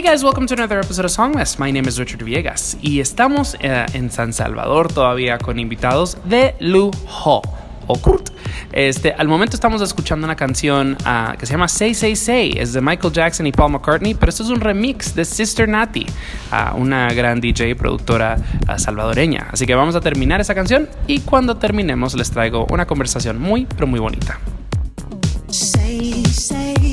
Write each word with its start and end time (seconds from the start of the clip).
Hey 0.00 0.12
guys, 0.12 0.24
welcome 0.24 0.46
to 0.46 0.54
another 0.54 0.78
episode 0.78 1.04
of 1.04 1.10
Songmas. 1.10 1.58
My 1.58 1.70
name 1.70 1.86
is 1.86 1.98
Richard 1.98 2.24
Viegas 2.24 2.74
y 2.80 3.00
estamos 3.00 3.54
uh, 3.56 3.84
en 3.92 4.10
San 4.10 4.32
Salvador 4.32 4.90
todavía 4.90 5.36
con 5.36 5.58
invitados 5.58 6.16
de 6.24 6.54
lujo 6.58 7.42
o 7.86 7.98
Kurt. 8.00 8.30
Este, 8.72 9.12
al 9.12 9.28
momento 9.28 9.56
estamos 9.56 9.82
escuchando 9.82 10.24
una 10.24 10.36
canción 10.36 10.96
uh, 11.02 11.36
que 11.36 11.44
se 11.44 11.52
llama 11.52 11.68
Say 11.68 11.92
Say 11.92 12.16
Say, 12.16 12.54
es 12.56 12.72
de 12.72 12.80
Michael 12.80 13.12
Jackson 13.12 13.46
y 13.46 13.52
Paul 13.52 13.72
McCartney, 13.72 14.14
pero 14.14 14.30
esto 14.30 14.42
es 14.42 14.48
un 14.48 14.62
remix 14.62 15.14
de 15.14 15.26
Sister 15.26 15.68
Natty, 15.68 16.06
uh, 16.50 16.78
una 16.78 17.12
gran 17.12 17.38
DJ 17.38 17.76
productora 17.76 18.38
salvadoreña. 18.78 19.48
Así 19.52 19.66
que 19.66 19.74
vamos 19.74 19.96
a 19.96 20.00
terminar 20.00 20.40
esa 20.40 20.54
canción 20.54 20.88
y 21.06 21.20
cuando 21.20 21.58
terminemos 21.58 22.14
les 22.14 22.30
traigo 22.30 22.66
una 22.70 22.86
conversación 22.86 23.38
muy, 23.38 23.66
pero 23.66 23.86
muy 23.86 24.00
bonita. 24.00 24.40
Say, 25.50 26.24
say 26.24 26.89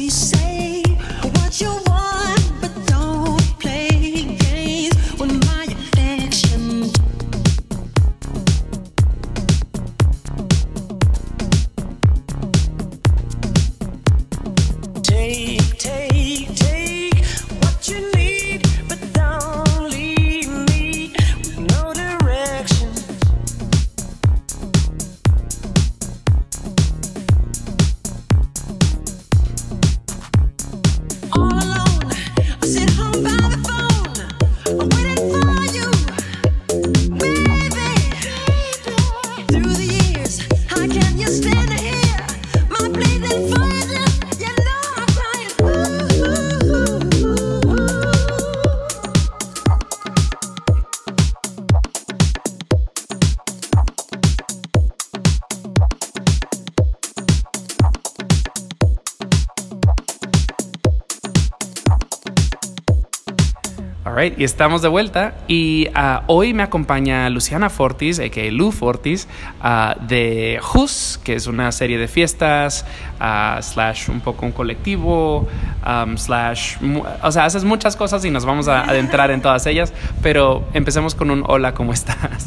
y 64.38 64.44
estamos 64.44 64.82
de 64.82 64.88
vuelta. 64.88 65.36
Y 65.48 65.88
uh, 65.90 66.22
hoy 66.28 66.54
me 66.54 66.64
acompaña 66.64 67.30
Luciana 67.30 67.70
Fortis, 67.70 68.20
que 68.32 68.52
Lu 68.52 68.72
Fortis, 68.72 69.28
uh, 69.64 70.00
de 70.06 70.60
Hus, 70.74 71.20
que 71.24 71.36
es 71.36 71.48
una 71.48 71.72
serie 71.72 71.98
de 71.98 72.08
fiestas, 72.08 72.86
uh, 73.20 73.62
slash 73.62 74.10
un 74.10 74.22
poco 74.22 74.46
un 74.46 74.52
colectivo, 74.52 75.48
um, 75.86 76.18
slash. 76.18 76.78
O 77.24 77.32
sea, 77.32 77.46
haces 77.46 77.64
muchas 77.64 77.96
cosas 77.96 78.24
y 78.26 78.32
nos 78.32 78.46
vamos 78.46 78.68
a 78.68 78.82
adentrar 78.82 79.32
en 79.32 79.42
todas 79.42 79.66
ellas. 79.66 79.94
Pero 80.22 80.68
empecemos 80.74 81.16
con 81.16 81.32
un 81.32 81.44
hola, 81.48 81.74
¿cómo 81.74 81.94
estás? 81.94 82.47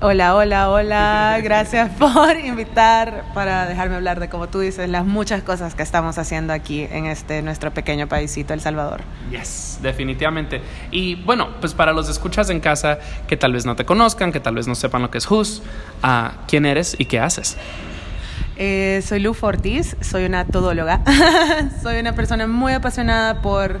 Hola, 0.00 0.36
hola, 0.36 0.70
hola. 0.70 1.40
Gracias 1.42 1.90
por 1.98 2.38
invitar 2.38 3.24
para 3.34 3.66
dejarme 3.66 3.96
hablar 3.96 4.20
de, 4.20 4.28
como 4.28 4.48
tú 4.48 4.60
dices, 4.60 4.88
las 4.88 5.04
muchas 5.04 5.42
cosas 5.42 5.74
que 5.74 5.82
estamos 5.82 6.18
haciendo 6.18 6.52
aquí 6.52 6.86
en 6.88 7.06
este 7.06 7.42
nuestro 7.42 7.74
pequeño 7.74 8.06
paísito, 8.06 8.54
El 8.54 8.60
Salvador. 8.60 9.00
Yes, 9.32 9.80
definitivamente. 9.82 10.62
Y 10.92 11.16
bueno, 11.16 11.48
pues 11.60 11.74
para 11.74 11.92
los 11.92 12.08
escuchas 12.08 12.48
en 12.50 12.60
casa 12.60 13.00
que 13.26 13.36
tal 13.36 13.52
vez 13.52 13.66
no 13.66 13.74
te 13.74 13.84
conozcan, 13.84 14.30
que 14.30 14.38
tal 14.38 14.54
vez 14.54 14.68
no 14.68 14.76
sepan 14.76 15.02
lo 15.02 15.10
que 15.10 15.18
es 15.18 15.28
Who's, 15.28 15.62
uh, 16.04 16.28
¿quién 16.46 16.64
eres 16.64 16.94
y 16.96 17.06
qué 17.06 17.18
haces? 17.18 17.56
Eh, 18.56 19.02
soy 19.04 19.18
Lu 19.18 19.34
Fortis, 19.34 19.96
soy 20.00 20.26
una 20.26 20.44
todóloga. 20.44 21.02
soy 21.82 21.98
una 21.98 22.14
persona 22.14 22.46
muy 22.46 22.72
apasionada 22.72 23.42
por 23.42 23.80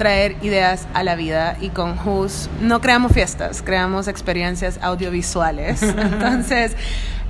traer 0.00 0.36
ideas 0.40 0.88
a 0.94 1.02
la 1.02 1.14
vida 1.14 1.58
y 1.60 1.68
con 1.68 1.98
Who's 1.98 2.48
no 2.62 2.80
creamos 2.80 3.12
fiestas, 3.12 3.60
creamos 3.60 4.08
experiencias 4.08 4.78
audiovisuales. 4.80 5.82
Entonces, 5.82 6.74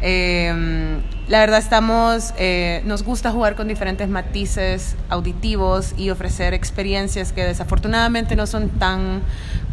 em, 0.01 1.01
la 1.27 1.41
verdad 1.41 1.59
estamos, 1.59 2.33
eh, 2.39 2.81
nos 2.85 3.03
gusta 3.03 3.33
jugar 3.33 3.57
con 3.57 3.67
diferentes 3.67 4.09
matices 4.09 4.95
auditivos 5.09 5.95
y 5.99 6.11
ofrecer 6.11 6.55
experiencias 6.55 7.33
que 7.33 7.43
desafortunadamente 7.43 8.37
no 8.37 8.47
son 8.47 8.69
tan 8.69 9.23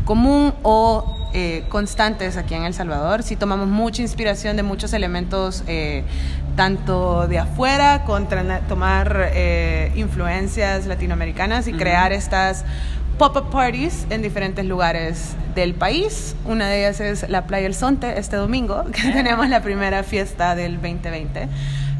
común 0.07 0.53
o 0.63 1.29
eh, 1.33 1.65
constantes 1.69 2.37
aquí 2.37 2.55
en 2.55 2.63
El 2.63 2.73
Salvador. 2.73 3.21
Sí 3.21 3.35
tomamos 3.35 3.67
mucha 3.67 4.01
inspiración 4.01 4.55
de 4.55 4.63
muchos 4.63 4.93
elementos, 4.93 5.63
eh, 5.67 6.03
tanto 6.55 7.27
de 7.27 7.37
afuera, 7.37 8.05
contra 8.05 8.61
tomar 8.61 9.29
eh, 9.33 9.91
influencias 9.95 10.87
latinoamericanas 10.87 11.67
y 11.67 11.73
crear 11.73 12.13
estas 12.13 12.63
pop-up 13.19 13.51
parties 13.51 14.07
en 14.09 14.21
diferentes 14.21 14.65
lugares 14.65 15.35
del 15.53 15.75
país. 15.75 16.35
Una 16.45 16.69
de 16.69 16.79
ellas 16.79 17.01
es 17.01 17.29
la 17.29 17.45
Playa 17.45 17.67
El 17.67 17.75
Sonte 17.75 18.17
este 18.17 18.37
domingo, 18.37 18.85
que 18.93 19.11
tenemos 19.11 19.49
la 19.49 19.61
primera 19.61 20.03
fiesta 20.03 20.55
del 20.55 20.75
2020. 20.75 21.49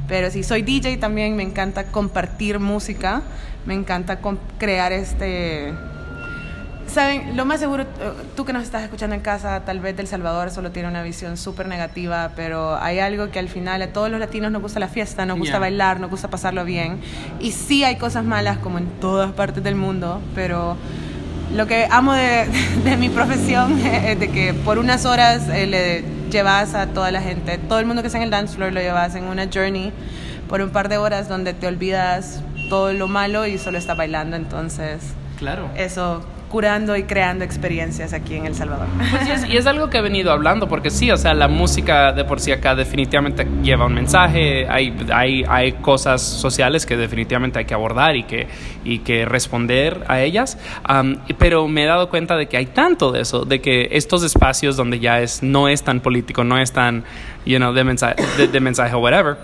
Pero 0.08 0.32
sí, 0.32 0.44
soy 0.44 0.62
DJ 0.62 0.98
también, 0.98 1.36
me 1.36 1.44
encanta 1.44 1.84
compartir 1.88 2.60
música, 2.60 3.22
me 3.66 3.74
encanta 3.74 4.20
crear 4.58 4.94
este 4.94 5.74
Saben, 6.88 7.36
lo 7.36 7.46
más 7.46 7.60
seguro, 7.60 7.86
tú 8.36 8.46
que 8.46 8.54
nos 8.54 8.64
estás 8.64 8.82
escuchando 8.82 9.16
en 9.16 9.22
casa, 9.22 9.64
tal 9.66 9.80
vez 9.80 9.96
del 9.98 10.08
Salvador 10.08 10.52
solo 10.52 10.72
tiene 10.72 10.88
una 10.88 11.04
visión 11.04 11.38
súper 11.38 11.68
negativa, 11.68 12.32
pero 12.36 12.78
hay 12.78 13.00
algo 13.00 13.30
que 13.30 13.40
al 13.40 13.50
final 13.50 13.82
a 13.82 13.88
todos 13.88 14.10
los 14.10 14.20
latinos 14.20 14.52
nos 14.52 14.62
gusta 14.62 14.80
la 14.80 14.88
fiesta, 14.88 15.26
nos 15.26 15.38
gusta 15.38 15.60
bailar, 15.60 16.00
nos 16.00 16.10
gusta 16.10 16.30
pasarlo 16.30 16.64
bien. 16.64 17.00
Y 17.40 17.52
sí 17.52 17.84
hay 17.84 17.98
cosas 17.98 18.24
malas 18.24 18.58
como 18.58 18.78
en 18.78 18.88
todas 19.02 19.32
partes 19.34 19.64
del 19.64 19.76
mundo, 19.76 20.22
pero 20.34 20.78
lo 21.54 21.68
que 21.68 21.88
amo 21.92 22.14
de, 22.14 22.48
mi 22.98 23.10
profesión 23.10 23.80
es 23.86 24.20
de 24.20 24.30
que 24.30 24.54
por 24.54 24.80
unas 24.80 25.06
horas 25.06 25.50
eh, 25.50 25.68
le 25.68 26.04
llevas 26.32 26.74
a 26.74 26.88
toda 26.88 27.12
la 27.12 27.22
gente, 27.22 27.58
todo 27.58 27.80
el 27.80 27.86
mundo 27.86 28.02
que 28.02 28.08
está 28.08 28.18
en 28.18 28.24
el 28.24 28.32
dance 28.32 28.56
floor 28.56 28.74
lo 28.74 28.82
llevas 28.82 29.16
en 29.16 29.26
una 29.26 29.48
journey 29.54 29.92
por 30.48 30.62
un 30.62 30.70
par 30.70 30.90
de 30.90 30.98
horas 30.98 31.28
donde 31.28 31.54
te 31.54 31.68
olvidas 31.68 32.42
todo 32.70 32.94
lo 32.94 33.08
malo 33.08 33.46
y 33.46 33.58
solo 33.58 33.78
estás 33.78 33.98
bailando, 33.98 34.36
entonces... 34.36 35.02
Claro. 35.38 35.70
Eso 35.76 36.26
curando 36.50 36.96
y 36.96 37.04
creando 37.04 37.44
experiencias 37.44 38.14
aquí 38.14 38.36
en 38.36 38.46
El 38.46 38.56
Salvador. 38.56 38.88
Pues 39.10 39.50
y, 39.50 39.58
es, 39.58 39.68
algo 39.68 39.90
que 39.90 39.98
he 39.98 40.02
venido 40.02 40.32
hablando, 40.32 40.68
porque 40.68 40.90
sí, 40.90 41.12
o 41.12 41.18
sea, 41.18 41.34
la 41.34 41.48
música 41.48 42.14
de 42.14 42.24
por 42.24 42.40
sí 42.40 42.52
acá 42.52 42.76
definitivamente 42.76 43.46
lleva 43.62 43.86
un 43.86 43.94
mensaje, 43.94 44.68
hay, 44.70 44.96
hay, 45.14 45.44
hay 45.48 45.74
cosas 45.74 46.22
sociales 46.22 46.86
que 46.86 46.96
definitivamente 46.96 47.60
hay 47.60 47.66
que 47.66 47.74
abordar 47.74 48.16
y 48.16 48.24
que, 48.24 48.48
y 48.84 49.00
que 49.00 49.26
responder 49.26 50.04
a 50.08 50.22
ellas, 50.22 50.58
pero 51.38 51.68
me 51.68 51.84
he 51.84 51.88
dado 51.88 52.10
cuenta 52.10 52.36
de 52.36 52.48
que 52.48 52.58
hay 52.58 52.68
tanto 52.68 53.12
de 53.12 53.22
eso, 53.22 53.46
de 53.46 53.62
que 53.62 53.90
estos 53.92 54.24
espacios 54.24 54.78
donde 54.78 55.00
ya 55.00 55.20
es, 55.20 55.44
no 55.44 55.68
es 55.68 55.84
tan 55.84 56.00
político, 56.00 56.44
no 56.44 56.58
es 56.58 56.72
tan, 56.72 57.04
you 57.46 57.58
know, 57.58 57.74
de 57.74 57.84
mensaje, 57.84 58.16
de 58.48 58.60
mensaje 58.60 58.96
o 58.96 59.00
whatever, 59.00 59.38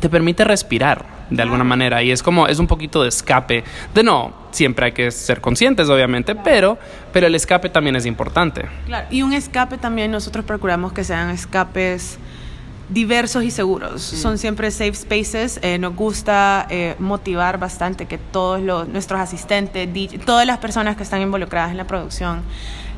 te 0.00 0.08
permite 0.08 0.44
respirar 0.44 1.13
de 1.30 1.42
alguna 1.42 1.64
manera. 1.64 2.02
Y 2.02 2.10
es 2.10 2.22
como 2.22 2.46
es 2.46 2.58
un 2.58 2.66
poquito 2.66 3.02
de 3.02 3.08
escape. 3.08 3.64
De 3.94 4.02
no 4.02 4.44
siempre 4.50 4.86
hay 4.86 4.92
que 4.92 5.10
ser 5.10 5.40
conscientes 5.40 5.88
obviamente 5.88 6.36
pero 6.36 6.78
pero 7.12 7.26
el 7.26 7.34
escape 7.34 7.68
también 7.68 7.96
es 7.96 8.06
importante. 8.06 8.66
Claro 8.86 9.06
y 9.10 9.22
un 9.22 9.32
escape 9.32 9.78
también 9.78 10.10
nosotros 10.10 10.44
procuramos 10.44 10.92
que 10.92 11.04
sean 11.04 11.30
escapes 11.30 12.18
diversos 12.88 13.42
y 13.44 13.50
seguros. 13.50 14.02
Son 14.02 14.36
siempre 14.36 14.70
safe 14.70 14.94
spaces. 14.94 15.58
Eh, 15.62 15.78
nos 15.78 15.96
gusta 15.96 16.66
eh, 16.68 16.94
motivar 16.98 17.58
bastante 17.58 18.06
que 18.06 18.18
todos 18.18 18.60
los 18.60 18.88
nuestros 18.88 19.20
asistentes 19.20 19.88
todas 20.24 20.46
las 20.46 20.58
personas 20.58 20.96
que 20.96 21.02
están 21.02 21.22
involucradas 21.22 21.70
en 21.70 21.76
la 21.76 21.86
producción 21.86 22.42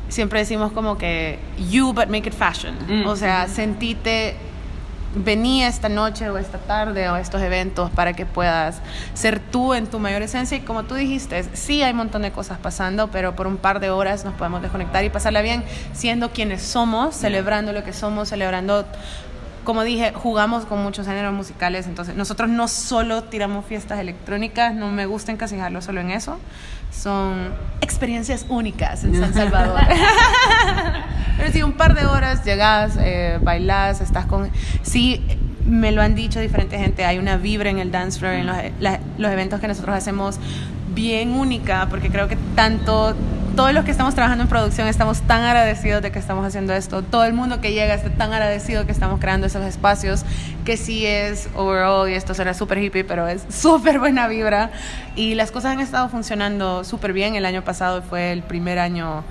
siempre 0.09 0.39
decimos 0.39 0.71
como 0.71 0.97
que 0.97 1.39
you 1.69 1.93
but 1.93 2.07
make 2.07 2.27
it 2.27 2.33
fashion 2.33 2.75
mm. 2.87 3.07
o 3.07 3.15
sea 3.15 3.47
sentite 3.47 4.35
vení 5.15 5.63
esta 5.63 5.89
noche 5.89 6.29
o 6.29 6.37
esta 6.37 6.57
tarde 6.57 7.09
o 7.09 7.15
estos 7.15 7.41
eventos 7.41 7.89
para 7.91 8.13
que 8.13 8.25
puedas 8.25 8.81
ser 9.13 9.39
tú 9.39 9.73
en 9.73 9.87
tu 9.87 9.99
mayor 9.99 10.21
esencia. 10.21 10.57
Y 10.57 10.61
como 10.61 10.83
tú 10.83 10.95
dijiste, 10.95 11.43
sí 11.53 11.81
hay 11.83 11.91
un 11.91 11.97
montón 11.97 12.21
de 12.21 12.31
cosas 12.31 12.57
pasando, 12.57 13.09
pero 13.09 13.35
por 13.35 13.47
un 13.47 13.57
par 13.57 13.79
de 13.79 13.89
horas 13.89 14.25
nos 14.25 14.33
podemos 14.33 14.61
desconectar 14.61 15.03
y 15.03 15.09
pasarla 15.09 15.41
bien 15.41 15.63
siendo 15.93 16.31
quienes 16.31 16.61
somos, 16.61 17.15
celebrando 17.15 17.73
lo 17.73 17.83
que 17.83 17.93
somos, 17.93 18.29
celebrando 18.29 18.85
como 19.67 19.83
dije, 19.83 20.13
jugamos 20.13 20.63
con 20.63 20.81
muchos 20.81 21.05
géneros 21.07 21.33
musicales, 21.33 21.87
entonces 21.87 22.15
nosotros 22.15 22.47
no 22.47 22.69
solo 22.69 23.25
tiramos 23.25 23.65
fiestas 23.65 23.99
electrónicas, 23.99 24.73
no 24.73 24.89
me 24.89 25.05
gusta 25.05 25.33
encasijarlo 25.33 25.81
solo 25.81 25.99
en 25.99 26.11
eso, 26.11 26.39
son 26.89 27.49
experiencias 27.81 28.45
únicas 28.47 29.03
en 29.03 29.19
San 29.19 29.33
Salvador. 29.33 29.81
Pero 31.37 31.51
si 31.51 31.63
un 31.63 31.73
par 31.73 31.95
de 31.95 32.05
horas 32.05 32.45
llegas, 32.45 32.97
eh, 32.97 33.39
bailas, 33.43 33.99
estás 33.99 34.25
con... 34.25 34.49
Sí, 34.83 35.21
me 35.65 35.91
lo 35.91 36.01
han 36.01 36.15
dicho 36.15 36.39
diferente 36.39 36.79
gente, 36.79 37.03
hay 37.03 37.17
una 37.17 37.35
vibra 37.35 37.69
en 37.69 37.79
el 37.79 37.91
dance 37.91 38.19
floor, 38.19 38.35
en 38.35 38.47
los, 38.47 38.55
los 39.17 39.31
eventos 39.33 39.59
que 39.59 39.67
nosotros 39.67 39.97
hacemos 39.97 40.39
bien 40.95 41.31
única, 41.33 41.87
porque 41.89 42.09
creo 42.09 42.29
que 42.29 42.37
tanto 42.55 43.17
todos 43.57 43.73
los 43.73 43.85
que 43.85 43.89
estamos 43.89 44.13
trabajando 44.13 44.43
en 44.43 44.49
producción 44.49 44.87
estamos 44.87 45.21
tan 45.21 45.41
agradecidos 45.41 46.03
de 46.03 46.11
que 46.11 46.19
estamos 46.19 46.45
haciendo 46.45 46.73
esto. 46.73 47.01
Todo 47.01 47.25
el 47.25 47.33
mundo 47.33 47.59
que 47.59 47.73
llega 47.73 47.95
está 47.95 48.11
tan 48.11 48.31
agradecido 48.31 48.85
que 48.85 48.91
estamos 48.91 49.19
creando 49.19 49.47
esos 49.47 49.65
espacios, 49.65 50.23
que 50.63 50.77
sí 50.77 51.07
es 51.07 51.49
overall, 51.55 52.07
y 52.07 52.13
esto 52.13 52.35
será 52.35 52.53
súper 52.53 52.77
hippie, 52.77 53.03
pero 53.03 53.27
es 53.27 53.43
súper 53.49 53.97
buena 53.97 54.27
vibra. 54.27 54.69
Y 55.15 55.33
las 55.33 55.49
cosas 55.49 55.71
han 55.71 55.79
estado 55.79 56.07
funcionando 56.07 56.83
súper 56.83 57.13
bien. 57.13 57.33
El 57.33 57.47
año 57.47 57.63
pasado 57.63 58.03
fue 58.03 58.31
el 58.31 58.43
primer 58.43 58.77
año 58.77 59.23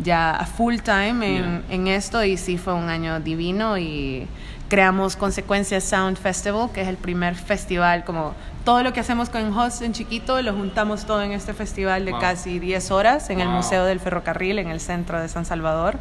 ya 0.00 0.30
a 0.30 0.46
full 0.46 0.76
time 0.76 1.36
en, 1.36 1.64
en 1.68 1.88
esto 1.88 2.22
y 2.22 2.36
sí 2.36 2.58
fue 2.58 2.74
un 2.74 2.88
año 2.88 3.18
divino 3.18 3.76
y 3.76 4.28
creamos 4.68 5.16
Consecuencias 5.16 5.84
Sound 5.84 6.16
Festival, 6.16 6.70
que 6.72 6.82
es 6.82 6.88
el 6.88 6.96
primer 6.96 7.34
festival 7.34 8.04
como 8.04 8.34
todo 8.64 8.82
lo 8.82 8.92
que 8.92 9.00
hacemos 9.00 9.28
con 9.28 9.56
Host 9.56 9.82
en 9.82 9.92
chiquito 9.92 10.40
lo 10.40 10.52
juntamos 10.54 11.04
todo 11.04 11.22
en 11.22 11.32
este 11.32 11.52
festival 11.52 12.06
de 12.06 12.12
casi 12.18 12.58
10 12.58 12.90
horas 12.90 13.28
en 13.28 13.40
el 13.40 13.48
Museo 13.48 13.84
del 13.84 14.00
Ferrocarril, 14.00 14.58
en 14.58 14.68
el 14.68 14.80
centro 14.80 15.20
de 15.20 15.28
San 15.28 15.44
Salvador. 15.44 15.98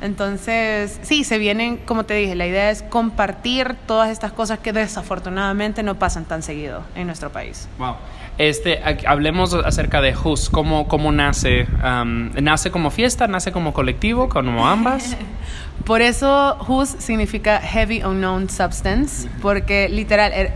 Entonces, 0.00 1.00
sí, 1.02 1.24
se 1.24 1.38
vienen, 1.38 1.76
como 1.78 2.04
te 2.04 2.14
dije, 2.14 2.36
la 2.36 2.46
idea 2.46 2.70
es 2.70 2.82
compartir 2.84 3.76
todas 3.86 4.10
estas 4.10 4.30
cosas 4.32 4.60
que 4.60 4.72
desafortunadamente 4.72 5.82
no 5.82 5.98
pasan 5.98 6.24
tan 6.24 6.44
seguido 6.44 6.82
en 6.94 7.08
nuestro 7.08 7.32
país. 7.32 7.66
Wow. 7.78 7.96
Este, 8.38 8.80
hablemos 9.06 9.52
acerca 9.52 10.00
de 10.00 10.14
HUS, 10.14 10.48
cómo, 10.48 10.86
cómo 10.86 11.10
nace. 11.10 11.66
¿Nace 12.40 12.70
como 12.70 12.90
fiesta, 12.90 13.26
nace 13.26 13.50
como 13.52 13.72
colectivo, 13.72 14.28
como 14.28 14.66
ambas? 14.66 15.16
Por 15.84 16.02
eso 16.02 16.56
HUS 16.66 16.88
significa 16.98 17.60
Heavy 17.60 18.02
Unknown 18.04 18.48
Substance, 18.50 19.28
porque 19.40 19.88
literal, 19.88 20.32
er, 20.32 20.52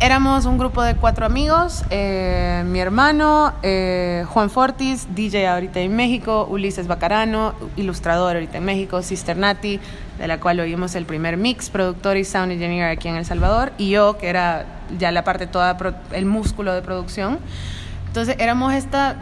Éramos 0.00 0.44
un 0.44 0.58
grupo 0.58 0.84
de 0.84 0.94
cuatro 0.94 1.26
amigos, 1.26 1.82
eh, 1.90 2.62
mi 2.64 2.78
hermano, 2.78 3.52
eh, 3.64 4.24
Juan 4.28 4.48
Fortis, 4.48 5.08
DJ 5.16 5.48
ahorita 5.48 5.80
en 5.80 5.96
México, 5.96 6.46
Ulises 6.48 6.86
Bacarano, 6.86 7.52
ilustrador 7.74 8.36
ahorita 8.36 8.58
en 8.58 8.64
México, 8.64 9.02
Sister 9.02 9.36
Nati, 9.36 9.80
de 10.18 10.28
la 10.28 10.38
cual 10.38 10.60
oímos 10.60 10.94
el 10.94 11.04
primer 11.04 11.36
mix, 11.36 11.68
productor 11.68 12.16
y 12.16 12.22
sound 12.22 12.52
engineer 12.52 12.90
aquí 12.90 13.08
en 13.08 13.16
El 13.16 13.24
Salvador, 13.24 13.72
y 13.76 13.90
yo, 13.90 14.18
que 14.18 14.28
era 14.28 14.66
ya 14.96 15.10
la 15.10 15.24
parte 15.24 15.48
toda, 15.48 15.76
el 16.12 16.26
músculo 16.26 16.74
de 16.74 16.82
producción. 16.82 17.40
Entonces 18.06 18.36
éramos 18.38 18.74
esta 18.74 19.16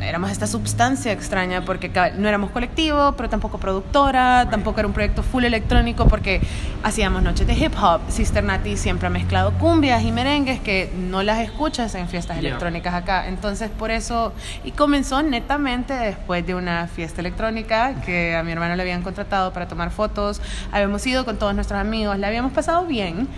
éramos 0.00 0.30
esta 0.30 0.46
sustancia 0.46 1.12
extraña 1.12 1.64
porque 1.64 1.90
no 2.16 2.28
éramos 2.28 2.50
colectivo, 2.50 3.14
pero 3.16 3.28
tampoco 3.28 3.58
productora, 3.58 4.48
tampoco 4.50 4.80
era 4.80 4.86
un 4.86 4.94
proyecto 4.94 5.22
full 5.22 5.44
electrónico 5.44 6.06
porque 6.06 6.40
hacíamos 6.82 7.22
noches 7.22 7.46
de 7.46 7.54
hip 7.54 7.72
hop. 7.80 8.00
Sister 8.08 8.42
Nati 8.44 8.76
siempre 8.76 9.08
ha 9.08 9.10
mezclado 9.10 9.52
cumbias 9.54 10.02
y 10.04 10.12
merengues 10.12 10.60
que 10.60 10.90
no 10.96 11.22
las 11.22 11.40
escuchas 11.40 11.94
en 11.94 12.08
fiestas 12.08 12.38
electrónicas 12.38 12.94
acá. 12.94 13.28
Entonces 13.28 13.70
por 13.70 13.90
eso, 13.90 14.32
y 14.64 14.72
comenzó 14.72 15.22
netamente 15.22 15.94
después 15.94 16.46
de 16.46 16.54
una 16.54 16.86
fiesta 16.86 17.20
electrónica 17.20 18.00
que 18.02 18.36
a 18.36 18.42
mi 18.42 18.52
hermano 18.52 18.76
le 18.76 18.82
habían 18.82 19.02
contratado 19.02 19.52
para 19.52 19.68
tomar 19.68 19.90
fotos. 19.90 20.40
Habíamos 20.72 21.06
ido 21.06 21.24
con 21.24 21.38
todos 21.38 21.54
nuestros 21.54 21.80
amigos, 21.80 22.18
la 22.18 22.28
habíamos 22.28 22.52
pasado 22.52 22.84
bien 22.86 23.28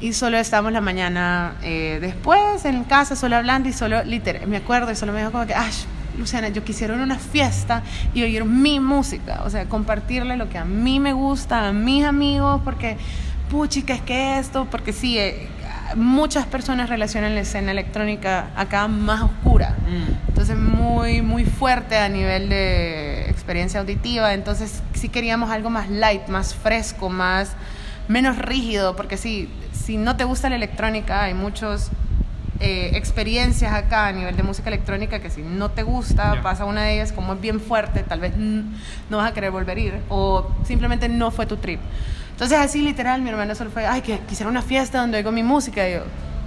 y 0.00 0.12
solo 0.12 0.36
estábamos 0.36 0.72
la 0.72 0.80
mañana 0.80 1.56
eh, 1.62 1.98
después 2.00 2.64
en 2.64 2.84
casa, 2.84 3.16
solo 3.16 3.36
hablando 3.36 3.68
y 3.68 3.72
solo, 3.72 4.02
literal, 4.04 4.46
me 4.46 4.56
acuerdo 4.56 4.90
y 4.90 4.96
solo 4.96 5.12
me 5.12 5.20
dijo 5.20 5.32
como 5.32 5.46
que, 5.46 5.54
Ash, 5.54 5.84
Luciana, 6.18 6.48
yo 6.48 6.64
quisiera 6.64 6.94
una 6.94 7.18
fiesta 7.18 7.82
y 8.14 8.22
oír 8.22 8.44
mi 8.44 8.80
música, 8.80 9.42
o 9.44 9.50
sea, 9.50 9.66
compartirle 9.66 10.36
lo 10.36 10.48
que 10.48 10.58
a 10.58 10.64
mí 10.64 11.00
me 11.00 11.12
gusta, 11.12 11.68
a 11.68 11.72
mis 11.72 12.04
amigos, 12.04 12.60
porque, 12.64 12.96
puchica, 13.50 13.94
es 13.94 14.02
que 14.02 14.38
esto, 14.38 14.66
porque 14.70 14.92
sí, 14.92 15.18
eh, 15.18 15.48
muchas 15.96 16.46
personas 16.46 16.88
relacionan 16.88 17.34
la 17.34 17.40
escena 17.40 17.70
electrónica 17.72 18.50
acá 18.56 18.88
más 18.88 19.22
oscura, 19.22 19.76
mm. 19.88 20.28
entonces 20.28 20.56
muy, 20.56 21.22
muy 21.22 21.44
fuerte 21.44 21.96
a 21.96 22.08
nivel 22.08 22.48
de 22.48 23.28
experiencia 23.28 23.80
auditiva, 23.80 24.34
entonces 24.34 24.82
sí 24.94 25.08
queríamos 25.08 25.50
algo 25.50 25.70
más 25.70 25.90
light, 25.90 26.28
más 26.28 26.54
fresco, 26.54 27.08
más 27.08 27.52
menos 28.08 28.38
rígido, 28.38 28.96
porque 28.96 29.16
sí, 29.16 29.48
si 29.72 29.96
no 29.96 30.16
te 30.16 30.24
gusta 30.24 30.48
la 30.48 30.56
electrónica, 30.56 31.24
hay 31.24 31.34
muchos 31.34 31.90
eh, 32.60 32.90
experiencias 32.94 33.72
acá 33.72 34.06
a 34.06 34.12
nivel 34.12 34.36
de 34.36 34.42
música 34.42 34.68
electrónica 34.68 35.18
que 35.18 35.30
si 35.30 35.42
no 35.42 35.70
te 35.70 35.82
gusta, 35.82 36.40
pasa 36.42 36.64
una 36.64 36.82
de 36.82 36.94
ellas 36.94 37.12
como 37.12 37.34
es 37.34 37.40
bien 37.40 37.60
fuerte, 37.60 38.02
tal 38.02 38.20
vez 38.20 38.36
no 38.36 39.16
vas 39.16 39.30
a 39.30 39.34
querer 39.34 39.50
volver 39.50 39.76
a 39.76 39.80
ir 39.80 40.00
o 40.08 40.50
simplemente 40.64 41.08
no 41.08 41.30
fue 41.30 41.46
tu 41.46 41.56
trip. 41.56 41.80
Entonces 42.30 42.58
así 42.58 42.80
literal 42.82 43.22
mi 43.22 43.30
hermano 43.30 43.54
solo 43.54 43.70
fue, 43.70 43.86
ay, 43.86 44.02
que 44.02 44.18
quisiera 44.20 44.50
una 44.50 44.62
fiesta 44.62 45.00
donde 45.00 45.18
oigo 45.18 45.32
mi 45.32 45.42
música 45.42 45.88
y 45.88 45.94
yo, 45.94 46.00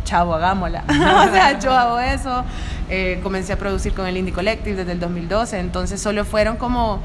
chavo, 0.05 0.33
hagámosla. 0.33 0.83
o 0.89 1.31
sea, 1.31 1.59
yo 1.59 1.71
hago 1.71 1.99
eso. 1.99 2.43
Eh, 2.89 3.19
comencé 3.21 3.53
a 3.53 3.57
producir 3.57 3.93
con 3.93 4.07
el 4.07 4.15
Indie 4.15 4.33
Collective 4.33 4.77
desde 4.77 4.93
el 4.93 4.99
2012, 4.99 5.59
entonces 5.59 6.01
solo 6.01 6.23
fueron 6.23 6.55
como 6.55 7.01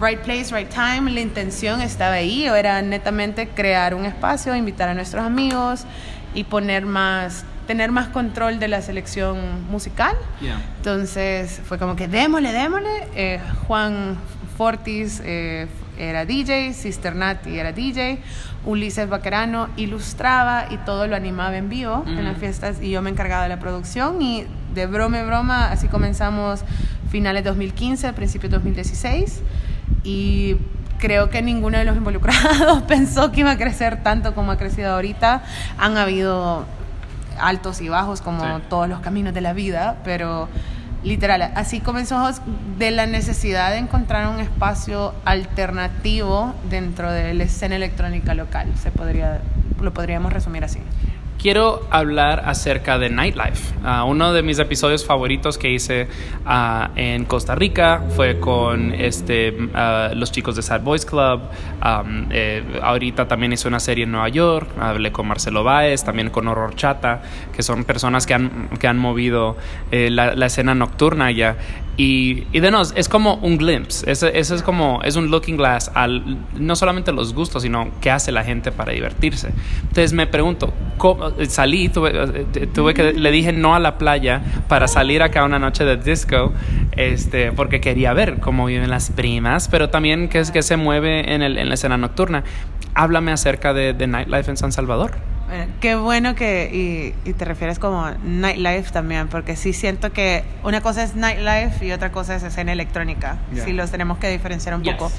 right 0.00 0.20
place, 0.20 0.52
right 0.52 0.68
time, 0.68 1.10
la 1.10 1.20
intención 1.20 1.80
estaba 1.80 2.14
ahí, 2.14 2.48
o 2.48 2.56
era 2.56 2.82
netamente 2.82 3.48
crear 3.48 3.94
un 3.94 4.06
espacio, 4.06 4.56
invitar 4.56 4.88
a 4.88 4.94
nuestros 4.94 5.24
amigos 5.24 5.84
y 6.34 6.44
poner 6.44 6.86
más 6.86 7.44
tener 7.70 7.92
más 7.92 8.08
control 8.08 8.58
de 8.58 8.66
la 8.66 8.82
selección 8.82 9.38
musical. 9.70 10.16
Entonces 10.78 11.60
fue 11.64 11.78
como 11.78 11.94
que 11.94 12.08
démosle, 12.08 12.50
démosle. 12.50 12.90
Eh, 13.14 13.38
Juan 13.68 14.16
Fortis 14.56 15.22
eh, 15.24 15.68
era 15.96 16.24
DJ, 16.24 16.74
Sister 16.74 17.14
Nati 17.14 17.60
era 17.60 17.70
DJ, 17.70 18.18
Ulises 18.64 19.08
Baquerano 19.08 19.68
ilustraba 19.76 20.66
y 20.68 20.78
todo 20.78 21.06
lo 21.06 21.14
animaba 21.14 21.56
en 21.58 21.68
vivo 21.68 22.02
en 22.08 22.24
las 22.24 22.38
mm. 22.38 22.40
fiestas 22.40 22.82
y 22.82 22.90
yo 22.90 23.02
me 23.02 23.10
encargaba 23.10 23.44
de 23.44 23.50
la 23.50 23.60
producción 23.60 24.20
y 24.20 24.46
de 24.74 24.86
broma 24.86 25.20
en 25.20 25.28
broma 25.28 25.70
así 25.70 25.86
comenzamos 25.86 26.64
finales 27.08 27.44
2015, 27.44 28.12
principios 28.14 28.50
2016 28.50 29.42
y 30.02 30.56
creo 30.98 31.30
que 31.30 31.40
ninguno 31.40 31.78
de 31.78 31.84
los 31.84 31.96
involucrados 31.96 32.82
pensó 32.88 33.30
que 33.30 33.40
iba 33.40 33.52
a 33.52 33.56
crecer 33.56 34.02
tanto 34.02 34.34
como 34.34 34.50
ha 34.50 34.58
crecido 34.58 34.92
ahorita. 34.92 35.44
Han 35.78 35.96
habido 35.96 36.66
altos 37.40 37.80
y 37.80 37.88
bajos 37.88 38.20
como 38.20 38.60
todos 38.68 38.88
los 38.88 39.00
caminos 39.00 39.34
de 39.34 39.40
la 39.40 39.52
vida, 39.52 39.98
pero 40.04 40.48
literal, 41.02 41.52
así 41.54 41.80
comenzó 41.80 42.30
de 42.78 42.90
la 42.90 43.06
necesidad 43.06 43.70
de 43.70 43.78
encontrar 43.78 44.28
un 44.28 44.40
espacio 44.40 45.14
alternativo 45.24 46.54
dentro 46.68 47.10
de 47.10 47.34
la 47.34 47.44
escena 47.44 47.76
electrónica 47.76 48.34
local, 48.34 48.68
se 48.76 48.90
podría, 48.90 49.40
lo 49.80 49.94
podríamos 49.94 50.32
resumir 50.32 50.64
así 50.64 50.80
quiero 51.40 51.86
hablar 51.90 52.42
acerca 52.44 52.98
de 52.98 53.08
Nightlife. 53.08 53.74
Ah, 53.82 54.04
uno 54.04 54.32
de 54.32 54.42
mis 54.42 54.58
episodios 54.58 55.04
favoritos 55.04 55.56
que 55.56 55.70
hice 55.70 56.08
ah, 56.44 56.90
en 56.96 57.24
Costa 57.24 57.54
Rica 57.54 58.02
fue 58.14 58.38
con 58.38 58.92
este, 58.92 59.56
ah, 59.74 60.10
los 60.14 60.30
chicos 60.32 60.56
de 60.56 60.62
Sad 60.62 60.82
Boys 60.82 61.06
Club. 61.06 61.40
Eh, 62.30 62.62
ahorita 62.82 63.26
también 63.26 63.52
hice 63.52 63.68
una 63.68 63.80
serie 63.80 64.04
en 64.04 64.12
Nueva 64.12 64.28
York. 64.28 64.68
Hablé 64.78 65.12
con 65.12 65.26
Marcelo 65.26 65.64
Báez, 65.64 66.04
también 66.04 66.30
con 66.30 66.46
Horror 66.46 66.74
Chata, 66.74 67.22
que 67.54 67.62
son 67.62 67.84
personas 67.84 68.26
que 68.26 68.34
han, 68.34 68.98
movido 68.98 69.56
eh, 69.90 70.10
la, 70.10 70.46
escena 70.46 70.74
nocturna 70.74 71.26
allá. 71.26 71.56
Y, 71.96 72.44
y 72.52 72.60
de 72.60 72.70
nos, 72.70 72.92
es 72.96 73.08
como 73.08 73.34
un 73.36 73.58
glimpse, 73.58 74.10
ese, 74.10 74.38
es 74.38 74.62
como, 74.62 75.02
es 75.04 75.16
un 75.16 75.30
looking 75.30 75.58
glass 75.58 75.90
al 75.94 76.38
no 76.58 76.74
solamente 76.74 77.12
los 77.12 77.34
gustos, 77.34 77.62
sino 77.62 77.90
qué 78.00 78.10
hace 78.10 78.32
la 78.32 78.42
gente 78.42 78.72
para 78.72 78.92
divertirse. 78.92 79.50
Entonces 79.82 80.14
me 80.14 80.26
pregunto, 80.26 80.72
salí, 81.48 81.88
tuve, 81.88 82.12
eh, 82.14 82.66
tuve 82.72 82.94
que, 82.94 83.12
le 83.12 83.30
dije 83.30 83.52
no 83.52 83.74
a 83.74 83.78
la 83.78 83.98
playa 83.98 84.42
para 84.68 84.88
salir 84.88 85.22
acá 85.22 85.44
una 85.44 85.58
noche 85.58 85.84
de 85.84 85.96
disco, 85.96 86.52
este, 86.92 87.52
porque 87.52 87.80
quería 87.80 88.12
ver 88.12 88.38
cómo 88.40 88.66
viven 88.66 88.90
las 88.90 89.10
primas, 89.10 89.68
pero 89.68 89.90
también 89.90 90.28
qué 90.28 90.38
es 90.38 90.50
que 90.50 90.62
se 90.62 90.76
mueve 90.76 91.34
en, 91.34 91.42
el, 91.42 91.58
en 91.58 91.68
la 91.68 91.74
escena 91.74 91.96
nocturna. 91.96 92.44
Háblame 92.94 93.32
acerca 93.32 93.72
de, 93.72 93.92
de 93.92 94.06
nightlife 94.06 94.50
en 94.50 94.56
San 94.56 94.72
Salvador. 94.72 95.12
Eh, 95.52 95.66
qué 95.80 95.96
bueno 95.96 96.36
que 96.36 97.12
y, 97.24 97.32
te 97.32 97.44
refieres 97.44 97.80
como 97.80 98.08
nightlife 98.22 98.92
también, 98.92 99.26
porque 99.26 99.56
sí 99.56 99.72
siento 99.72 100.12
que 100.12 100.44
una 100.62 100.80
cosa 100.80 101.02
es 101.02 101.16
nightlife 101.16 101.84
y 101.84 101.90
otra 101.90 102.12
cosa 102.12 102.36
es 102.36 102.42
escena 102.44 102.72
electrónica. 102.72 103.38
Sí 103.64 103.72
los 103.72 103.90
tenemos 103.90 104.18
que 104.18 104.28
diferenciar 104.28 104.76
un 104.76 104.82
poco. 104.82 105.10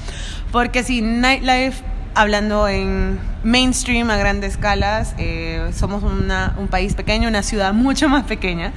Porque 0.50 0.84
si 0.84 1.02
nightlife, 1.02 1.82
hablando 2.14 2.68
en 2.68 3.18
mainstream 3.42 4.10
a 4.10 4.16
grandes 4.16 4.52
escalas, 4.52 5.14
eh, 5.18 5.70
somos 5.74 6.02
una, 6.02 6.54
un 6.58 6.68
país 6.68 6.94
pequeño, 6.94 7.28
una 7.28 7.42
ciudad 7.42 7.72
mucho 7.72 8.08
más 8.08 8.24
pequeña. 8.24 8.72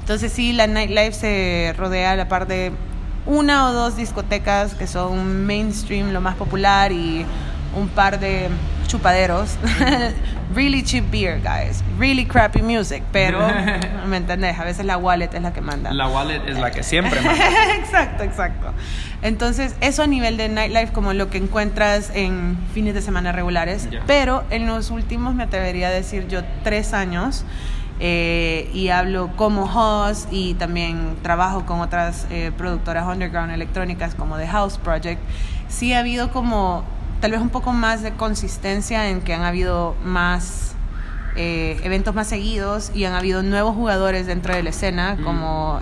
Entonces 0.00 0.32
sí, 0.32 0.52
la 0.52 0.66
nightlife 0.66 1.12
se 1.12 1.74
rodea 1.76 2.12
a 2.12 2.16
la 2.16 2.28
par 2.28 2.46
de 2.46 2.72
una 3.26 3.68
o 3.68 3.72
dos 3.72 3.96
discotecas 3.96 4.74
que 4.74 4.86
son 4.86 5.46
mainstream, 5.46 6.12
lo 6.12 6.20
más 6.20 6.34
popular, 6.36 6.90
y 6.90 7.24
un 7.76 7.88
par 7.88 8.18
de 8.18 8.48
chupaderos. 8.90 9.56
really 10.54 10.82
cheap 10.82 11.10
beer, 11.10 11.40
guys. 11.40 11.82
Really 11.98 12.24
crappy 12.24 12.62
music. 12.62 13.02
Pero, 13.12 13.38
¿me 14.06 14.16
entendés? 14.16 14.58
A 14.58 14.64
veces 14.64 14.84
la 14.84 14.96
wallet 14.96 15.32
es 15.32 15.42
la 15.42 15.52
que 15.52 15.60
manda. 15.60 15.92
La 15.92 16.08
wallet 16.08 16.42
es 16.46 16.58
la 16.58 16.70
que 16.70 16.82
siempre 16.82 17.20
manda. 17.24 17.74
exacto, 17.76 18.24
exacto. 18.24 18.72
Entonces, 19.22 19.76
eso 19.80 20.02
a 20.02 20.06
nivel 20.06 20.36
de 20.36 20.48
nightlife, 20.48 20.92
como 20.92 21.12
lo 21.12 21.30
que 21.30 21.38
encuentras 21.38 22.10
en 22.14 22.58
fines 22.74 22.94
de 22.94 23.02
semana 23.02 23.32
regulares. 23.32 23.88
Pero 24.06 24.44
en 24.50 24.66
los 24.66 24.90
últimos, 24.90 25.34
me 25.34 25.44
atrevería 25.44 25.88
a 25.88 25.90
decir 25.90 26.26
yo, 26.26 26.40
tres 26.64 26.92
años 26.94 27.44
eh, 28.02 28.70
y 28.72 28.88
hablo 28.88 29.30
como 29.36 29.64
host 29.64 30.26
y 30.32 30.54
también 30.54 31.16
trabajo 31.22 31.66
con 31.66 31.80
otras 31.80 32.26
eh, 32.30 32.50
productoras 32.56 33.06
underground 33.06 33.52
electrónicas 33.52 34.14
como 34.14 34.38
The 34.38 34.46
House 34.46 34.78
Project, 34.78 35.20
sí 35.68 35.92
ha 35.92 35.98
habido 35.98 36.32
como 36.32 36.82
tal 37.20 37.32
vez 37.32 37.40
un 37.40 37.50
poco 37.50 37.72
más 37.72 38.02
de 38.02 38.12
consistencia 38.12 39.08
en 39.08 39.20
que 39.20 39.34
han 39.34 39.42
habido 39.42 39.94
más 40.04 40.74
eh, 41.36 41.78
eventos 41.84 42.14
más 42.14 42.26
seguidos 42.26 42.90
y 42.94 43.04
han 43.04 43.14
habido 43.14 43.42
nuevos 43.42 43.74
jugadores 43.74 44.26
dentro 44.26 44.54
de 44.54 44.62
la 44.62 44.70
escena, 44.70 45.16
mm. 45.18 45.24
como 45.24 45.80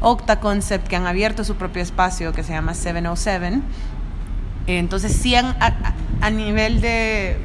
Octa 0.00 0.40
Concept, 0.40 0.86
que 0.86 0.96
han 0.96 1.06
abierto 1.06 1.44
su 1.44 1.56
propio 1.56 1.82
espacio 1.82 2.32
que 2.32 2.42
se 2.42 2.52
llama 2.52 2.74
707. 2.74 3.60
Entonces, 4.66 5.12
sí, 5.12 5.34
han, 5.34 5.56
a, 5.58 6.30
nivel 6.30 6.80
de 6.80 7.36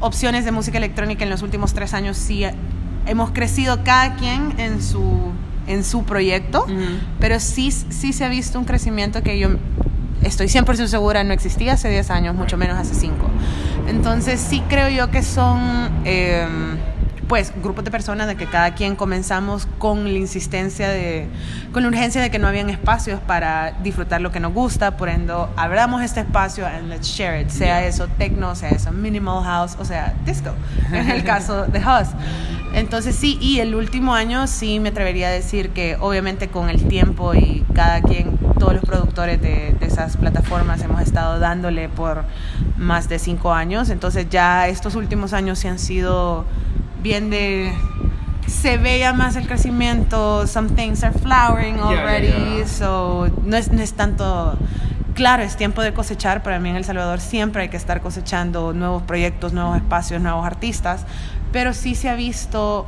opciones 0.00 0.44
de 0.44 0.52
música 0.52 0.78
electrónica 0.78 1.24
en 1.24 1.30
los 1.30 1.42
últimos 1.42 1.74
tres 1.74 1.94
años 1.94 2.16
sí 2.16 2.44
hemos 3.08 3.30
crecido 3.30 3.82
cada 3.84 4.16
quien 4.16 4.54
en 4.58 4.82
su, 4.82 5.32
en 5.66 5.82
su 5.82 6.04
proyecto, 6.04 6.66
pero 7.18 7.40
sí, 7.40 7.70
sí 7.70 8.12
se 8.12 8.24
ha 8.24 8.28
visto 8.28 8.58
un 8.58 8.64
crecimiento 8.64 9.22
que 9.22 9.38
yo 9.38 9.50
estoy 10.22 10.46
100% 10.46 10.86
segura 10.86 11.24
no 11.24 11.32
existía 11.32 11.74
hace 11.74 11.88
10 11.88 12.10
años, 12.10 12.34
mucho 12.34 12.56
menos 12.56 12.78
hace 12.78 12.94
5. 12.94 13.14
Entonces 13.88 14.40
sí 14.40 14.62
creo 14.68 14.88
yo 14.88 15.10
que 15.10 15.22
son... 15.22 15.90
Em, 16.04 16.77
pues 17.28 17.52
grupos 17.62 17.84
de 17.84 17.90
personas 17.90 18.26
de 18.26 18.36
que 18.36 18.46
cada 18.46 18.74
quien 18.74 18.96
comenzamos 18.96 19.68
con 19.78 20.04
la 20.04 20.18
insistencia 20.18 20.88
de, 20.88 21.28
con 21.72 21.82
la 21.82 21.88
urgencia 21.88 22.22
de 22.22 22.30
que 22.30 22.38
no 22.38 22.48
habían 22.48 22.70
espacios 22.70 23.20
para 23.20 23.72
disfrutar 23.82 24.22
lo 24.22 24.32
que 24.32 24.40
nos 24.40 24.54
gusta, 24.54 24.96
por 24.96 25.10
ende 25.10 25.34
abramos 25.56 26.02
este 26.02 26.20
espacio 26.20 26.66
and 26.66 26.88
let's 26.88 27.06
share 27.06 27.40
it, 27.40 27.50
sea 27.50 27.84
eso 27.84 28.08
techno, 28.16 28.54
sea 28.54 28.70
eso 28.70 28.92
minimal 28.92 29.44
house, 29.44 29.76
o 29.78 29.84
sea 29.84 30.14
disco, 30.24 30.50
en 30.90 31.10
el 31.10 31.22
caso 31.34 31.66
de 31.66 31.80
Huss. 31.80 32.08
Entonces 32.72 33.16
sí, 33.16 33.38
y 33.40 33.60
el 33.60 33.74
último 33.74 34.14
año 34.14 34.46
sí 34.46 34.80
me 34.80 34.90
atrevería 34.90 35.28
a 35.28 35.30
decir 35.30 35.70
que 35.70 35.96
obviamente 36.00 36.48
con 36.48 36.68
el 36.70 36.86
tiempo 36.88 37.34
y 37.34 37.64
cada 37.74 38.00
quien, 38.00 38.38
todos 38.58 38.74
los 38.74 38.84
productores 38.84 39.40
de, 39.40 39.74
de 39.78 39.86
esas 39.86 40.16
plataformas 40.16 40.82
hemos 40.82 41.00
estado 41.00 41.38
dándole 41.38 41.88
por 41.88 42.24
más 42.76 43.08
de 43.08 43.18
cinco 43.18 43.52
años, 43.52 43.90
entonces 43.90 44.28
ya 44.30 44.68
estos 44.68 44.94
últimos 44.94 45.32
años 45.32 45.58
sí 45.58 45.68
han 45.68 45.78
sido 45.78 46.44
bien 47.02 47.30
de 47.30 47.72
se 48.46 48.78
veía 48.78 49.12
más 49.12 49.36
el 49.36 49.46
crecimiento, 49.46 50.46
some 50.46 50.70
things 50.70 51.04
are 51.04 51.16
flowering 51.18 51.78
already, 51.78 52.64
so 52.66 53.28
no 53.44 53.56
es, 53.56 53.70
no 53.70 53.82
es 53.82 53.92
tanto 53.92 54.56
claro, 55.14 55.42
es 55.42 55.56
tiempo 55.56 55.82
de 55.82 55.92
cosechar. 55.92 56.42
Para 56.42 56.58
mí 56.58 56.70
en 56.70 56.76
El 56.76 56.84
Salvador 56.84 57.20
siempre 57.20 57.62
hay 57.62 57.68
que 57.68 57.76
estar 57.76 58.00
cosechando 58.00 58.72
nuevos 58.72 59.02
proyectos, 59.02 59.52
nuevos 59.52 59.76
espacios, 59.76 60.22
nuevos 60.22 60.46
artistas, 60.46 61.04
pero 61.52 61.74
sí 61.74 61.94
se 61.94 62.08
ha 62.08 62.14
visto 62.14 62.86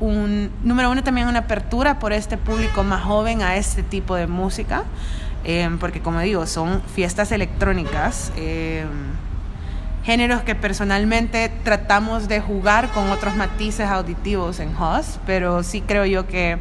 un, 0.00 0.50
número 0.62 0.90
uno, 0.90 1.02
también 1.02 1.26
una 1.26 1.40
apertura 1.40 1.98
por 1.98 2.12
este 2.12 2.36
público 2.36 2.84
más 2.84 3.02
joven 3.02 3.42
a 3.42 3.56
este 3.56 3.82
tipo 3.82 4.14
de 4.14 4.26
música, 4.26 4.84
eh, 5.44 5.70
porque 5.80 6.00
como 6.00 6.20
digo, 6.20 6.46
son 6.46 6.82
fiestas 6.82 7.32
electrónicas. 7.32 8.32
Eh, 8.36 8.84
géneros 10.08 10.40
que 10.40 10.54
personalmente 10.54 11.52
tratamos 11.64 12.28
de 12.28 12.40
jugar 12.40 12.88
con 12.92 13.10
otros 13.10 13.36
matices 13.36 13.90
auditivos 13.90 14.58
en 14.58 14.74
Host, 14.74 15.18
pero 15.26 15.62
sí 15.62 15.82
creo 15.82 16.06
yo 16.06 16.26
que 16.26 16.56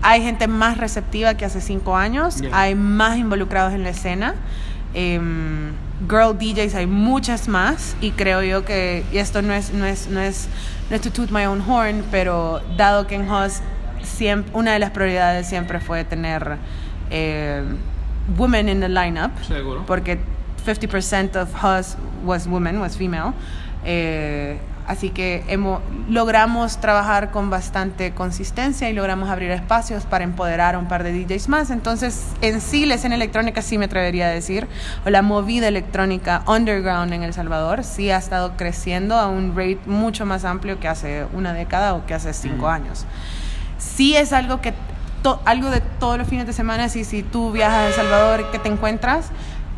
hay 0.00 0.22
gente 0.22 0.48
más 0.48 0.78
receptiva 0.78 1.34
que 1.34 1.44
hace 1.44 1.60
cinco 1.60 1.98
años, 1.98 2.42
hay 2.50 2.74
más 2.74 3.18
involucrados 3.18 3.74
en 3.74 3.82
la 3.82 3.90
escena. 3.90 4.36
Em, 4.94 5.72
girl 6.08 6.38
DJs 6.38 6.76
hay 6.76 6.86
muchas 6.86 7.46
más 7.46 7.94
y 8.00 8.12
creo 8.12 8.42
yo 8.42 8.64
que 8.64 9.04
y 9.12 9.18
esto 9.18 9.42
no 9.42 9.52
es 9.52 9.74
no 9.74 9.84
es 9.84 10.08
no 10.08 10.20
es 10.20 10.48
no 10.88 10.96
es 10.96 11.02
to 11.02 11.10
toot 11.10 11.30
my 11.30 11.44
own 11.44 11.60
horn 11.60 12.02
pero 12.10 12.62
dado 12.78 13.06
que 13.06 13.16
en 13.16 13.28
Host 13.30 13.62
siempre 14.02 14.50
una 14.54 14.72
de 14.72 14.78
las 14.78 14.92
prioridades 14.92 15.46
siempre 15.46 15.78
fue 15.78 16.04
tener 16.04 16.56
eh, 17.10 17.64
women 18.38 18.70
in 18.70 18.80
the 18.80 18.88
lineup 18.88 19.32
Seguro. 19.46 19.84
porque 19.86 20.18
50% 20.68 21.36
of 21.36 21.48
us 21.64 21.96
was 22.24 22.46
women, 22.46 22.80
was 22.80 22.96
female. 22.96 23.32
Eh, 23.84 24.58
así 24.86 25.10
que 25.10 25.44
hemos, 25.48 25.80
logramos 26.08 26.78
trabajar 26.78 27.30
con 27.30 27.48
bastante 27.48 28.12
consistencia 28.12 28.90
y 28.90 28.92
logramos 28.92 29.30
abrir 29.30 29.50
espacios 29.50 30.04
para 30.04 30.24
empoderar 30.24 30.74
a 30.74 30.78
un 30.78 30.86
par 30.86 31.04
de 31.04 31.12
DJs 31.12 31.48
más. 31.48 31.70
Entonces, 31.70 32.26
en 32.42 32.60
sí, 32.60 32.84
la 32.84 32.96
escena 32.96 33.14
electrónica 33.14 33.62
sí 33.62 33.78
me 33.78 33.86
atrevería 33.86 34.26
a 34.26 34.30
decir, 34.30 34.66
o 35.06 35.10
la 35.10 35.22
movida 35.22 35.68
electrónica 35.68 36.42
underground 36.46 37.12
en 37.12 37.22
El 37.22 37.32
Salvador, 37.32 37.82
sí 37.84 38.10
ha 38.10 38.18
estado 38.18 38.56
creciendo 38.56 39.16
a 39.16 39.28
un 39.28 39.56
rate 39.56 39.80
mucho 39.86 40.26
más 40.26 40.44
amplio 40.44 40.78
que 40.80 40.88
hace 40.88 41.26
una 41.32 41.54
década 41.54 41.94
o 41.94 42.04
que 42.04 42.14
hace 42.14 42.34
cinco 42.34 42.68
años. 42.68 43.06
Sí 43.78 44.16
es 44.16 44.32
algo 44.32 44.60
que 44.60 44.74
algo 45.44 45.70
de 45.70 45.80
todos 45.80 46.18
los 46.18 46.28
fines 46.28 46.46
de 46.46 46.52
semana, 46.52 46.88
si, 46.88 47.04
si 47.04 47.22
tú 47.22 47.52
viajas 47.52 47.78
a 47.78 47.86
El 47.88 47.92
Salvador, 47.92 48.50
que 48.50 48.58
te 48.58 48.68
encuentras? 48.68 49.30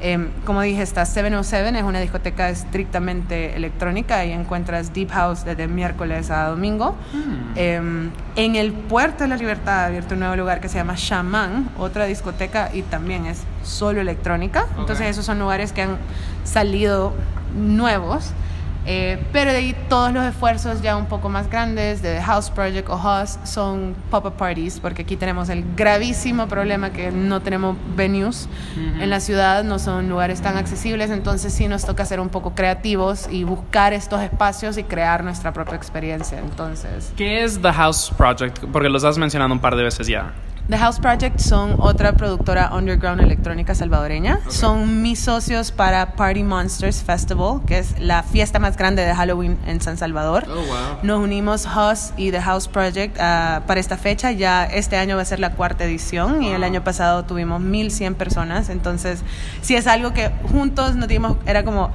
Em, 0.03 0.31
como 0.47 0.63
dije, 0.63 0.83
está 0.83 1.05
707, 1.05 1.79
es 1.79 1.85
una 1.85 2.01
discoteca 2.01 2.49
estrictamente 2.49 3.55
electrónica 3.55 4.25
y 4.25 4.33
encuentras 4.33 4.95
Deep 4.95 5.11
House 5.11 5.45
desde 5.45 5.69
miércoles 5.69 6.31
a 6.31 6.49
domingo. 6.49 6.97
Mm. 7.13 7.53
Em, 7.57 8.11
en 8.37 8.57
el 8.57 8.73
Puerto 8.73 9.25
de 9.25 9.29
la 9.29 9.37
Libertad 9.37 9.81
ha 9.81 9.87
abierto 9.87 10.15
un 10.15 10.21
nuevo 10.21 10.37
lugar 10.37 10.61
que 10.61 10.69
se 10.69 10.79
llama 10.79 10.95
Shaman, 10.97 11.71
otra 11.79 12.07
discoteca 12.07 12.71
y 12.73 12.83
también 12.83 13.27
es 13.27 13.43
solo 13.63 14.01
electrónica. 14.01 14.67
Entonces 14.79 15.07
esos 15.07 15.27
son 15.27 15.39
lugares 15.39 15.73
que 15.73 15.83
han 15.83 15.99
salido 16.45 17.13
nuevos. 17.55 18.33
Eh, 18.87 19.23
pero 19.33 19.51
de 19.53 19.59
ahí 19.59 19.77
todos 19.89 20.13
los 20.13 20.25
esfuerzos 20.25 20.81
ya 20.81 20.97
un 20.97 21.07
poco 21.07 21.29
más 21.29 21.51
grandes 21.51 22.03
de 22.03 22.15
The 22.15 22.23
House 22.23 22.51
Project 22.51 22.89
o 22.89 22.97
House 22.97 23.39
son 23.45 23.95
pop-up 24.11 24.35
parties, 24.35 24.81
porque 24.81 25.03
aquí 25.03 25.17
tenemos 25.17 25.49
el 25.49 25.65
gravísimo 25.77 26.49
problema 26.49 26.91
que 26.91 27.11
no 27.11 27.41
tenemos 27.41 27.77
venues 27.95 28.49
en 28.77 29.11
la 29.11 29.21
ciudad, 29.21 29.65
no 29.65 29.79
son 29.79 30.09
lugares 30.09 30.41
tan 30.41 30.57
accesibles, 30.57 31.11
entonces 31.11 31.53
sí 31.53 31.69
nos 31.69 31.85
toca 31.85 32.05
ser 32.05 32.21
un 32.21 32.29
poco 32.29 32.55
creativos 32.55 33.29
y 33.31 33.45
buscar 33.45 33.93
estos 33.93 34.23
espacios 34.23 34.79
y 34.79 34.85
crear 34.85 35.25
nuestra 35.25 35.53
propia 35.53 35.77
experiencia. 35.77 36.39
Entonces, 36.39 37.13
¿qué 37.17 37.45
es 37.45 37.61
The 37.61 37.73
House 37.73 38.13
Project? 38.17 38.65
Porque 38.73 38.89
los 38.89 39.05
has 39.05 39.19
mencionado 39.19 39.53
un 39.53 39.61
par 39.61 39.77
de 39.77 39.83
veces 39.83 40.07
ya. 40.07 40.33
The 40.71 40.79
House 40.79 41.01
Project 41.01 41.41
son 41.41 41.75
otra 41.81 42.13
productora 42.13 42.71
underground 42.73 43.21
electrónica 43.21 43.75
salvadoreña. 43.75 44.39
Son 44.47 45.03
mis 45.03 45.19
socios 45.19 45.73
para 45.73 46.15
Party 46.15 46.45
Monsters 46.45 47.03
Festival, 47.03 47.63
que 47.67 47.81
es 47.81 47.99
la 47.99 48.23
fiesta 48.23 48.61
más 48.61 48.77
grande 48.77 49.05
de 49.05 49.13
Halloween 49.13 49.59
en 49.67 49.81
San 49.81 49.97
Salvador. 49.97 50.47
Oh, 50.49 50.55
wow. 50.55 50.99
Nos 51.03 51.25
unimos 51.25 51.67
Hus 51.67 52.13
y 52.17 52.31
The 52.31 52.41
House 52.41 52.69
Project 52.69 53.17
uh, 53.17 53.67
para 53.67 53.81
esta 53.81 53.97
fecha. 53.97 54.31
Ya 54.31 54.65
este 54.65 54.97
año 54.97 55.17
va 55.17 55.23
a 55.23 55.25
ser 55.25 55.41
la 55.41 55.55
cuarta 55.55 55.83
edición 55.85 56.41
y 56.41 56.53
el 56.53 56.63
año 56.63 56.85
pasado 56.85 57.25
tuvimos 57.25 57.61
1100 57.61 58.15
personas. 58.15 58.69
Entonces, 58.69 59.25
si 59.63 59.75
es 59.75 59.89
algo 59.89 60.13
que 60.13 60.31
juntos 60.53 60.95
nos 60.95 61.09
dimos, 61.09 61.37
era 61.47 61.65
como 61.65 61.91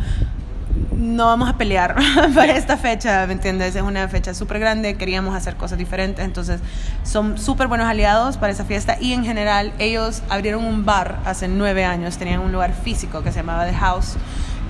no 0.98 1.26
vamos 1.26 1.50
a 1.50 1.58
pelear 1.58 1.96
para 2.36 2.56
esta 2.56 2.78
fecha, 2.78 3.26
¿me 3.28 3.34
entiendes? 3.34 3.76
Es 3.76 3.82
una 3.82 4.08
fecha 4.08 4.34
súper 4.34 4.60
grande, 4.60 4.96
queríamos 4.96 5.36
hacer 5.36 5.56
cosas 5.56 5.78
diferentes, 5.78 6.24
entonces 6.24 6.60
son 7.04 7.38
súper 7.38 7.68
buenos 7.68 7.88
aliados 7.88 8.38
para 8.38 8.52
esa 8.52 8.66
fiesta 8.66 8.98
y 9.00 9.14
en 9.14 9.24
general 9.24 9.74
ellos 9.80 10.24
abrieron 10.30 10.66
un 10.66 10.86
bar 10.86 11.20
hace 11.26 11.48
nueve 11.48 11.86
años, 11.86 12.18
tenían 12.18 12.40
un 12.40 12.52
lugar 12.52 12.74
físico 12.74 13.24
que 13.24 13.32
se 13.32 13.40
llamaba 13.40 13.66
The 13.66 13.74
House 13.74 14.18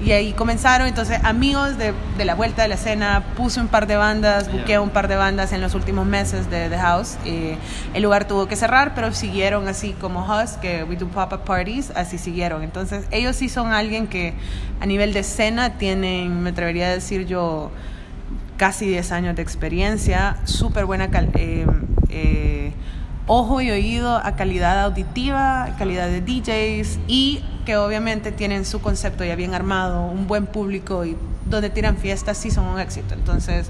y 0.04 0.12
ahí 0.12 0.34
comenzaron, 0.34 0.88
entonces 0.88 1.20
amigos 1.24 1.78
de, 1.78 1.94
de, 2.18 2.26
la 2.26 2.36
vuelta 2.36 2.64
de 2.64 2.68
la 2.68 2.76
escena, 2.76 3.24
puse 3.38 3.62
un 3.62 3.68
par 3.68 3.88
de 3.88 3.96
bandas, 3.96 4.52
buqueé 4.52 4.78
un 4.78 4.90
par 4.90 5.08
de 5.08 5.16
bandas 5.16 5.54
en 5.54 5.62
los 5.62 5.74
últimos 5.74 6.06
meses 6.06 6.50
de 6.50 6.70
The 6.70 6.78
House. 6.78 7.18
Y 7.26 7.56
el 7.94 8.04
lugar 8.04 8.28
tuvo 8.28 8.48
que 8.48 8.56
cerrar, 8.56 8.94
pero 8.94 9.14
siguieron 9.14 9.68
así 9.68 9.94
como 9.94 10.26
Hus, 10.26 10.52
que 10.62 10.84
we 10.84 10.96
do 10.96 11.08
pop-up 11.08 11.46
parties, 11.46 11.92
así 11.96 12.18
siguieron. 12.18 12.62
Entonces 12.62 13.06
ellos 13.12 13.38
sí 13.38 13.48
son 13.48 13.72
alguien 13.72 14.08
que 14.08 14.34
a 14.82 14.86
nivel 14.86 15.14
de 15.14 15.22
escena 15.22 15.78
tienen, 15.78 16.44
me 16.44 16.50
atrevería 16.50 16.88
a 16.88 16.92
decir 16.92 17.26
yo, 17.26 17.72
casi 18.58 18.86
10 18.88 19.12
años 19.12 19.36
de 19.36 19.42
experiencia, 19.42 20.38
súper 20.44 20.86
buena 20.86 21.10
eh, 21.36 21.66
eh, 22.10 22.74
ojo 23.28 23.62
y 23.62 23.72
oído 23.72 24.18
a 24.18 24.36
calidad 24.36 24.84
auditiva, 24.84 25.76
calidad 25.78 26.08
de 26.08 26.22
DJs 26.22 27.00
y 27.08 27.44
que 27.66 27.78
obviamente 27.78 28.32
tienen 28.32 28.64
su 28.64 28.82
concepto 28.82 29.26
ya 29.26 29.36
bien 29.36 29.54
armado, 29.54 30.06
un 30.06 30.28
buen 30.28 30.46
público 30.46 31.04
y 31.06 31.18
donde 31.46 31.70
tiran 31.70 31.98
fiestas 31.98 32.38
sí 32.38 32.52
son 32.52 32.66
un 32.66 32.80
éxito. 32.80 33.14
Entonces, 33.14 33.68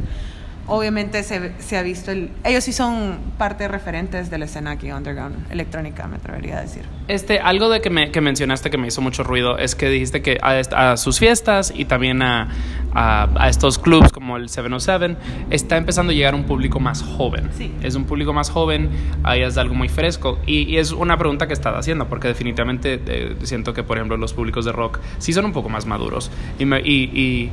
obviamente 0.67 1.23
se, 1.23 1.51
se, 1.59 1.77
ha 1.77 1.83
visto 1.83 2.11
el, 2.11 2.31
ellos 2.43 2.63
sí 2.63 2.73
son 2.73 3.17
parte 3.37 3.67
referentes 3.67 4.29
de 4.29 4.37
la 4.37 4.45
escena 4.45 4.71
aquí 4.71 4.91
underground 4.91 5.51
electrónica 5.51 6.07
me 6.07 6.17
atrevería 6.17 6.57
a 6.57 6.61
decir. 6.61 6.83
Este 7.07 7.39
algo 7.39 7.69
de 7.69 7.81
que, 7.81 7.89
me, 7.89 8.11
que 8.11 8.21
mencionaste 8.21 8.69
que 8.69 8.77
me 8.77 8.87
hizo 8.87 9.01
mucho 9.01 9.23
ruido 9.23 9.57
es 9.57 9.75
que 9.75 9.89
dijiste 9.89 10.21
que 10.21 10.37
a, 10.41 10.59
a 10.91 10.97
sus 10.97 11.19
fiestas 11.19 11.71
y 11.75 11.85
también 11.85 12.21
a, 12.21 12.49
a, 12.93 13.29
a, 13.35 13.49
estos 13.49 13.77
clubs 13.77 14.11
como 14.11 14.37
el 14.37 14.49
707 14.49 15.17
está 15.51 15.77
empezando 15.77 16.11
a 16.11 16.15
llegar 16.15 16.33
un 16.33 16.45
público 16.45 16.79
más 16.79 17.03
joven. 17.03 17.49
Sí. 17.55 17.71
es 17.83 17.95
un 17.95 18.05
público 18.05 18.33
más 18.33 18.49
joven 18.49 18.89
ahí 19.23 19.41
es 19.41 19.57
algo 19.57 19.75
muy 19.75 19.89
fresco. 19.89 20.39
Y, 20.45 20.63
y, 20.63 20.77
es 20.77 20.91
una 20.91 21.17
pregunta 21.17 21.47
que 21.47 21.53
estás 21.53 21.75
haciendo 21.75 22.07
porque 22.07 22.27
definitivamente 22.27 22.99
eh, 23.05 23.35
siento 23.43 23.73
que 23.73 23.83
por 23.83 23.97
ejemplo 23.97 24.17
los 24.17 24.33
públicos 24.33 24.65
de 24.65 24.71
rock 24.71 24.99
sí 25.19 25.33
son 25.33 25.45
un 25.45 25.53
poco 25.53 25.69
más 25.69 25.85
maduros. 25.85 26.31
Y, 26.57 26.65
me, 26.65 26.79
y 26.81 27.51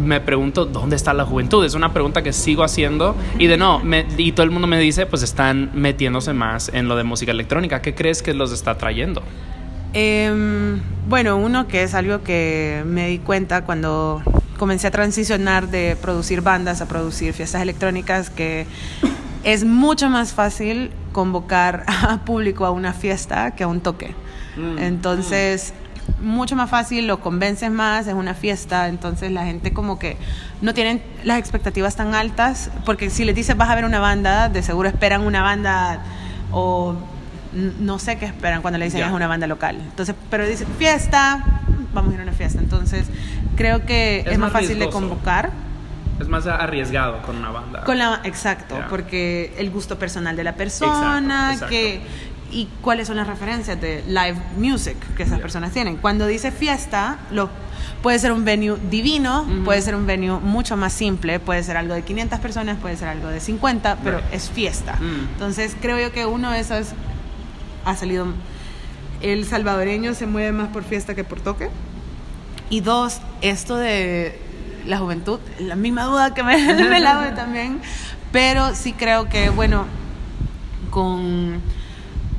me 0.00 0.20
pregunto, 0.20 0.66
¿dónde 0.66 0.96
está 0.96 1.14
la 1.14 1.24
juventud? 1.24 1.64
Es 1.64 1.74
una 1.74 1.92
pregunta 1.92 2.22
que 2.22 2.32
sigo 2.32 2.64
haciendo 2.64 3.14
y 3.38 3.46
de 3.46 3.56
no, 3.56 3.80
me, 3.80 4.06
y 4.16 4.32
todo 4.32 4.44
el 4.44 4.50
mundo 4.50 4.66
me 4.66 4.78
dice, 4.78 5.06
pues 5.06 5.22
están 5.22 5.70
metiéndose 5.74 6.32
más 6.32 6.70
en 6.72 6.88
lo 6.88 6.96
de 6.96 7.04
música 7.04 7.32
electrónica. 7.32 7.82
¿Qué 7.82 7.94
crees 7.94 8.22
que 8.22 8.34
los 8.34 8.52
está 8.52 8.76
trayendo? 8.76 9.22
Em, 9.92 10.80
bueno, 11.08 11.36
uno 11.36 11.68
que 11.68 11.84
es 11.84 11.94
algo 11.94 12.22
que 12.22 12.82
me 12.84 13.08
di 13.08 13.18
cuenta 13.18 13.64
cuando 13.64 14.22
comencé 14.58 14.88
a 14.88 14.90
transicionar 14.90 15.68
de 15.68 15.96
producir 16.00 16.40
bandas 16.40 16.80
a 16.80 16.88
producir 16.88 17.32
fiestas 17.32 17.62
electrónicas, 17.62 18.30
que 18.30 18.66
es 19.44 19.64
mucho 19.64 20.08
más 20.10 20.32
fácil 20.32 20.90
convocar 21.12 21.84
a 22.08 22.24
público 22.24 22.66
a 22.66 22.70
una 22.70 22.92
fiesta 22.92 23.54
que 23.54 23.64
a 23.64 23.68
un 23.68 23.80
toque. 23.80 24.14
Mm. 24.56 24.78
Mucho 26.20 26.56
más 26.56 26.70
fácil, 26.70 27.06
lo 27.06 27.20
convences 27.20 27.70
más, 27.70 28.06
es 28.06 28.14
una 28.14 28.34
fiesta, 28.34 28.88
entonces 28.88 29.30
la 29.30 29.44
gente 29.44 29.72
como 29.72 29.98
que 29.98 30.16
no 30.60 30.74
tienen 30.74 31.02
las 31.22 31.38
expectativas 31.38 31.96
tan 31.96 32.14
altas, 32.14 32.70
porque 32.84 33.10
si 33.10 33.24
les 33.24 33.34
dices 33.34 33.56
vas 33.56 33.70
a 33.70 33.74
ver 33.74 33.84
una 33.84 34.00
banda, 34.00 34.48
de 34.48 34.62
seguro 34.62 34.88
esperan 34.88 35.22
una 35.22 35.42
banda 35.42 36.00
o 36.50 36.96
no 37.54 37.98
sé 37.98 38.18
qué 38.18 38.26
esperan 38.26 38.62
cuando 38.62 38.78
le 38.78 38.86
dicen 38.86 39.02
es 39.02 39.12
una 39.12 39.26
banda 39.26 39.46
local. 39.46 39.76
Entonces, 39.80 40.14
pero 40.30 40.46
dicen 40.46 40.68
fiesta, 40.78 41.44
vamos 41.92 42.12
a 42.12 42.14
ir 42.14 42.20
a 42.20 42.22
una 42.24 42.32
fiesta. 42.32 42.58
Entonces, 42.58 43.06
creo 43.56 43.86
que 43.86 44.24
es, 44.26 44.38
más, 44.38 44.52
fácil 44.52 44.78
de 44.78 44.90
convocar. 44.90 45.50
Es 46.20 46.28
más 46.28 46.46
arriesgado 46.46 47.22
con 47.22 47.36
una 47.36 47.50
banda. 47.50 47.84
Con 47.84 47.98
la, 47.98 48.20
exacto, 48.24 48.76
porque 48.88 49.54
el 49.58 49.70
gusto 49.70 49.98
personal 49.98 50.36
de 50.36 50.44
la 50.44 50.54
persona, 50.54 51.56
que 51.68 52.00
y 52.54 52.68
cuáles 52.80 53.08
son 53.08 53.16
las 53.16 53.26
referencias 53.26 53.80
de 53.80 54.04
live 54.06 54.36
music 54.56 54.96
que 55.16 55.24
esas 55.24 55.40
personas 55.40 55.72
tienen. 55.72 55.96
Cuando 55.96 56.26
dice 56.26 56.52
fiesta, 56.52 57.18
lo, 57.32 57.50
puede 58.00 58.18
ser 58.20 58.30
un 58.30 58.44
venue 58.44 58.78
divino, 58.90 59.44
puede 59.64 59.82
ser 59.82 59.96
un 59.96 60.06
venue 60.06 60.38
mucho 60.38 60.76
más 60.76 60.92
simple, 60.92 61.40
puede 61.40 61.64
ser 61.64 61.76
algo 61.76 61.94
de 61.94 62.02
500 62.02 62.38
personas, 62.38 62.78
puede 62.78 62.96
ser 62.96 63.08
algo 63.08 63.26
de 63.26 63.40
50, 63.40 63.98
pero 64.04 64.20
es 64.30 64.50
fiesta. 64.50 64.94
Mm. 64.94 65.32
Entonces 65.32 65.76
creo 65.80 65.98
yo 65.98 66.12
que 66.12 66.26
uno 66.26 66.50
de 66.52 66.60
esos 66.60 66.88
ha 67.84 67.96
salido... 67.96 68.26
El 69.20 69.46
salvadoreño 69.46 70.14
se 70.14 70.26
mueve 70.26 70.52
más 70.52 70.68
por 70.68 70.84
fiesta 70.84 71.14
que 71.14 71.24
por 71.24 71.40
toque. 71.40 71.70
Y 72.70 72.80
dos, 72.80 73.20
esto 73.40 73.76
de 73.76 74.38
la 74.86 74.98
juventud, 74.98 75.40
la 75.58 75.76
misma 75.76 76.04
duda 76.04 76.34
que 76.34 76.42
me, 76.42 76.56
me 76.88 77.00
la 77.00 77.34
también, 77.34 77.80
pero 78.32 78.74
sí 78.74 78.92
creo 78.92 79.28
que, 79.28 79.48
bueno, 79.48 79.86
con 80.90 81.62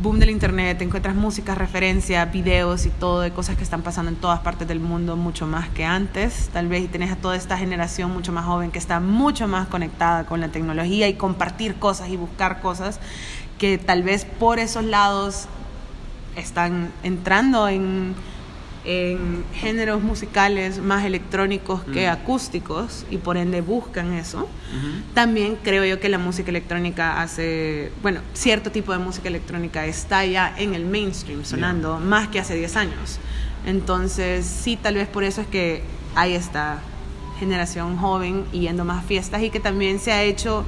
boom 0.02 0.20
del 0.20 0.30
internet, 0.30 0.82
encuentras 0.82 1.16
música, 1.16 1.56
referencias, 1.56 2.32
videos 2.32 2.86
y 2.86 2.90
todo 2.90 3.22
de 3.22 3.32
cosas 3.32 3.56
que 3.56 3.64
están 3.64 3.82
pasando 3.82 4.12
en 4.12 4.18
todas 4.18 4.40
partes 4.42 4.68
del 4.68 4.80
mundo 4.80 5.16
mucho 5.16 5.48
más 5.48 5.70
que 5.70 5.86
antes. 5.86 6.50
Tal 6.52 6.68
vez 6.68 6.84
y 6.84 6.88
tenés 6.88 7.12
a 7.12 7.16
toda 7.16 7.36
esta 7.36 7.58
generación 7.58 8.12
mucho 8.12 8.32
más 8.32 8.46
joven 8.46 8.72
que 8.72 8.80
está 8.80 9.00
mucho 9.00 9.48
más 9.48 9.68
conectada 9.68 10.26
con 10.26 10.42
la 10.42 10.50
tecnología 10.50 11.08
y 11.08 11.14
compartir 11.14 11.76
cosas 11.76 12.10
y 12.10 12.18
buscar 12.18 12.62
cosas 12.62 13.00
que 13.58 13.78
tal 13.78 14.04
vez 14.04 14.26
por 14.26 14.60
esos 14.60 14.84
lados 14.84 15.48
están 16.36 16.92
entrando 17.04 17.70
en 17.70 18.16
en 18.86 19.44
géneros 19.54 20.02
musicales 20.04 20.80
más 20.80 21.06
electrónicos 21.06 21.84
que 21.84 22.08
acústicos 22.08 23.06
y 23.10 23.18
por 23.18 23.38
ende 23.38 23.62
buscan 23.62 24.14
eso. 24.14 24.48
También 25.14 25.58
creo 25.64 25.84
yo 25.86 26.00
que 26.00 26.10
la 26.10 26.18
música 26.18 26.50
electrónica 26.50 27.22
hace, 27.22 27.92
bueno, 28.02 28.22
cierto 28.34 28.72
tipo 28.72 28.92
de 28.92 29.00
música 29.00 29.28
electrónica 29.28 29.86
está 29.86 30.26
ya 30.26 30.54
en 30.58 30.76
el 30.76 30.86
mainstream 30.86 31.44
sonando 31.44 32.00
más 32.00 32.28
que 32.28 32.40
hace 32.40 32.56
10 32.56 32.76
años. 32.76 33.20
Entonces, 33.66 34.46
sí, 34.46 34.78
tal 34.78 34.96
vez 34.96 35.08
por 35.08 35.24
eso 35.24 35.42
es 35.42 35.48
que 35.48 35.82
hay 36.14 36.34
esta 36.34 36.80
generación 37.40 37.98
joven 37.98 38.46
yendo 38.52 38.86
más 38.86 39.06
fiestas 39.06 39.42
y 39.42 39.50
que 39.50 39.60
también 39.60 40.00
se 40.00 40.12
ha 40.12 40.24
hecho 40.24 40.64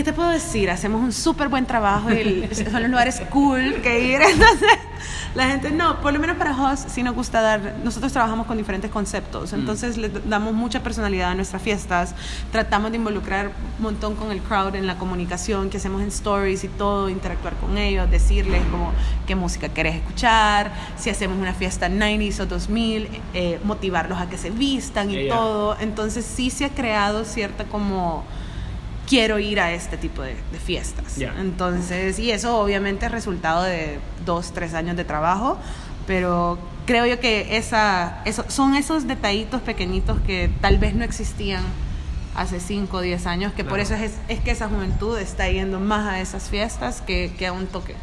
¿qué 0.00 0.04
te 0.04 0.12
puedo 0.14 0.30
decir? 0.30 0.70
Hacemos 0.70 1.02
un 1.02 1.12
súper 1.12 1.48
buen 1.48 1.66
trabajo 1.66 2.10
y 2.10 2.48
son 2.54 2.80
los 2.80 2.90
lugares 2.90 3.20
cool 3.28 3.82
que 3.82 4.00
ir. 4.00 4.22
Entonces, 4.32 4.78
la 5.34 5.46
gente, 5.46 5.70
no, 5.72 6.00
por 6.00 6.14
lo 6.14 6.18
menos 6.18 6.38
para 6.38 6.56
Host 6.56 6.88
sí 6.88 7.02
nos 7.02 7.14
gusta 7.14 7.42
dar, 7.42 7.74
nosotros 7.84 8.10
trabajamos 8.10 8.46
con 8.46 8.56
diferentes 8.56 8.90
conceptos, 8.90 9.52
mm. 9.52 9.56
entonces 9.56 9.98
le 9.98 10.08
damos 10.08 10.54
mucha 10.54 10.82
personalidad 10.82 11.32
a 11.32 11.34
nuestras 11.34 11.60
fiestas, 11.60 12.14
tratamos 12.50 12.92
de 12.92 12.96
involucrar 12.96 13.48
un 13.76 13.82
montón 13.82 14.16
con 14.16 14.30
el 14.30 14.40
crowd 14.40 14.74
en 14.74 14.86
la 14.86 14.96
comunicación 14.96 15.68
que 15.68 15.76
hacemos 15.76 16.00
en 16.00 16.08
stories 16.08 16.64
y 16.64 16.68
todo, 16.68 17.10
interactuar 17.10 17.54
con 17.56 17.76
ellos, 17.76 18.10
decirles 18.10 18.62
como 18.70 18.92
qué 19.26 19.34
música 19.34 19.68
querés 19.68 19.96
escuchar, 19.96 20.72
si 20.96 21.10
hacemos 21.10 21.38
una 21.38 21.52
fiesta 21.52 21.90
90s 21.90 22.40
o 22.40 22.46
2000, 22.46 23.08
eh, 23.34 23.60
motivarlos 23.64 24.18
a 24.18 24.30
que 24.30 24.38
se 24.38 24.48
vistan 24.48 25.10
y 25.10 25.28
todo, 25.28 25.76
entonces 25.78 26.24
sí 26.24 26.48
se 26.48 26.64
ha 26.64 26.70
creado 26.70 27.26
cierta 27.26 27.64
como 27.64 28.24
quiero 29.08 29.38
ir 29.38 29.60
a 29.60 29.72
este 29.72 29.96
tipo 29.96 30.22
de, 30.22 30.36
fiestas. 30.64 31.18
Entonces, 31.18 32.18
y 32.18 32.30
eso 32.30 32.58
obviamente 32.58 33.06
es 33.06 33.12
resultado 33.12 33.62
de 33.62 33.98
dos, 34.24 34.52
tres 34.52 34.74
años 34.74 34.96
de 34.96 35.04
trabajo, 35.04 35.58
pero 36.06 36.58
creo 36.86 37.06
yo 37.06 37.18
que 37.20 37.56
esa, 37.56 38.22
eso, 38.24 38.44
son 38.48 38.74
esos 38.74 39.06
detallitos 39.06 39.62
pequeñitos 39.62 40.20
que 40.20 40.50
tal 40.60 40.78
vez 40.78 40.94
no 40.94 41.04
existían 41.04 41.62
hace 42.34 42.60
cinco 42.60 42.98
o 42.98 43.00
diez 43.00 43.26
años, 43.26 43.52
que 43.52 43.64
por 43.64 43.80
eso 43.80 43.94
es, 43.94 44.12
es, 44.28 44.40
que 44.40 44.50
esa 44.52 44.68
juventud 44.68 45.18
está 45.18 45.48
yendo 45.48 45.80
más 45.80 46.06
a 46.06 46.20
esas 46.20 46.48
fiestas 46.48 47.00
que, 47.00 47.32
que 47.38 47.46
a 47.46 47.52
un 47.52 47.66
toque. 47.66 47.94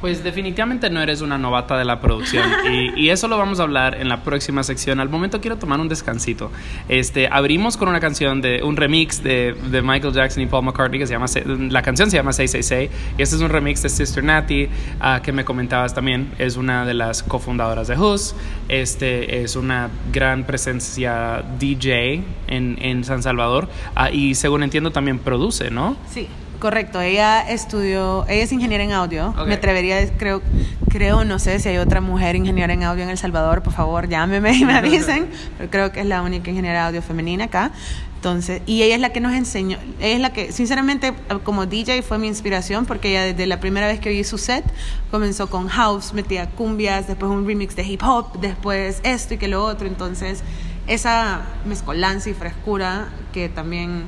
Pues 0.00 0.24
definitivamente 0.24 0.88
no 0.88 1.00
eres 1.02 1.20
una 1.20 1.36
novata 1.36 1.76
de 1.76 1.84
la 1.84 2.00
producción 2.00 2.44
y, 2.96 3.10
eso 3.10 3.28
lo 3.28 3.36
vamos 3.36 3.60
a 3.60 3.64
hablar 3.64 4.00
en 4.00 4.08
la 4.08 4.22
próxima 4.22 4.62
sección. 4.62 5.00
Al 5.00 5.08
momento 5.08 5.40
quiero 5.40 5.56
tomar 5.56 5.80
un 5.80 5.88
descansito. 5.88 6.50
Este, 6.88 7.28
abrimos 7.30 7.76
con 7.76 7.88
una 7.88 8.00
canción 8.00 8.40
de 8.40 8.62
un 8.62 8.76
remix 8.76 9.22
de, 9.22 9.54
de 9.70 9.82
Michael 9.82 10.14
Jackson 10.14 10.42
y 10.42 10.46
Paul 10.46 10.64
McCartney 10.64 10.98
que 10.98 11.06
se 11.06 11.12
llama 11.12 11.26
la 11.70 11.82
canción 11.82 12.10
se 12.10 12.16
llama 12.16 12.32
666 12.32 12.90
y 13.18 13.22
este 13.22 13.36
es 13.36 13.42
un 13.42 13.48
remix 13.48 13.82
de 13.82 13.88
Sister 13.88 14.22
Natty 14.22 14.68
ah, 15.00 15.20
que 15.22 15.32
me 15.32 15.44
comentabas 15.44 15.92
también 15.92 16.32
es 16.38 16.56
una 16.56 16.84
de 16.84 16.94
las 16.94 17.22
cofundadoras 17.22 17.88
de 17.88 17.96
Who's. 17.96 18.34
Este 18.68 19.42
es 19.42 19.56
una 19.56 19.90
gran 20.12 20.44
presencia 20.44 21.42
DJ 21.58 22.22
en, 22.46 22.78
en 22.80 23.04
San 23.04 23.22
Salvador 23.22 23.68
ah, 23.96 24.10
y 24.10 24.34
según 24.34 24.62
entiendo 24.62 24.92
también 24.92 25.18
produce, 25.18 25.70
¿no? 25.70 25.96
Sí. 26.08 26.28
Correcto, 26.60 27.00
ella 27.00 27.40
estudió, 27.40 28.26
ella 28.28 28.44
es 28.44 28.52
ingeniera 28.52 28.84
en 28.84 28.92
audio. 28.92 29.32
Me 29.46 29.54
atrevería, 29.54 30.06
creo, 30.18 30.42
creo, 30.90 31.24
no 31.24 31.38
sé 31.38 31.58
si 31.58 31.70
hay 31.70 31.78
otra 31.78 32.02
mujer 32.02 32.36
ingeniera 32.36 32.74
en 32.74 32.84
audio 32.84 33.02
en 33.02 33.08
El 33.08 33.16
Salvador, 33.16 33.62
por 33.62 33.72
favor, 33.72 34.10
llámeme 34.10 34.52
y 34.52 34.66
me 34.66 34.74
avisen, 34.76 35.30
pero 35.56 35.70
creo 35.70 35.90
que 35.90 36.00
es 36.00 36.06
la 36.06 36.20
única 36.20 36.50
ingeniera 36.50 36.80
de 36.80 36.86
audio 36.88 37.02
femenina 37.02 37.44
acá. 37.44 37.72
Entonces, 38.16 38.60
y 38.66 38.82
ella 38.82 38.96
es 38.96 39.00
la 39.00 39.08
que 39.08 39.20
nos 39.20 39.32
enseñó, 39.32 39.78
ella 40.00 40.14
es 40.14 40.20
la 40.20 40.34
que, 40.34 40.52
sinceramente, 40.52 41.14
como 41.44 41.64
DJ 41.64 42.02
fue 42.02 42.18
mi 42.18 42.26
inspiración, 42.26 42.84
porque 42.84 43.08
ella 43.08 43.22
desde 43.24 43.46
la 43.46 43.58
primera 43.58 43.86
vez 43.86 43.98
que 43.98 44.10
oí 44.10 44.22
su 44.22 44.36
set, 44.36 44.62
comenzó 45.10 45.48
con 45.48 45.68
house, 45.68 46.12
metía 46.12 46.50
cumbias, 46.50 47.08
después 47.08 47.32
un 47.32 47.46
remix 47.46 47.74
de 47.74 47.84
hip 47.84 48.02
hop, 48.04 48.38
después 48.38 49.00
esto 49.02 49.32
y 49.32 49.38
que 49.38 49.48
lo 49.48 49.64
otro. 49.64 49.86
Entonces, 49.86 50.42
esa 50.86 51.40
mezcolanza 51.64 52.28
y 52.28 52.34
frescura 52.34 53.08
que 53.32 53.48
también 53.48 54.04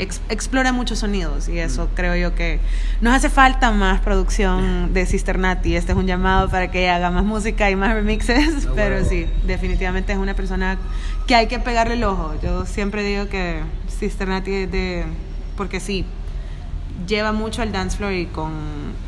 explora 0.00 0.72
muchos 0.72 1.00
sonidos 1.00 1.48
y 1.48 1.58
eso 1.58 1.88
creo 1.94 2.16
yo 2.16 2.34
que 2.34 2.58
nos 3.00 3.14
hace 3.14 3.28
falta 3.28 3.70
más 3.70 4.00
producción 4.00 4.94
de 4.94 5.06
Sister 5.06 5.38
Nati. 5.38 5.76
Este 5.76 5.92
es 5.92 5.98
un 5.98 6.06
llamado 6.06 6.48
para 6.48 6.70
que 6.70 6.88
haga 6.88 7.10
más 7.10 7.24
música 7.24 7.70
y 7.70 7.76
más 7.76 7.94
remixes, 7.94 8.68
pero 8.74 9.04
sí, 9.04 9.26
definitivamente 9.46 10.12
es 10.12 10.18
una 10.18 10.34
persona 10.34 10.78
que 11.26 11.34
hay 11.34 11.46
que 11.46 11.58
pegarle 11.58 11.94
el 11.94 12.04
ojo. 12.04 12.34
Yo 12.42 12.66
siempre 12.66 13.02
digo 13.02 13.28
que 13.28 13.60
Sister 13.88 14.28
Nati 14.28 14.52
es 14.52 14.72
de... 14.72 15.04
porque 15.56 15.80
sí, 15.80 16.04
lleva 17.06 17.32
mucho 17.32 17.62
al 17.62 17.72
dance 17.72 17.96
floor 17.96 18.12
y 18.12 18.26
con, 18.26 18.52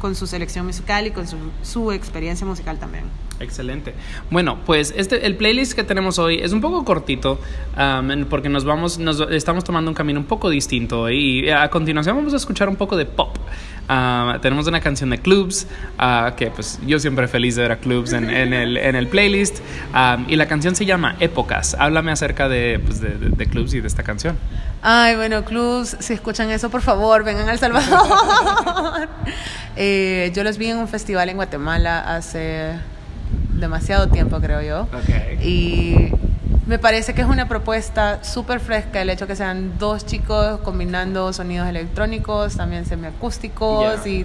con 0.01 0.15
su 0.15 0.27
selección 0.27 0.67
musical 0.67 1.07
y 1.07 1.11
con 1.11 1.27
su, 1.27 1.37
su 1.63 1.93
experiencia 1.93 2.47
musical 2.47 2.79
también. 2.79 3.05
Excelente. 3.41 3.95
Bueno, 4.31 4.59
pues 4.65 4.95
este, 4.97 5.27
el 5.27 5.37
playlist 5.37 5.73
que 5.73 5.83
tenemos 5.83 6.19
hoy 6.19 6.39
es 6.39 6.53
un 6.53 6.61
poco 6.61 6.85
cortito 6.85 7.41
um, 7.77 8.25
porque 8.27 8.49
nos 8.49 8.65
vamos, 8.65 8.99
nos 8.99 9.21
estamos 9.31 9.65
tomando 9.65 9.91
un 9.91 9.95
camino 9.95 10.21
un 10.21 10.27
poco 10.27 10.49
distinto 10.49 11.11
y 11.11 11.51
a 11.51 11.69
continuación 11.69 12.17
vamos 12.17 12.35
a 12.35 12.37
escuchar 12.37 12.69
un 12.69 12.77
poco 12.77 12.97
de 12.97 13.05
pop. 13.05 13.32
Uh, 13.93 14.39
tenemos 14.41 14.67
una 14.67 14.81
canción 14.81 15.11
de 15.11 15.19
Clubs, 15.19 15.67
uh, 15.99 16.35
que 16.35 16.51
pues 16.51 16.79
yo 16.87 16.99
siempre 16.99 17.29
feliz 17.29 17.57
de 17.57 17.63
ver 17.63 17.73
a 17.73 17.77
Clubs 17.77 18.13
en, 18.15 18.31
en, 18.31 18.53
el, 18.55 18.77
en 18.79 18.97
el, 18.97 19.07
playlist. 19.07 19.59
Um, 19.95 20.25
y 20.29 20.37
la 20.37 20.47
canción 20.47 20.75
se 20.75 20.87
llama 20.87 21.17
Épocas. 21.21 21.77
Háblame 21.79 22.11
acerca 22.11 22.49
de, 22.49 22.81
pues, 22.85 23.01
de, 23.01 23.11
de, 23.19 23.47
Clubs 23.47 23.75
y 23.75 23.81
de 23.81 23.89
esta 23.89 24.03
canción. 24.03 24.39
Ay, 24.81 25.17
bueno, 25.17 25.45
Clubs, 25.45 25.97
si 26.01 26.15
escuchan 26.15 26.51
eso, 26.51 26.71
por 26.71 26.81
favor, 26.81 27.23
vengan 27.23 27.49
al 27.51 27.59
Salvador. 27.59 29.09
eh, 29.77 30.33
yo 30.35 30.43
los 30.43 30.57
vi 30.57 30.69
en 30.69 30.79
un 30.79 30.89
festival 30.89 31.29
en 31.29 31.37
Guatemala 31.37 32.17
hace 32.17 32.73
demasiado 33.53 34.09
tiempo, 34.09 34.41
creo 34.41 34.63
yo. 34.63 34.89
Y 35.45 36.13
me 36.67 36.79
parece 36.79 37.15
que 37.15 37.23
es 37.23 37.27
una 37.27 37.49
propuesta 37.49 38.23
súper 38.23 38.61
fresca 38.61 39.03
el 39.03 39.11
hecho 39.11 39.27
que 39.27 39.37
sean 39.37 39.79
dos 39.79 40.07
chicos 40.07 40.61
combinando 40.61 41.33
sonidos 41.33 41.69
electrónicos, 41.69 42.57
también 42.57 42.87
semiacústicos 42.87 44.07
y 44.07 44.25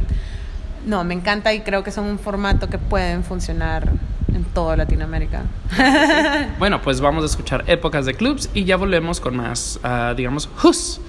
no, 0.86 1.04
me 1.04 1.14
encanta 1.14 1.54
y 1.54 1.62
creo 1.62 1.84
que 1.84 1.92
son 1.92 2.06
un 2.06 2.20
formato 2.20 2.70
que 2.70 2.78
pueden 2.78 3.24
funcionar 3.24 3.92
en 4.34 4.44
toda 4.46 4.78
Latinoamérica. 4.78 5.44
bueno, 6.60 6.82
pues 6.82 7.02
vamos 7.02 7.24
a 7.24 7.28
escuchar 7.28 7.64
épocas 7.68 8.06
de 8.06 8.14
clubs 8.14 8.50
y 8.54 8.66
ya 8.66 8.78
volvemos 8.78 9.20
con 9.20 9.36
más, 9.36 9.80
uh, 9.84 10.14
digamos, 10.16 10.50
Hus. 10.64 11.02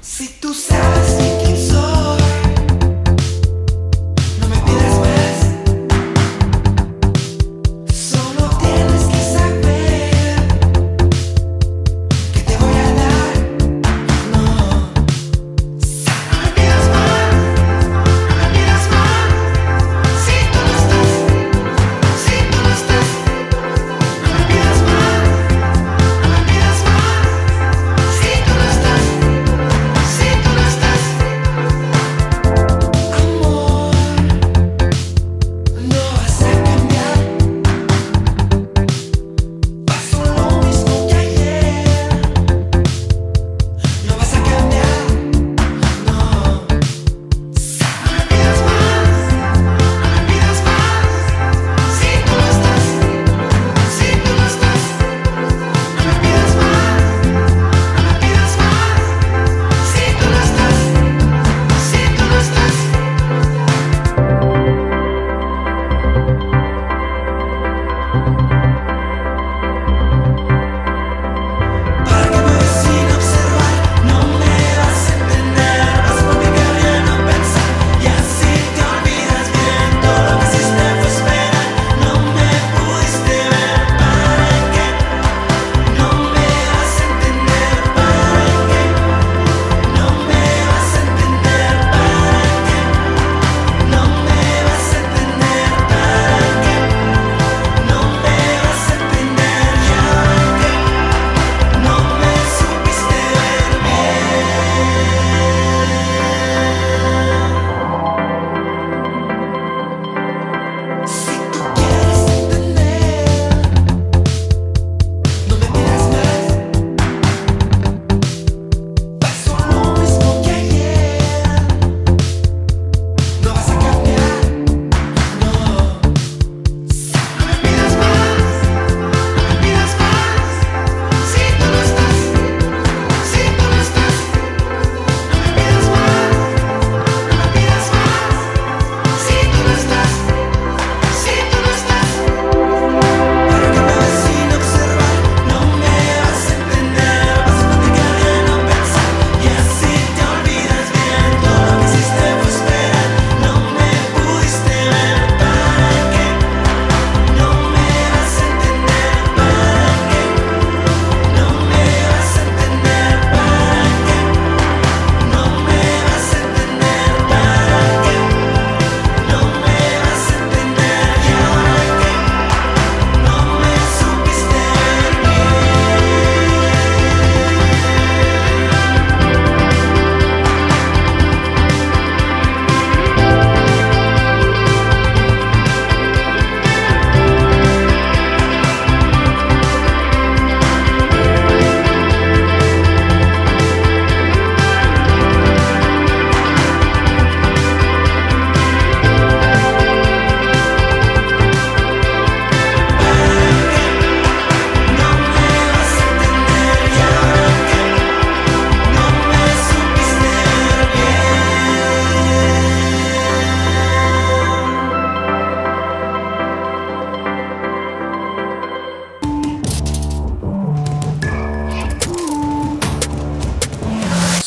si 0.00 0.40
tú 0.40 0.54
sabes 0.54 1.42
quién 1.44 1.56
soy. 1.56 2.41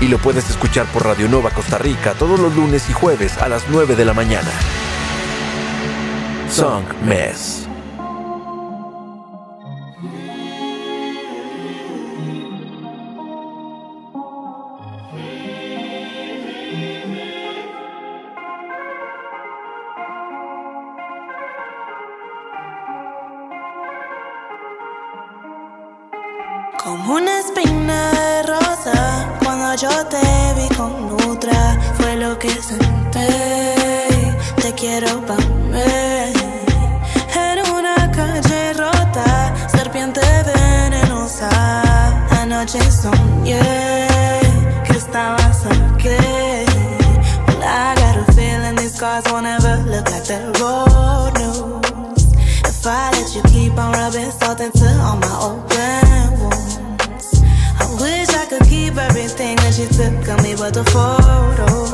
y 0.00 0.08
lo 0.08 0.18
puedes 0.18 0.48
escuchar 0.50 0.86
por 0.86 1.04
Radio 1.04 1.28
Nova 1.28 1.50
Costa 1.50 1.78
Rica 1.78 2.14
todos 2.14 2.38
los 2.38 2.54
lunes 2.54 2.88
y 2.90 2.92
jueves 2.92 3.38
a 3.38 3.48
las 3.48 3.64
9 3.68 3.96
de 3.96 4.04
la 4.04 4.14
mañana. 4.14 4.50
Song 6.48 6.84
Mess. 7.02 7.65
yo 29.76 29.90
te 30.06 30.54
vi 30.56 30.74
con 30.74 31.16
otra, 31.28 31.78
fue 31.94 32.16
lo 32.16 32.38
que 32.38 32.48
senté. 32.48 33.28
Te 34.62 34.72
quiero 34.72 35.20
pa' 35.26 35.36
mí. 35.36 36.32
En 37.34 37.58
una 37.70 38.10
calle 38.10 38.72
rota, 38.72 39.54
serpiente 39.68 40.20
venenosa. 40.44 41.50
Anoche 42.40 42.80
soñé 42.90 43.60
que 44.86 44.96
estabas 44.96 45.66
aquí. 45.66 46.16
Well, 47.46 47.62
I 47.62 47.94
got 47.96 48.16
a 48.16 48.32
feeling 48.32 48.76
these 48.76 48.94
scars 48.94 49.24
won't 49.30 49.46
ever 49.46 49.76
look 49.90 50.10
like 50.10 50.24
the 50.24 50.40
road 50.58 51.32
news. 51.38 52.24
If 52.64 52.86
I 52.86 53.10
let 53.12 53.34
you 53.34 53.42
keep 53.42 53.76
on 53.78 53.92
rubbing 53.92 54.30
salt 54.30 54.60
and 54.60 54.72
took 60.72 60.78
of 60.78 60.86
me, 60.86 60.92
but 60.92 61.54
the 61.56 61.64
photos. 61.66 61.85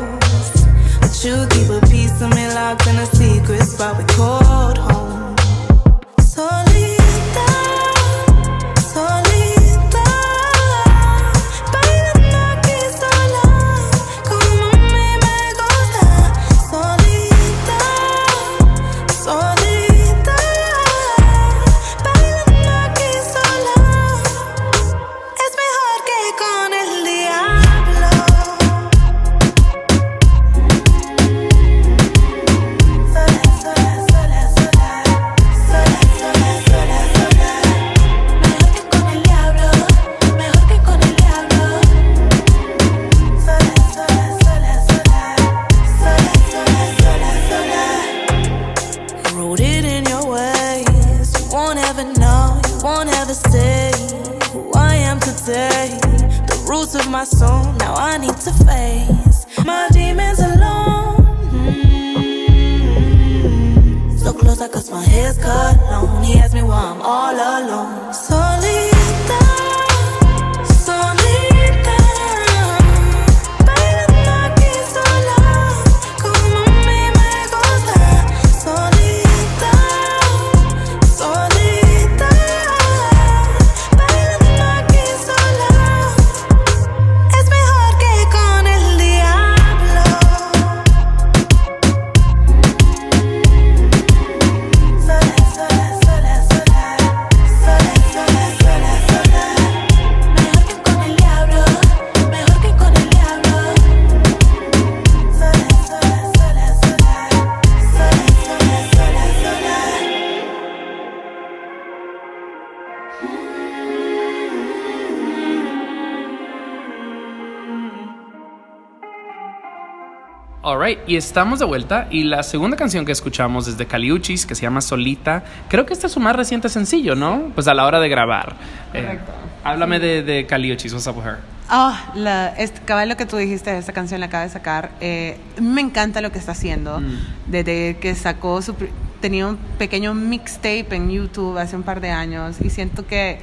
Alright, 120.83 120.99
y 121.07 121.15
estamos 121.15 121.61
de 121.61 121.65
vuelta. 121.65 122.09
Y 122.11 122.25
la 122.25 122.43
segunda 122.43 122.77
canción 122.77 123.05
que 123.07 123.13
escuchamos 123.13 123.69
es 123.69 123.79
de 123.79 123.87
Caliuchis, 123.87 124.45
que 124.45 124.57
se 124.57 124.63
llama 124.63 124.81
Solita. 124.81 125.45
Creo 125.69 125.87
que 125.87 125.93
este 125.93 126.09
es 126.09 126.13
su 126.13 126.19
más 126.19 126.35
reciente 126.35 126.69
sencillo, 126.69 127.15
¿no? 127.15 127.53
Pues 127.55 127.69
a 127.69 127.75
la 127.75 127.87
hora 127.87 128.01
de 128.01 128.09
grabar. 128.09 128.57
Eh, 128.93 129.03
Correcto. 129.05 129.33
háblame 129.63 130.01
de, 130.01 130.25
de 130.25 130.45
Caliuchis, 130.45 130.93
what's 130.93 131.07
up 131.07 131.17
with 131.17 131.25
her? 131.25 131.37
Ah, 131.69 132.11
la, 132.17 132.49
este, 132.59 132.81
lo 133.07 133.17
que 133.17 133.27
tú 133.27 133.37
dijiste, 133.37 133.79
esta 133.79 133.93
canción 133.93 134.19
la 134.19 134.27
acaba 134.27 134.43
de 134.43 134.49
sacar. 134.49 134.91
eh, 135.01 135.39
me 135.61 135.83
encanta 135.83 136.21
lo 136.21 136.33
que 136.33 136.41
está 136.41 136.51
haciendo. 136.51 136.99
Mm. 136.99 137.19
Desde 137.47 137.99
que 138.01 138.17
sacó 138.17 138.61
su. 138.61 138.75
Tenía 139.21 139.47
un 139.47 139.59
pequeño 139.79 140.15
mixtape 140.15 140.97
en 140.97 141.13
YouTube 141.13 141.59
hace 141.59 141.77
un 141.77 141.85
par 141.85 142.01
de 142.01 142.11
años 142.11 142.57
y 142.61 142.71
siento 142.71 143.07
que, 143.07 143.31
eh, 143.35 143.39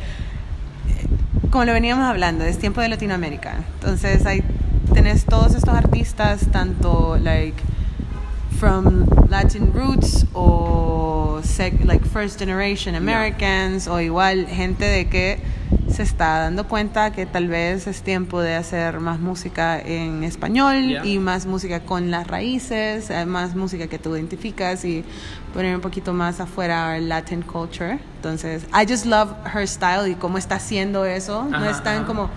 como 1.51 1.63
lo 1.63 1.71
veníamos 1.71 2.03
hablando, 2.03 2.43
es 2.43 2.59
tiempo 2.59 2.81
de 2.81 2.89
Latinoamérica. 2.89 3.59
Entonces, 3.79 4.25
hay, 4.25 4.43
tenés 4.93 5.25
todos 5.25 5.55
estos 5.55 5.73
artistas, 5.73 6.47
tanto, 6.51 7.17
like, 7.21 7.61
from 8.59 9.05
Latin 9.29 9.71
roots 9.73 10.25
o 10.33 11.39
sec- 11.43 11.85
like 11.85 12.03
first 12.05 12.37
generation 12.39 12.93
Americans 12.95 13.87
o 13.87 14.01
igual 14.01 14.47
gente 14.47 14.83
de 14.85 15.07
que 15.07 15.39
se 15.89 16.03
está 16.03 16.39
dando 16.39 16.67
cuenta 16.67 17.11
que 17.11 17.25
tal 17.25 17.47
vez 17.47 17.87
es 17.87 18.01
tiempo 18.01 18.41
de 18.41 18.55
hacer 18.55 18.99
más 18.99 19.19
música 19.19 19.79
en 19.79 20.23
español 20.23 20.75
Yeah. 20.89 21.05
y 21.05 21.19
más 21.19 21.45
música 21.45 21.79
con 21.81 22.11
las 22.11 22.27
raíces, 22.27 23.09
eh, 23.09 23.25
más 23.25 23.55
música 23.55 23.87
que 23.87 23.97
tú 23.97 24.15
identificas 24.15 24.83
y 24.83 25.03
poner 25.53 25.75
un 25.75 25.81
poquito 25.81 26.13
más 26.13 26.39
afuera 26.41 26.97
Latin 26.99 27.41
culture. 27.41 27.99
Entonces, 28.17 28.63
I 28.73 28.85
just 28.91 29.05
love 29.05 29.29
her 29.53 29.65
style 29.67 30.09
y 30.11 30.15
cómo 30.15 30.37
está 30.37 30.55
haciendo 30.55 31.05
eso. 31.05 31.45
no 31.49 31.63
es 31.65 31.81
tan 31.83 31.99
ajá. 31.99 32.05
como 32.05 32.29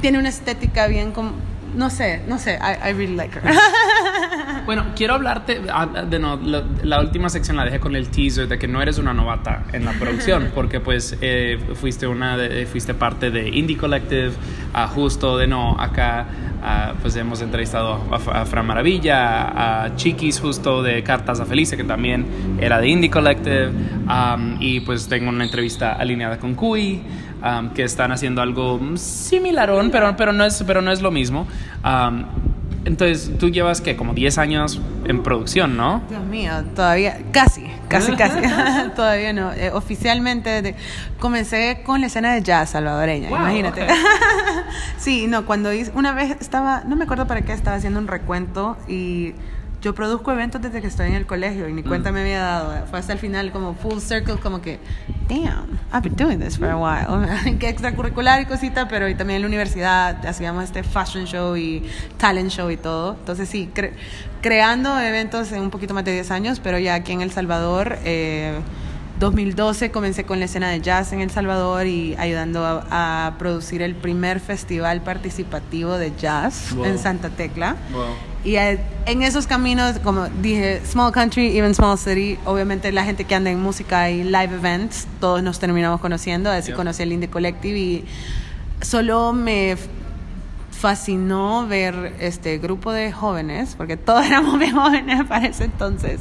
tiene 0.00 0.18
una 0.18 0.28
estética 0.30 0.86
bien 0.88 1.12
como 1.12 1.32
no 1.74 1.90
sé, 1.90 2.22
no 2.28 2.38
sé, 2.38 2.58
I, 2.60 2.90
I 2.90 2.92
really 2.92 3.14
like 3.16 3.36
her. 3.38 3.42
Bueno, 4.66 4.84
quiero 4.94 5.14
hablarte, 5.14 5.62
ah, 5.72 5.86
de 5.86 6.18
no, 6.18 6.36
la, 6.36 6.62
la 6.82 7.00
última 7.00 7.28
sección 7.28 7.56
la 7.56 7.64
dejé 7.64 7.80
con 7.80 7.96
el 7.96 8.08
teaser 8.08 8.46
de 8.46 8.58
que 8.58 8.68
no 8.68 8.80
eres 8.82 8.98
una 8.98 9.12
novata 9.14 9.64
en 9.72 9.84
la 9.84 9.92
producción, 9.92 10.50
porque 10.54 10.80
pues 10.80 11.16
eh, 11.22 11.58
fuiste 11.74 12.06
una, 12.06 12.36
de- 12.36 12.66
fuiste 12.66 12.94
parte 12.94 13.30
de 13.30 13.48
Indie 13.48 13.76
Collective, 13.76 14.32
ah, 14.74 14.86
justo 14.86 15.38
de 15.38 15.46
no, 15.46 15.76
acá 15.80 16.26
ah, 16.62 16.92
pues 17.00 17.16
hemos 17.16 17.40
entrevistado 17.40 18.04
a, 18.12 18.40
a 18.42 18.46
Fran 18.46 18.66
Maravilla, 18.66 19.84
a 19.86 19.96
Chiquis 19.96 20.38
justo 20.38 20.82
de 20.82 21.02
Cartas 21.02 21.40
a 21.40 21.46
Felice, 21.46 21.76
que 21.76 21.84
también 21.84 22.26
era 22.60 22.78
de 22.78 22.88
Indie 22.88 23.10
Collective, 23.10 23.70
am, 24.06 24.56
y 24.60 24.80
pues 24.80 25.08
tengo 25.08 25.30
una 25.30 25.44
entrevista 25.44 25.94
alineada 25.94 26.38
con 26.38 26.54
Cui, 26.54 27.00
am, 27.42 27.70
que 27.74 27.82
están 27.84 28.12
haciendo 28.12 28.42
algo 28.42 28.80
similarón, 28.96 29.90
pero, 29.90 30.14
pero, 30.16 30.32
no, 30.32 30.44
es, 30.44 30.62
pero 30.66 30.82
no 30.82 30.92
es 30.92 31.00
lo 31.02 31.10
mismo. 31.10 31.46
Am, 31.82 32.26
entonces, 32.86 33.30
tú 33.38 33.50
llevas 33.50 33.82
que 33.82 33.94
como 33.94 34.14
10 34.14 34.38
años 34.38 34.80
en 35.04 35.22
producción, 35.22 35.76
¿no? 35.76 36.00
Dios 36.08 36.24
mío, 36.24 36.52
todavía, 36.74 37.18
casi, 37.30 37.66
casi, 37.88 38.12
casi, 38.12 38.38
todavía 38.96 39.34
no. 39.34 39.52
Eh, 39.52 39.70
oficialmente 39.72 40.62
de- 40.62 40.74
comencé 41.18 41.82
con 41.84 42.00
la 42.00 42.06
escena 42.06 42.32
de 42.32 42.42
jazz 42.42 42.70
salvadoreña, 42.70 43.28
Wow, 43.28 43.38
imagínate. 43.38 43.82
ok. 43.82 43.90
sí, 44.98 45.26
no, 45.26 45.44
cuando 45.44 45.72
hice, 45.74 45.92
una 45.94 46.12
vez 46.12 46.36
estaba, 46.40 46.82
no 46.86 46.96
me 46.96 47.04
acuerdo 47.04 47.26
para 47.26 47.42
qué, 47.42 47.52
estaba 47.52 47.76
haciendo 47.76 47.98
un 48.00 48.06
recuento 48.08 48.78
y 48.88 49.34
yo 49.80 49.94
produzco 49.94 50.30
eventos 50.32 50.60
desde 50.60 50.80
que 50.80 50.86
estoy 50.88 51.08
en 51.08 51.14
el 51.14 51.26
colegio 51.26 51.68
y 51.68 51.72
ni 51.72 51.82
cuenta 51.82 52.12
me 52.12 52.20
había 52.20 52.40
dado. 52.40 52.86
Fue 52.86 52.98
hasta 52.98 53.12
el 53.14 53.18
final 53.18 53.50
como 53.52 53.74
full 53.74 53.98
circle, 53.98 54.36
como 54.36 54.60
que, 54.60 54.78
damn, 55.28 55.78
I've 55.92 56.02
been 56.02 56.16
doing 56.16 56.38
this 56.38 56.58
for 56.58 56.68
a 56.68 56.76
while. 56.76 57.56
que 57.58 57.68
extracurricular 57.68 58.40
y 58.42 58.46
cosita, 58.46 58.88
pero 58.88 59.08
y 59.08 59.14
también 59.14 59.36
en 59.36 59.42
la 59.42 59.48
universidad 59.48 60.24
hacíamos 60.26 60.64
este 60.64 60.82
fashion 60.82 61.24
show 61.24 61.56
y 61.56 61.82
talent 62.18 62.50
show 62.50 62.70
y 62.70 62.76
todo. 62.76 63.14
Entonces 63.18 63.48
sí, 63.48 63.70
cre- 63.74 63.92
creando 64.42 64.98
eventos 65.00 65.50
en 65.52 65.62
un 65.62 65.70
poquito 65.70 65.94
más 65.94 66.04
de 66.04 66.12
10 66.12 66.30
años, 66.30 66.60
pero 66.60 66.78
ya 66.78 66.94
aquí 66.94 67.12
en 67.12 67.22
El 67.22 67.30
Salvador... 67.30 67.98
Eh, 68.04 68.58
2012 69.18 69.90
comencé 69.90 70.24
con 70.24 70.38
la 70.38 70.46
escena 70.46 70.70
de 70.70 70.80
jazz 70.80 71.12
en 71.12 71.20
El 71.20 71.30
Salvador 71.30 71.86
y 71.86 72.14
ayudando 72.18 72.64
a, 72.64 73.26
a 73.26 73.36
producir 73.36 73.82
el 73.82 73.94
primer 73.94 74.40
festival 74.40 75.02
participativo 75.02 75.98
de 75.98 76.12
jazz 76.16 76.72
Wow. 76.74 76.86
en 76.86 76.98
Santa 76.98 77.28
Tecla. 77.28 77.76
Wow. 77.92 78.04
Y 78.42 78.56
eh, 78.56 78.78
en 79.06 79.22
esos 79.22 79.46
caminos, 79.46 79.98
como 79.98 80.26
dije, 80.40 80.80
small 80.86 81.12
country, 81.12 81.58
even 81.58 81.74
small 81.74 81.98
city, 81.98 82.38
obviamente 82.46 82.90
la 82.90 83.04
gente 83.04 83.24
que 83.24 83.34
anda 83.34 83.50
en 83.50 83.60
música 83.60 84.08
y 84.10 84.24
live 84.24 84.54
events, 84.54 85.06
todos 85.20 85.42
nos 85.42 85.58
terminamos 85.58 86.00
conociendo, 86.00 86.50
así 86.50 86.68
Yeah. 86.68 86.76
conocí 86.76 87.02
el 87.02 87.12
Indie 87.12 87.28
Collective 87.28 87.78
y 87.78 88.04
solo 88.80 89.32
me 89.34 89.76
fascinó 90.70 91.66
ver 91.66 92.14
este 92.20 92.56
grupo 92.58 92.92
de 92.92 93.12
jóvenes, 93.12 93.74
porque 93.76 93.96
todos 93.98 94.24
éramos 94.30 94.58
bien 94.58 94.74
jóvenes 94.74 95.24
para 95.24 95.46
ese 95.46 95.64
entonces, 95.64 96.20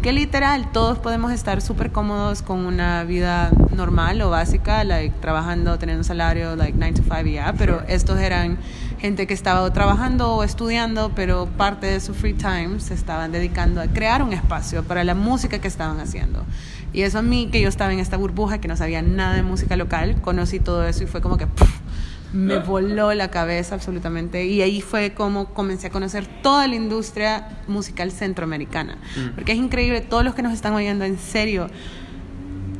que 0.00 0.14
literal 0.14 0.72
todos 0.72 0.98
podemos 0.98 1.30
estar 1.30 1.60
súper 1.60 1.92
cómodos 1.92 2.40
con 2.40 2.64
una 2.64 3.04
vida 3.04 3.50
normal 3.76 4.22
o 4.22 4.30
básica, 4.30 4.82
like 4.84 5.14
trabajando, 5.20 5.78
teniendo 5.78 6.00
un 6.00 6.04
salario, 6.04 6.56
like 6.56 6.72
9 6.78 6.94
to 6.94 7.02
5 7.02 7.26
y 7.26 7.32
ya, 7.34 7.52
pero 7.52 7.82
estos 7.86 8.18
eran 8.18 8.56
gente 9.00 9.26
que 9.26 9.32
estaba 9.32 9.72
trabajando 9.72 10.34
o 10.34 10.44
estudiando, 10.44 11.12
pero 11.14 11.46
parte 11.46 11.86
de 11.86 12.00
su 12.00 12.12
free 12.12 12.34
time 12.34 12.80
se 12.80 12.92
estaban 12.92 13.32
dedicando 13.32 13.80
a 13.80 13.86
crear 13.86 14.22
un 14.22 14.34
espacio 14.34 14.84
para 14.84 15.04
la 15.04 15.14
música 15.14 15.58
que 15.58 15.68
estaban 15.68 16.00
haciendo. 16.00 16.44
Y 16.92 17.02
eso 17.02 17.18
a 17.18 17.22
mí, 17.22 17.48
que 17.50 17.62
yo 17.62 17.68
estaba 17.68 17.92
en 17.92 17.98
esta 17.98 18.18
burbuja, 18.18 18.58
que 18.58 18.68
no 18.68 18.76
sabía 18.76 19.00
nada 19.00 19.34
de 19.34 19.42
música 19.42 19.76
local, 19.76 20.20
conocí 20.20 20.60
todo 20.60 20.86
eso 20.86 21.04
y 21.04 21.06
fue 21.06 21.22
como 21.22 21.38
que 21.38 21.46
me 22.32 22.58
voló 22.58 23.12
la 23.14 23.28
cabeza 23.28 23.74
absolutamente. 23.74 24.44
Y 24.44 24.60
ahí 24.60 24.82
fue 24.82 25.14
como 25.14 25.46
comencé 25.46 25.86
a 25.86 25.90
conocer 25.90 26.26
toda 26.42 26.66
la 26.66 26.74
industria 26.74 27.58
musical 27.68 28.12
centroamericana. 28.12 28.98
Porque 29.34 29.52
es 29.52 29.58
increíble, 29.58 30.02
todos 30.02 30.24
los 30.24 30.34
que 30.34 30.42
nos 30.42 30.52
están 30.52 30.74
oyendo, 30.74 31.04
en 31.04 31.18
serio, 31.18 31.68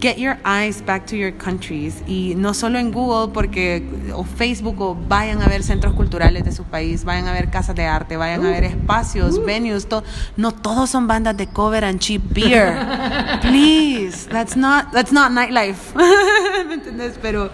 get 0.01 0.17
your 0.19 0.39
eyes 0.45 0.81
back 0.85 1.05
to 1.07 1.15
your 1.15 1.31
countries 1.37 2.03
y 2.07 2.35
no 2.37 2.55
solo 2.55 2.79
en 2.79 2.91
Google 2.91 3.33
porque 3.35 3.85
o 4.15 4.25
Facebook 4.25 4.81
o 4.81 4.95
vayan 4.95 5.43
a 5.43 5.47
ver 5.49 5.63
centros 5.63 5.93
culturales 5.95 6.43
de 6.45 6.53
su 6.53 6.65
país, 6.65 7.05
vayan 7.05 7.29
a 7.29 7.33
ver 7.33 7.51
casas 7.51 7.77
de 7.77 7.85
arte, 7.85 8.17
vayan 8.17 8.45
a 8.47 8.51
ver 8.51 8.65
espacios, 8.65 9.45
venues, 9.45 9.87
to- 9.89 10.03
no 10.37 10.53
todos 10.53 10.89
son 10.91 11.07
bandas 11.07 11.37
de 11.37 11.47
cover 11.49 11.85
and 11.85 11.99
cheap 12.01 12.23
beer. 12.33 12.75
Please, 13.43 14.27
that's 14.29 14.57
not 14.57 14.91
that's 14.93 15.13
not 15.13 15.33
nightlife. 15.33 15.95
¿Me 16.69 16.75
entiendes? 16.75 17.19
Pero 17.21 17.51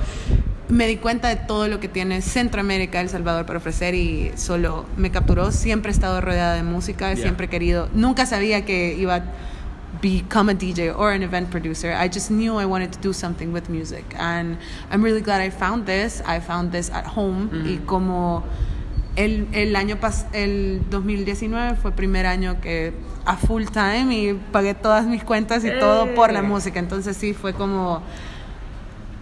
me 0.68 0.86
di 0.88 0.96
cuenta 0.96 1.28
de 1.28 1.36
todo 1.36 1.68
lo 1.68 1.78
que 1.80 1.88
tiene 1.88 2.20
Centroamérica, 2.22 3.00
El 3.00 3.08
Salvador 3.08 3.46
para 3.46 3.58
ofrecer 3.58 3.94
y 3.94 4.32
solo 4.36 4.84
me 4.96 5.10
capturó. 5.10 5.52
Siempre 5.52 5.90
he 5.90 5.94
estado 5.94 6.20
rodeada 6.20 6.54
de 6.54 6.62
música, 6.62 7.14
siempre 7.16 7.46
he 7.46 7.48
querido, 7.48 7.88
nunca 7.94 8.26
sabía 8.26 8.64
que 8.64 8.94
iba 8.98 9.14
a 9.16 9.24
become 10.06 10.48
a 10.48 10.54
DJ 10.54 10.96
or 10.96 11.10
an 11.10 11.22
event 11.22 11.50
producer. 11.50 11.92
I 11.92 12.06
just 12.06 12.30
knew 12.30 12.56
I 12.56 12.66
wanted 12.66 12.92
to 12.92 13.00
do 13.00 13.12
something 13.12 13.52
with 13.52 13.68
music 13.68 14.04
and 14.16 14.56
I'm 14.90 15.02
really 15.02 15.20
glad 15.20 15.40
I 15.40 15.50
found 15.50 15.84
this. 15.86 16.22
I 16.24 16.38
found 16.38 16.70
this 16.70 16.90
at 16.90 17.06
home 17.06 17.50
y 17.64 17.80
como 17.86 18.44
el, 19.16 19.48
el 19.52 19.74
año 19.74 19.98
pas 19.98 20.26
el 20.32 20.82
2019 20.90 21.76
fue 21.76 21.90
el 21.90 21.96
primer 21.96 22.24
año 22.26 22.60
que 22.60 22.92
a 23.24 23.36
full 23.36 23.64
time 23.64 24.14
y 24.14 24.34
pagué 24.52 24.74
todas 24.74 25.06
mis 25.06 25.24
cuentas 25.24 25.64
y 25.64 25.70
todo 25.80 26.14
por 26.14 26.32
la 26.32 26.42
música. 26.42 26.78
Entonces 26.78 27.16
sí 27.16 27.34
fue 27.34 27.52
como 27.52 28.02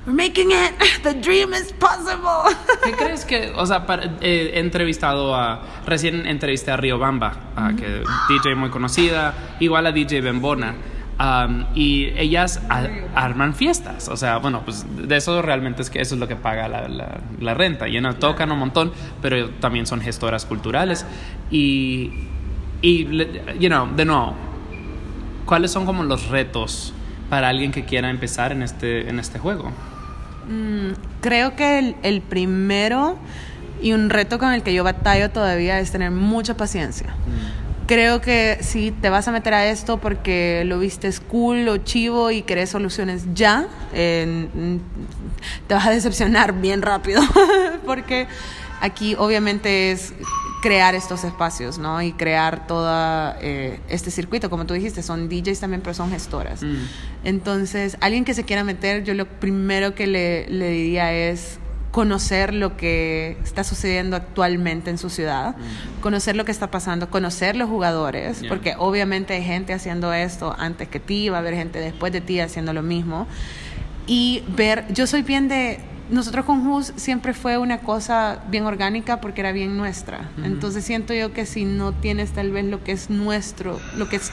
We're 0.06 0.12
making 0.12 0.50
it. 0.52 0.74
The 1.02 1.14
dream 1.14 1.52
is 1.54 1.72
possible. 1.72 2.54
¿Qué 2.84 2.92
crees 2.92 3.24
que, 3.24 3.52
o 3.56 3.64
sea, 3.66 3.86
para- 3.86 4.04
eh, 4.20 4.52
he 4.54 4.60
entrevistado 4.60 5.34
a, 5.34 5.62
recién 5.86 6.26
entrevisté 6.26 6.70
a 6.72 6.76
Río 6.76 6.98
Bamba, 6.98 7.36
a 7.56 7.72
que 7.74 8.02
DJ 8.28 8.54
muy 8.54 8.70
conocida, 8.70 9.34
igual 9.60 9.86
a 9.86 9.92
DJ 9.92 10.20
Bembona, 10.20 10.74
um, 11.18 11.64
y 11.74 12.12
ellas 12.18 12.60
a- 12.68 12.86
arman 13.14 13.54
fiestas, 13.54 14.08
o 14.08 14.16
sea, 14.16 14.38
bueno, 14.38 14.62
pues 14.64 14.84
de 15.08 15.16
eso 15.16 15.40
realmente 15.42 15.80
es 15.82 15.88
que 15.90 16.00
eso 16.00 16.14
es 16.16 16.20
lo 16.20 16.28
que 16.28 16.36
paga 16.36 16.68
la, 16.68 16.88
la, 16.88 17.20
la 17.40 17.54
renta, 17.54 17.88
y 17.88 17.98
no 18.00 18.14
tocan 18.16 18.50
un 18.52 18.58
montón, 18.58 18.92
pero 19.22 19.50
también 19.60 19.86
son 19.86 20.00
gestoras 20.02 20.44
culturales, 20.44 21.06
y, 21.50 22.12
y, 22.82 23.04
you 23.58 23.68
know, 23.68 23.88
de 23.94 24.04
nuevo, 24.04 24.34
¿cuáles 25.46 25.70
son 25.70 25.86
como 25.86 26.02
los 26.04 26.28
retos 26.28 26.92
para 27.30 27.48
alguien 27.48 27.72
que 27.72 27.84
quiera 27.84 28.10
empezar 28.10 28.52
en 28.52 28.62
este, 28.62 29.08
en 29.08 29.18
este 29.18 29.38
juego? 29.38 29.70
Creo 31.20 31.56
que 31.56 31.78
el, 31.78 31.96
el 32.02 32.20
primero 32.20 33.18
y 33.84 33.92
un 33.92 34.08
reto 34.08 34.38
con 34.38 34.52
el 34.52 34.62
que 34.62 34.72
yo 34.72 34.82
batallo 34.82 35.30
todavía 35.30 35.78
es 35.78 35.90
tener 35.90 36.10
mucha 36.10 36.56
paciencia. 36.56 37.14
Creo 37.86 38.22
que 38.22 38.56
si 38.62 38.92
te 38.92 39.10
vas 39.10 39.28
a 39.28 39.32
meter 39.32 39.52
a 39.52 39.66
esto 39.66 39.98
porque 39.98 40.62
lo 40.64 40.78
viste 40.78 41.10
cool 41.28 41.68
o 41.68 41.76
chivo 41.76 42.30
y 42.30 42.40
querés 42.40 42.70
soluciones 42.70 43.24
ya, 43.34 43.68
eh, 43.92 44.48
mm, 44.54 44.76
te 45.66 45.74
vas 45.74 45.86
a 45.86 45.90
decepcionar 45.90 46.54
bien 46.54 46.80
rápido. 46.80 47.20
porque 47.84 48.26
aquí 48.80 49.14
obviamente 49.18 49.92
es 49.92 50.14
crear 50.64 50.94
estos 50.94 51.24
espacios, 51.24 51.76
¿no? 51.76 52.00
Y 52.00 52.12
crear 52.12 52.66
todo 52.66 52.90
este 53.88 54.10
circuito, 54.10 54.48
como 54.48 54.64
tú 54.64 54.72
dijiste, 54.72 55.02
son 55.02 55.28
DJs 55.28 55.60
también, 55.60 55.82
pero 55.82 55.92
son 55.92 56.10
gestoras. 56.10 56.62
Entonces, 57.22 57.98
alguien 58.00 58.24
que 58.24 58.32
se 58.32 58.44
quiera 58.44 58.64
meter, 58.64 59.04
yo 59.04 59.12
lo 59.12 59.26
primero 59.26 59.94
que 59.94 60.06
le, 60.06 60.48
le 60.48 60.70
diría 60.70 61.12
es 61.12 61.58
conocer 61.90 62.54
lo 62.54 62.76
que 62.76 63.36
está 63.44 63.62
sucediendo 63.62 64.16
actualmente 64.16 64.88
en 64.90 64.96
su 64.98 65.10
ciudad, 65.10 65.54
conocer 66.00 66.34
lo 66.34 66.44
que 66.44 66.50
está 66.50 66.70
pasando, 66.70 67.08
conocer 67.10 67.54
los 67.56 67.68
jugadores, 67.68 68.40
Yeah. 68.40 68.48
porque 68.48 68.74
obviamente 68.78 69.34
hay 69.34 69.44
gente 69.44 69.72
haciendo 69.74 70.12
esto 70.12 70.56
antes 70.58 70.88
que 70.88 70.98
ti, 70.98 71.28
va 71.28 71.36
a 71.36 71.40
haber 71.40 71.54
gente 71.54 71.78
después 71.78 72.12
de 72.12 72.20
ti 72.22 72.40
haciendo 72.40 72.72
lo 72.72 72.82
mismo. 72.82 73.26
Y 74.06 74.42
ver, 74.48 74.86
yo 74.92 75.06
soy 75.06 75.22
bien 75.22 75.46
de, 75.48 75.78
nosotros 76.10 76.44
con 76.44 76.66
Who's 76.66 76.92
siempre 76.96 77.32
fue 77.34 77.56
una 77.58 77.78
cosa 77.78 78.40
bien 78.48 78.66
orgánica 78.66 79.20
porque 79.20 79.40
era 79.40 79.52
bien 79.52 79.76
nuestra. 79.76 80.28
Entonces 80.44 80.84
siento 80.84 81.14
yo 81.14 81.32
que 81.32 81.46
si 81.46 81.64
no 81.64 81.92
tienes 81.92 82.32
tal 82.32 82.50
vez 82.52 82.64
lo 82.66 82.82
que 82.84 82.92
es 82.92 83.10
nuestro, 83.10 83.80
lo 83.96 84.08
que 84.08 84.16
es 84.16 84.30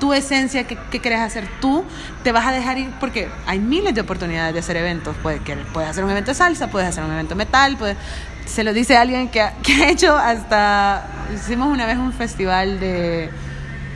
tu 0.00 0.12
esencia 0.12 0.64
que, 0.66 0.76
que 0.90 0.98
quieres 1.00 1.20
hacer 1.20 1.46
tú, 1.60 1.84
te 2.24 2.32
vas 2.32 2.44
a 2.46 2.50
dejar 2.52 2.76
ir 2.78 2.90
porque 2.98 3.28
hay 3.46 3.60
miles 3.60 3.94
de 3.94 4.00
oportunidades 4.00 4.52
de 4.52 4.58
hacer 4.60 4.76
eventos. 4.76 5.14
Puedes, 5.22 5.40
que- 5.42 5.54
puedes 5.72 5.88
hacer 5.90 6.02
un 6.04 6.10
evento 6.10 6.32
de 6.32 6.34
salsa, 6.34 6.68
puedes 6.70 6.88
hacer 6.88 7.04
un 7.04 7.12
evento 7.12 7.36
metal, 7.36 7.76
puedes, 7.76 7.96
se 8.44 8.64
lo 8.64 8.72
dice 8.72 8.96
alguien 8.96 9.28
que 9.28 9.40
ha, 9.42 9.52
que 9.62 9.74
ha 9.84 9.90
hecho 9.90 10.16
hasta, 10.16 11.06
hicimos 11.34 11.68
una 11.68 11.86
vez 11.86 11.98
un 11.98 12.12
festival 12.12 12.80
de... 12.80 13.30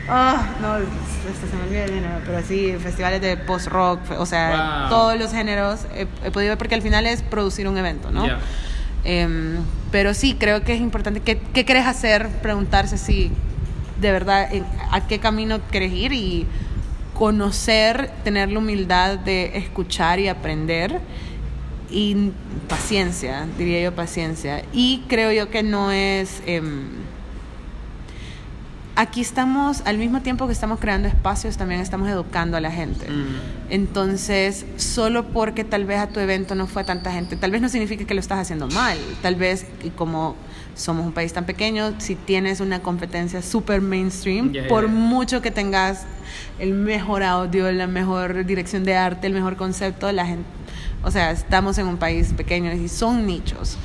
Ah, 0.09 0.54
no, 0.61 0.74
hasta 0.74 1.46
se 1.50 1.57
me 1.57 1.62
olvida 1.64 1.84
el 1.84 1.90
género, 1.90 2.20
pero 2.24 2.40
sí, 2.46 2.74
festivales 2.80 3.20
de 3.20 3.36
post-rock, 3.36 4.00
o 4.18 4.26
sea, 4.26 4.88
Wow. 4.88 4.88
todos 4.90 5.18
los 5.18 5.32
géneros 5.32 5.80
he, 5.94 6.07
he 6.24 6.30
podido 6.30 6.50
ver 6.50 6.59
porque 6.59 6.74
al 6.76 6.82
final 6.82 7.07
es 7.07 7.22
producir 7.22 7.66
un 7.66 7.76
evento, 7.76 8.11
¿no? 8.12 8.24
Yeah. 8.24 8.38
Em, 9.04 9.57
pero 9.90 10.14
sí, 10.14 10.36
creo 10.38 10.62
que 10.62 10.74
es 10.74 10.80
importante. 10.80 11.20
¿Qué, 11.20 11.38
qué 11.52 11.64
quieres 11.64 11.86
hacer? 11.86 12.28
Preguntarse 12.42 12.98
si 12.98 13.30
de 14.00 14.12
verdad 14.12 14.48
a 14.92 15.07
qué 15.07 15.18
camino 15.20 15.59
quieres 15.70 15.92
ir 15.92 16.12
y 16.12 16.46
conocer, 17.14 18.11
tener 18.24 18.50
la 18.52 18.59
humildad 18.59 19.18
de 19.18 19.57
escuchar 19.59 20.18
y 20.20 20.28
aprender 20.28 21.00
y 21.90 22.30
paciencia, 22.68 23.46
diría 23.57 23.80
yo 23.82 23.94
paciencia. 23.94 24.62
Y 24.72 25.04
creo 25.09 25.32
yo 25.32 25.50
que 25.50 25.62
no 25.62 25.90
es... 25.92 26.42
em, 26.46 27.05
aquí 28.97 29.20
estamos, 29.20 29.82
al 29.84 29.99
mismo 29.99 30.22
tiempo 30.22 30.47
que 30.47 30.53
estamos 30.53 30.80
creando 30.80 31.07
espacios, 31.07 31.57
también 31.57 31.80
estamos 31.80 32.09
educando 32.09 32.57
a 32.57 32.61
la 32.61 32.70
gente. 32.70 33.07
Entonces, 33.70 34.64
solo 34.76 35.26
porque 35.28 35.64
tal 35.64 35.84
vez 35.84 35.99
a 36.01 36.09
tu 36.09 36.20
evento 36.20 36.55
no 36.55 36.66
fue 36.66 36.82
tanta 36.84 37.12
gente, 37.12 37.36
tal 37.36 37.51
vez 37.51 37.61
no 37.61 37.68
significa 37.68 38.05
que 38.05 38.14
lo 38.14 38.20
estás 38.20 38.38
haciendo 38.38 38.68
mal. 38.68 38.99
Tal 39.22 39.36
vez, 39.36 39.66
y 39.84 39.90
como 39.90 40.34
somos 40.74 41.07
un 41.07 41.12
país 41.12 41.32
tan 41.32 41.44
pequeño, 41.47 41.94
si 41.99 42.14
tienes 42.14 42.61
una 42.61 42.80
competencia 42.80 43.42
súper 43.42 43.80
mainstream, 43.80 44.53
Yeah. 44.53 44.68
por 44.68 44.88
mucho 44.88 45.42
que 45.42 45.51
tengas 45.51 46.05
el 46.59 46.72
mejor 46.72 47.22
audio, 47.22 47.70
la 47.72 47.86
mejor 47.86 48.44
dirección 48.47 48.84
de 48.84 48.94
arte, 48.94 49.26
el 49.26 49.32
mejor 49.32 49.57
concepto, 49.57 50.11
la 50.12 50.26
gente, 50.26 50.47
o 51.03 51.11
sea, 51.11 51.30
estamos 51.30 51.78
en 51.78 51.86
un 51.86 51.97
país 51.99 52.32
pequeño 52.34 52.72
y 52.72 52.88
son 52.88 53.26
nichos. 53.26 53.76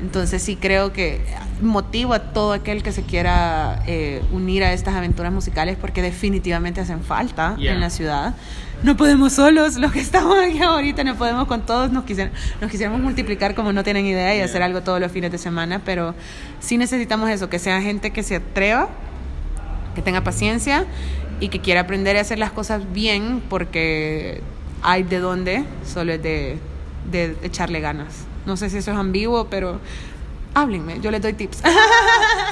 Entonces 0.00 0.40
sí 0.42 0.54
creo 0.54 0.92
que 0.92 1.20
motivo 1.60 2.14
a 2.14 2.20
todo 2.32 2.52
aquel 2.52 2.84
que 2.84 2.92
se 2.92 3.02
quiera 3.02 3.82
eh, 3.88 4.22
unir 4.30 4.62
a 4.62 4.72
estas 4.72 4.94
aventuras 4.94 5.32
musicales 5.32 5.76
porque 5.80 6.02
definitivamente 6.02 6.80
hacen 6.80 7.02
falta 7.02 7.56
Yeah. 7.58 7.72
en 7.74 7.80
la 7.80 7.90
ciudad. 7.90 8.34
No 8.84 8.96
podemos 8.96 9.32
solos, 9.32 9.76
los 9.76 9.90
que 9.90 9.98
estamos 9.98 10.36
aquí 10.38 10.62
ahorita 10.62 11.02
no 11.02 11.16
podemos 11.16 11.48
con 11.48 11.66
todos, 11.66 11.90
nos, 11.90 12.04
quisier- 12.04 12.30
nos 12.60 12.70
quisiéramos 12.70 13.00
multiplicar 13.00 13.56
como 13.56 13.72
no 13.72 13.82
tienen 13.82 14.06
idea 14.06 14.34
y 14.34 14.36
Yeah. 14.36 14.44
hacer 14.44 14.62
algo 14.62 14.82
todos 14.82 15.00
los 15.00 15.10
fines 15.10 15.32
de 15.32 15.38
semana, 15.38 15.82
pero 15.84 16.14
sí 16.60 16.78
necesitamos 16.78 17.28
eso, 17.30 17.48
que 17.50 17.58
sea 17.58 17.82
gente 17.82 18.12
que 18.12 18.22
se 18.22 18.36
atreva, 18.36 18.88
que 19.96 20.02
tenga 20.02 20.22
paciencia 20.22 20.84
y 21.40 21.48
que 21.48 21.58
quiera 21.60 21.80
aprender 21.80 22.16
a 22.16 22.20
hacer 22.20 22.38
las 22.38 22.52
cosas 22.52 22.82
bien 22.92 23.42
porque 23.50 24.42
hay 24.82 25.02
de 25.02 25.18
dónde, 25.18 25.64
solo 25.84 26.12
es 26.12 26.22
de, 26.22 26.56
de 27.10 27.36
echarle 27.42 27.80
ganas. 27.80 28.27
No 28.48 28.56
sé 28.56 28.70
si 28.70 28.78
eso 28.78 28.90
es 28.90 28.96
ambiguo, 28.96 29.44
pero 29.48 29.78
háblenme, 30.54 31.00
yo 31.00 31.10
les 31.10 31.20
doy 31.22 31.34
tips. 31.34 31.62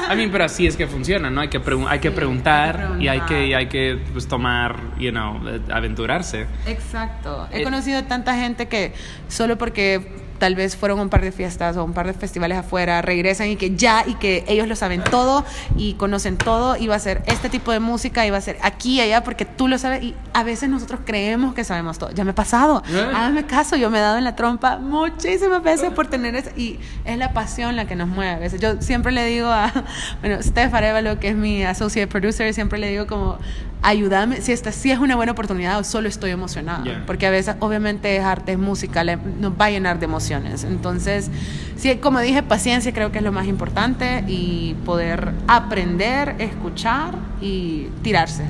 A 0.09 0.15
mí, 0.15 0.29
pero 0.31 0.45
así 0.45 0.67
es 0.67 0.77
que 0.77 0.87
funciona, 0.87 1.31
¿no? 1.31 1.41
Hay 1.41 1.49
que, 1.49 1.61
hay 1.89 1.99
que 1.99 2.11
preguntar 2.13 2.93
hay 2.93 2.99
que 2.99 3.05
y 3.05 3.09
hay 3.09 3.21
que, 3.23 3.47
y 3.49 3.55
hay 3.55 3.67
que 3.69 3.99
pues, 4.13 4.29
tomar, 4.29 4.77
you 4.99 5.11
know, 5.11 5.41
aventurarse. 5.73 6.47
Exacto. 6.67 7.49
He 7.51 7.61
Eh, 7.63 7.65
conocido 7.65 8.05
tanta 8.05 8.35
gente 8.37 8.69
que 8.69 8.93
solo 9.29 9.57
porque 9.59 10.26
tal 10.39 10.55
vez 10.55 10.77
fueron 10.77 10.99
a 10.99 11.03
un 11.03 11.09
par 11.09 11.23
de 11.23 11.33
fiestas 11.33 11.77
o 11.77 11.85
un 11.85 11.93
par 11.93 12.07
de 12.07 12.13
festivales 12.13 12.59
afuera, 12.59 13.03
regresan 13.03 13.49
y 13.49 13.57
que 13.57 13.77
ya 13.77 14.05
y 14.07 14.15
que 14.15 14.45
ellos 14.49 14.69
lo 14.69 14.77
saben 14.77 15.03
todo 15.05 15.45
y 15.77 15.95
conocen 15.95 16.37
todo 16.37 16.77
y 16.77 16.87
va 16.87 16.97
a 16.97 17.01
ser 17.01 17.23
este 17.27 17.49
tipo 17.49 17.73
de 17.73 17.81
música 17.81 18.27
y 18.27 18.31
va 18.31 18.39
a 18.39 18.41
ser 18.41 18.59
aquí 18.63 18.97
y 18.97 19.01
allá 19.01 19.25
porque 19.25 19.45
tú 19.45 19.69
lo 19.69 19.79
sabes 19.79 20.03
y 20.03 20.15
a 20.33 20.43
veces 20.43 20.69
nosotros 20.69 21.01
creemos 21.05 21.55
que 21.55 21.65
sabemos 21.65 21.99
todo. 21.99 22.11
Ya 22.13 22.25
me 22.25 22.31
ha 22.31 22.35
pasado. 22.35 22.83
¿Eh? 22.89 23.45
Caso, 23.47 23.77
yo 23.77 23.91
me 23.91 23.99
he 23.99 24.01
dado 24.01 24.19
en 24.19 24.25
la 24.25 24.35
trompa 24.37 24.79
muchísimas 24.79 25.63
veces 25.63 25.93
por 25.93 26.09
tener 26.09 26.35
eso 26.35 26.51
y 26.57 26.79
es 27.05 27.17
la 27.19 27.33
pasión 27.33 27.77
la 27.77 27.87
que 27.87 27.97
nos 27.97 28.09
mueve 28.09 28.33
a 28.33 28.39
veces. 28.39 28.61
Yo 28.61 28.81
siempre 28.83 29.13
le 29.13 29.25
digo 29.25 29.49
a, 29.49 29.73
bueno, 30.21 30.43
Steph 30.43 30.73
Arevalo, 30.75 31.19
que 31.19 31.29
es 31.29 31.37
mi 31.37 31.65
associate 31.65 32.07
producer, 32.07 32.53
siempre 32.55 32.79
le 32.79 32.91
digo 32.91 33.07
como, 33.07 33.39
ayúdame, 33.87 34.41
si 34.41 34.51
esta 34.53 34.73
sí 34.73 34.91
es 34.91 34.99
una 34.99 35.15
buena 35.17 35.33
oportunidad 35.33 35.79
o 35.79 35.85
solo 35.85 36.09
estoy 36.09 36.31
emocionada. 36.33 36.83
Yeah. 36.85 37.05
Porque 37.07 37.27
a 37.27 37.31
veces, 37.31 37.55
obviamente, 37.61 38.17
es 38.17 38.25
arte, 38.25 38.53
es 38.53 38.59
música, 38.59 39.05
le- 39.05 39.17
nos 39.17 39.53
va 39.53 39.67
a 39.67 39.71
llenar 39.71 39.99
de 40.01 40.07
emociones. 40.07 40.65
Entonces, 40.65 41.31
sí, 41.77 41.95
como 41.97 42.19
dije, 42.21 42.43
paciencia 42.43 42.93
creo 42.93 43.13
que 43.13 43.19
es 43.19 43.25
lo 43.25 43.31
más 43.33 43.47
importante 43.47 44.25
y 44.27 44.75
poder 44.85 45.31
aprender, 45.47 46.35
escuchar 46.39 47.15
y 47.41 47.89
tirarse. 48.03 48.45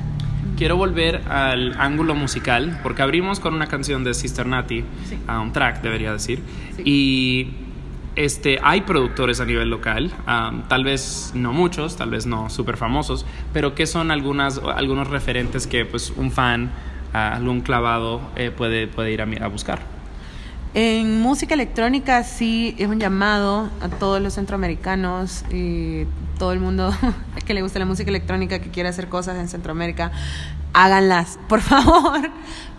quiero 0.57 0.75
volver 0.75 1.21
al 1.29 1.79
ángulo 1.79 2.15
musical, 2.15 2.79
porque 2.81 3.03
abrimos 3.03 3.39
con 3.39 3.53
una 3.53 3.67
canción 3.67 4.03
de 4.03 4.15
Sister 4.15 4.47
Nati, 4.47 4.83
Sí. 5.07 5.19
a 5.27 5.39
un 5.39 5.53
track, 5.53 5.83
debería 5.83 6.11
decir. 6.11 6.41
Sí. 6.75 6.81
Y 6.83 7.47
este, 8.17 8.59
hay 8.63 8.81
productores 8.81 9.39
a 9.39 9.45
nivel 9.45 9.69
local, 9.69 10.11
tal 10.67 10.83
vez 10.83 11.31
no 11.35 11.53
muchos, 11.53 11.95
tal 11.95 12.09
vez 12.09 12.25
no 12.25 12.49
súper 12.49 12.75
famosos, 12.75 13.25
pero 13.53 13.75
que 13.75 13.85
son 13.85 14.09
algunas, 14.09 14.57
algunos 14.57 15.07
referentes 15.07 15.67
que 15.67 15.85
pues, 15.85 16.11
un 16.17 16.31
fan, 16.31 16.71
algún 17.13 17.61
clavado, 17.61 18.19
eh, 18.35 18.49
puede, 18.49 18.87
puede 18.87 19.11
ir 19.11 19.21
a, 19.21 19.45
a 19.45 19.47
buscar. 19.47 19.79
En 20.73 21.21
música 21.21 21.53
electrónica 21.53 22.23
sí 22.23 22.75
es 22.79 22.87
un 22.87 22.99
llamado 22.99 23.69
a 23.81 23.89
todos 23.89 24.19
los 24.19 24.33
centroamericanos 24.33 25.45
y 25.51 26.05
todo 26.39 26.51
el 26.53 26.59
mundo 26.59 26.91
que 27.45 27.53
le 27.53 27.61
gusta 27.61 27.77
la 27.77 27.85
música 27.85 28.09
electrónica, 28.09 28.59
que 28.59 28.69
quiere 28.69 28.89
hacer 28.89 29.09
cosas 29.09 29.37
en 29.37 29.47
Centroamérica, 29.47 30.11
háganlas, 30.73 31.39
por 31.47 31.61
favor. 31.61 32.31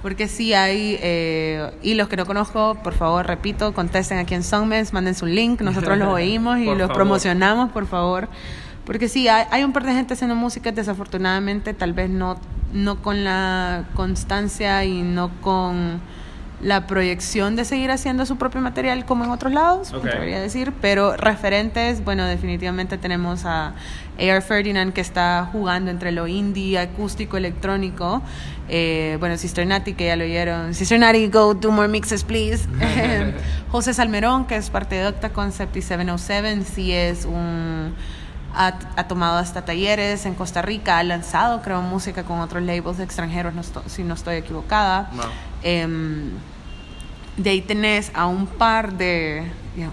Porque 0.03 0.28
sí 0.28 0.55
hay, 0.55 0.96
eh, 1.03 1.72
y 1.82 1.94
los 1.94 2.09
que 2.09 2.16
no 2.16 2.24
conozco, 2.24 2.76
por 2.84 2.94
favor, 2.94 3.26
repito, 3.26 3.74
contesten 3.74 4.18
aquí 4.18 4.34
en 4.34 4.44
Songmes, 4.44 4.92
manden 4.92 5.14
su 5.16 5.26
link, 5.26 5.61
nosotros 5.61 5.99
los 5.99 6.09
oímos 6.14 6.59
y 6.61 6.66
Por 6.66 6.76
los 6.76 6.82
favor. 6.86 6.94
promocionamos, 6.94 7.72
por 7.72 7.86
favor. 7.86 8.28
Porque 8.84 9.09
sí, 9.09 9.26
hay, 9.28 9.44
hay 9.51 9.64
un 9.64 9.72
par 9.72 9.84
de 9.84 9.92
gente 9.92 10.14
haciendo 10.14 10.36
música, 10.36 10.70
desafortunadamente, 10.72 11.74
tal 11.74 11.92
vez 11.94 12.09
no, 12.11 12.36
no 12.72 13.03
con 13.03 13.24
la 13.24 13.84
constancia 13.94 14.84
y 14.84 15.03
no 15.03 15.30
con 15.40 16.01
la 16.62 16.86
proyección 16.88 17.55
de 17.55 17.64
seguir 17.64 17.90
haciendo 17.90 18.24
su 18.26 18.36
propio 18.36 18.61
material 18.61 19.05
como 19.05 19.24
en 19.24 19.30
otros 19.30 19.53
lados, 19.53 19.92
Ok. 19.92 20.05
debería 20.05 20.40
decir, 20.40 20.72
pero 20.80 21.16
referentes, 21.16 22.03
bueno, 22.05 22.24
definitivamente 22.24 22.99
tenemos 22.99 23.44
a 23.44 23.74
A.R. 24.18 24.40
Ferdinand 24.40 24.92
que 24.92 25.00
está 25.00 25.48
jugando 25.52 25.90
entre 25.90 26.10
lo 26.12 26.26
indie, 26.26 26.78
acústico, 26.78 27.36
electrónico, 27.36 28.20
eh, 28.68 29.16
bueno, 29.20 29.36
Sister 29.36 29.66
Nati 29.66 29.94
que 29.94 30.06
ya 30.06 30.16
lo 30.16 30.24
oyeron, 30.24 30.74
Sister 30.74 30.98
Nati, 30.98 31.28
go 31.28 31.54
do 31.54 31.70
more 31.70 31.88
mixes 31.88 32.24
please, 32.24 32.66
José 33.70 33.94
Salmerón 33.94 34.46
que 34.46 34.56
es 34.56 34.70
parte 34.70 34.96
de 34.96 35.06
Octa 35.06 35.30
Concept 35.30 35.76
y 35.76 35.82
707, 35.82 36.64
sí 36.64 36.92
es 36.92 37.24
un... 37.24 37.94
Ha, 38.54 38.78
ha 38.96 39.06
tomado 39.06 39.36
hasta 39.38 39.64
talleres 39.64 40.24
en 40.26 40.34
Costa 40.34 40.62
Rica, 40.62 40.98
ha 40.98 41.02
lanzado, 41.04 41.60
creo, 41.62 41.80
música 41.82 42.24
con 42.24 42.40
otros 42.40 42.62
labels 42.62 42.98
extranjeros, 42.98 43.54
no 43.54 43.60
esto- 43.60 43.84
si 43.86 44.02
no 44.02 44.14
estoy 44.14 44.36
equivocada. 44.36 45.10
Wow. 45.12 45.24
Em, 45.62 46.30
de 47.39 47.51
ahí 47.51 47.61
tenés 47.61 48.11
a 48.14 48.26
un 48.26 48.47
par 48.47 48.95
de, 48.95 49.45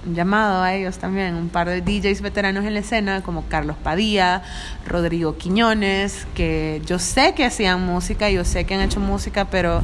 un 0.06 0.16
llamado 0.16 0.64
a 0.64 0.74
ellos 0.74 0.98
también, 0.98 1.36
un 1.36 1.50
par 1.50 1.70
de 1.70 1.82
DJs 1.82 2.22
veteranos 2.22 2.66
en 2.66 2.74
la 2.74 2.80
escena, 2.80 3.22
como 3.22 3.46
Carlos 3.48 3.78
Padilla, 3.82 4.42
Rodrigo 4.88 5.38
Quiñones, 5.38 6.28
que 6.34 6.82
yo 6.86 6.98
sé 6.98 7.36
que 7.36 7.46
hacían 7.46 7.86
música, 7.86 8.30
yo 8.32 8.44
sé 8.44 8.66
que 8.66 8.74
han 8.74 8.82
hecho 8.82 9.00
música, 9.00 9.46
pero 9.46 9.84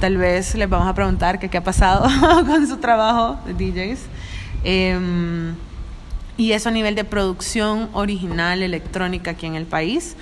tal 0.00 0.16
vez 0.16 0.56
les 0.56 0.68
vamos 0.68 0.88
a 0.88 0.94
preguntar 0.94 1.38
qué 1.38 1.56
ha 1.56 1.64
pasado 1.64 2.08
con 2.46 2.66
su 2.66 2.78
trabajo 2.78 3.38
de 3.46 3.54
DJs. 3.54 4.00
Em, 4.64 5.54
y 6.36 6.52
eso 6.52 6.68
a 6.68 6.72
nivel 6.72 6.96
de 6.96 7.04
producción 7.04 7.88
original 7.92 8.62
electrónica 8.62 9.30
aquí 9.30 9.46
en 9.46 9.54
el 9.54 9.64
país. 9.64 10.16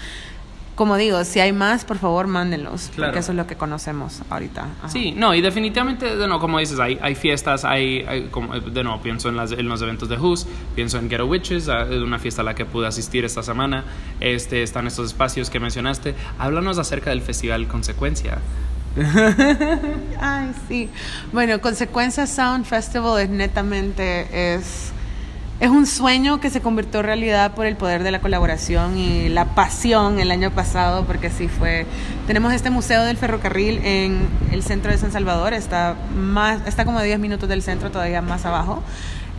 Como 0.74 0.96
digo, 0.96 1.22
si 1.24 1.38
hay 1.38 1.52
más, 1.52 1.84
por 1.84 1.98
favor, 1.98 2.26
mándenlos, 2.26 2.90
Claro. 2.94 3.10
porque 3.12 3.20
eso 3.20 3.30
es 3.32 3.36
lo 3.36 3.46
que 3.46 3.54
conocemos 3.54 4.22
ahorita. 4.28 4.62
Ajá. 4.80 4.88
Sí, 4.88 5.12
no, 5.16 5.32
y 5.34 5.40
definitivamente, 5.40 6.16
de 6.16 6.26
nuevo, 6.26 6.40
como 6.40 6.58
dices, 6.58 6.80
hay, 6.80 6.98
hay 7.00 7.14
fiestas, 7.14 7.64
hay, 7.64 8.04
hay 8.08 8.22
como, 8.30 8.58
de 8.58 8.82
nuevo, 8.82 9.00
pienso 9.00 9.28
en, 9.28 9.36
las, 9.36 9.52
en 9.52 9.68
los 9.68 9.80
eventos 9.82 10.08
de 10.08 10.16
Who's, 10.16 10.46
pienso 10.74 10.98
en 10.98 11.08
Ghetto 11.08 11.26
Witches, 11.26 11.68
ah, 11.68 11.82
es 11.88 11.98
una 12.02 12.18
fiesta 12.18 12.42
a 12.42 12.44
la 12.44 12.54
que 12.54 12.64
pude 12.64 12.86
asistir 12.88 13.24
esta 13.24 13.42
semana, 13.44 13.84
este, 14.18 14.62
están 14.64 14.86
estos 14.88 15.06
espacios 15.06 15.48
que 15.50 15.60
mencionaste. 15.60 16.14
Háblanos 16.38 16.78
acerca 16.78 17.10
del 17.10 17.22
Festival 17.22 17.68
Consecuencia. 17.68 18.38
Ay, 20.20 20.52
sí. 20.68 20.88
Bueno, 21.32 21.60
Consecuencia 21.60 22.26
Sound 22.26 22.64
Festival 22.64 23.20
es 23.22 23.28
netamente 23.28 24.54
es 24.54 24.92
es 25.60 25.70
un 25.70 25.86
sueño 25.86 26.40
que 26.40 26.50
se 26.50 26.60
convirtió 26.60 27.00
en 27.00 27.06
realidad 27.06 27.54
por 27.54 27.66
el 27.66 27.76
poder 27.76 28.02
de 28.02 28.10
la 28.10 28.20
colaboración 28.20 28.98
y 28.98 29.28
la 29.28 29.54
pasión 29.54 30.18
el 30.18 30.30
año 30.30 30.50
pasado, 30.50 31.04
porque 31.04 31.30
sí 31.30 31.48
fue. 31.48 31.86
Tenemos 32.26 32.52
este 32.52 32.70
museo 32.70 33.04
del 33.04 33.16
ferrocarril 33.16 33.80
en 33.84 34.26
el 34.50 34.62
centro 34.62 34.90
de 34.90 34.98
San 34.98 35.12
Salvador, 35.12 35.54
está 35.54 35.94
más, 36.16 36.66
está 36.66 36.84
como 36.84 36.98
a 36.98 37.02
10 37.02 37.18
minutos 37.20 37.48
del 37.48 37.62
centro, 37.62 37.90
todavía 37.90 38.20
más 38.20 38.44
abajo. 38.44 38.82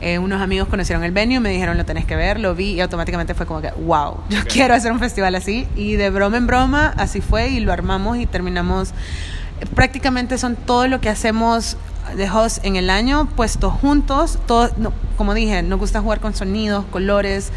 Eh, 0.02 0.20
unos 0.20 0.42
amigos 0.42 0.68
conocieron 0.68 1.04
el 1.04 1.12
venue, 1.12 1.40
me 1.40 1.50
dijeron 1.50 1.78
lo 1.78 1.86
tenés 1.86 2.06
que 2.06 2.16
ver, 2.16 2.40
lo 2.40 2.54
vi 2.54 2.72
y 2.74 2.82
automáticamente 2.82 3.34
fue 3.34 3.46
como 3.46 3.62
que, 3.62 3.72
wow, 3.72 4.18
yo 4.30 4.40
quiero 4.48 4.74
hacer 4.74 4.92
un 4.92 5.00
festival 5.00 5.36
así. 5.36 5.68
Y 5.76 5.96
de 5.96 6.10
broma 6.10 6.38
en 6.38 6.48
broma, 6.48 6.94
así 6.98 7.22
fue 7.22 7.50
y 7.50 7.60
lo 7.60 7.74
armamos 7.74 8.18
y 8.18 8.26
terminamos 8.26 8.94
prácticamente 9.74 10.38
son 10.38 10.56
todo 10.56 10.88
lo 10.88 11.00
que 11.00 11.10
hacemos 11.10 11.78
de 12.16 12.30
host 12.30 12.64
en 12.64 12.76
el 12.76 12.90
año 12.90 13.28
puestos 13.36 13.74
juntos. 13.74 14.40
Todo, 14.48 14.70
no, 14.78 14.94
como 15.18 15.34
dije, 15.34 15.64
nos 15.64 15.80
gusta 15.80 16.02
jugar 16.02 16.20
con 16.20 16.34
sonidos, 16.34 16.86
colores, 16.92 17.52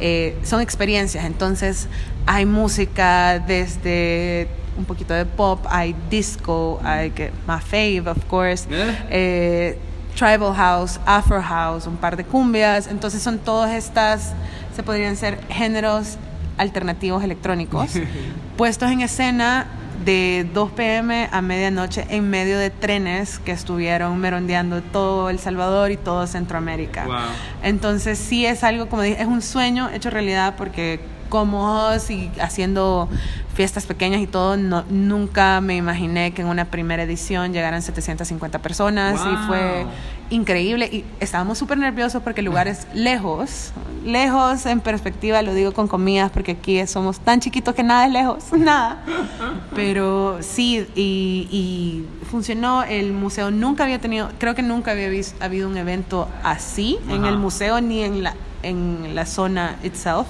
eh, 0.00 0.38
son 0.44 0.60
experiencias. 0.60 1.24
Entonces 1.24 1.88
hay 2.26 2.46
música 2.46 3.38
desde 3.38 4.48
un 4.76 4.84
poquito 4.84 5.14
de 5.14 5.24
pop, 5.24 5.64
hay 5.68 5.94
disco, 6.10 6.80
hay 6.82 7.10
que 7.10 7.30
my 7.46 7.60
fave, 7.60 8.10
of 8.10 8.24
course. 8.26 8.66
Eh. 8.70 8.98
eh, 9.10 9.78
tribal 10.16 10.54
house, 10.54 11.00
afro 11.06 11.42
house, 11.42 11.86
un 11.86 11.96
par 11.96 12.16
de 12.16 12.24
cumbias. 12.24 12.86
Entonces 12.86 13.22
son 13.22 13.38
todas 13.38 13.72
estas, 13.72 14.32
se 14.74 14.82
podrían 14.82 15.16
ser 15.16 15.38
géneros 15.48 16.18
alternativos 16.56 17.24
electrónicos 17.24 17.90
puestos 18.56 18.88
en 18.90 19.00
escena 19.00 19.66
de 20.04 20.46
2 20.52 20.70
pm 20.72 21.28
a 21.30 21.42
medianoche 21.42 22.06
en 22.10 22.28
medio 22.30 22.58
de 22.58 22.70
trenes 22.70 23.38
que 23.38 23.52
estuvieron 23.52 24.18
merondeando 24.18 24.82
todo 24.82 25.30
El 25.30 25.38
Salvador 25.38 25.90
y 25.90 25.96
todo 25.96 26.26
Centroamérica. 26.26 27.04
Wow. 27.06 27.16
Entonces 27.62 28.18
sí 28.18 28.44
es 28.46 28.64
algo, 28.64 28.88
como 28.88 29.02
dije, 29.02 29.20
es 29.20 29.28
un 29.28 29.42
sueño 29.42 29.90
hecho 29.90 30.10
realidad 30.10 30.54
porque 30.56 31.00
como 31.28 31.86
host 31.88 32.10
y 32.10 32.30
haciendo 32.40 33.08
fiestas 33.54 33.86
pequeñas 33.86 34.20
y 34.20 34.26
todo, 34.26 34.56
no, 34.56 34.82
nunca 34.90 35.60
me 35.60 35.76
imaginé 35.76 36.32
que 36.34 36.42
en 36.42 36.48
una 36.48 36.64
primera 36.64 37.04
edición 37.04 37.52
llegaran 37.52 37.82
750 37.82 38.58
personas 38.58 39.20
y 39.32 39.46
fue 39.46 39.86
increíble 40.30 40.86
y 40.92 41.04
estábamos 41.20 41.58
súper 41.58 41.78
nerviosos 41.78 42.20
porque 42.22 42.40
el 42.40 42.46
lugar 42.46 42.66
es 42.66 42.88
lejos, 42.94 43.70
lejos 44.04 44.66
en 44.66 44.80
perspectiva, 44.80 45.40
lo 45.42 45.54
digo 45.54 45.70
con 45.72 45.86
comidas 45.86 46.32
porque 46.32 46.52
aquí 46.52 46.84
somos 46.88 47.20
tan 47.20 47.38
chiquitos 47.38 47.76
que 47.76 47.84
nada 47.84 48.06
es 48.06 48.12
lejos, 48.12 48.44
nada. 48.58 49.04
Pero 49.74 50.38
sí, 50.40 50.86
y, 50.96 51.48
y 51.52 52.06
funcionó, 52.30 52.82
el 52.82 53.12
museo 53.12 53.52
nunca 53.52 53.84
había 53.84 54.00
tenido, 54.00 54.30
creo 54.38 54.56
que 54.56 54.62
nunca 54.62 54.90
había 54.90 55.08
vis- 55.08 55.34
habido 55.40 55.68
un 55.68 55.76
evento 55.76 56.28
así 56.42 56.98
en 57.08 57.24
el 57.24 57.36
museo 57.38 57.80
ni 57.80 58.02
en 58.02 58.24
la, 58.24 58.34
en 58.64 59.14
la 59.14 59.26
zona 59.26 59.76
itself. 59.84 60.26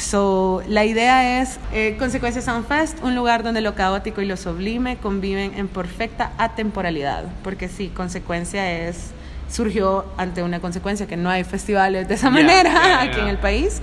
So, 0.00 0.62
la 0.66 0.86
idea 0.86 1.42
es 1.42 1.60
eh, 1.72 1.96
Consecuencia 1.98 2.40
Soundfest, 2.40 3.04
un 3.04 3.14
lugar 3.14 3.42
donde 3.42 3.60
lo 3.60 3.74
caótico 3.74 4.22
y 4.22 4.26
lo 4.26 4.38
sublime 4.38 4.96
conviven 4.96 5.52
en 5.54 5.68
perfecta 5.68 6.32
atemporalidad, 6.38 7.24
porque 7.44 7.68
sí, 7.68 7.88
Consecuencia 7.88 8.88
es 8.88 9.12
surgió 9.50 10.06
ante 10.16 10.42
una 10.42 10.60
consecuencia 10.60 11.06
que 11.06 11.16
no 11.16 11.28
hay 11.28 11.44
festivales 11.44 12.08
de 12.08 12.14
esa 12.14 12.30
manera 12.30 13.02
aquí 13.02 13.20
en 13.20 13.28
el 13.28 13.38
país. 13.38 13.82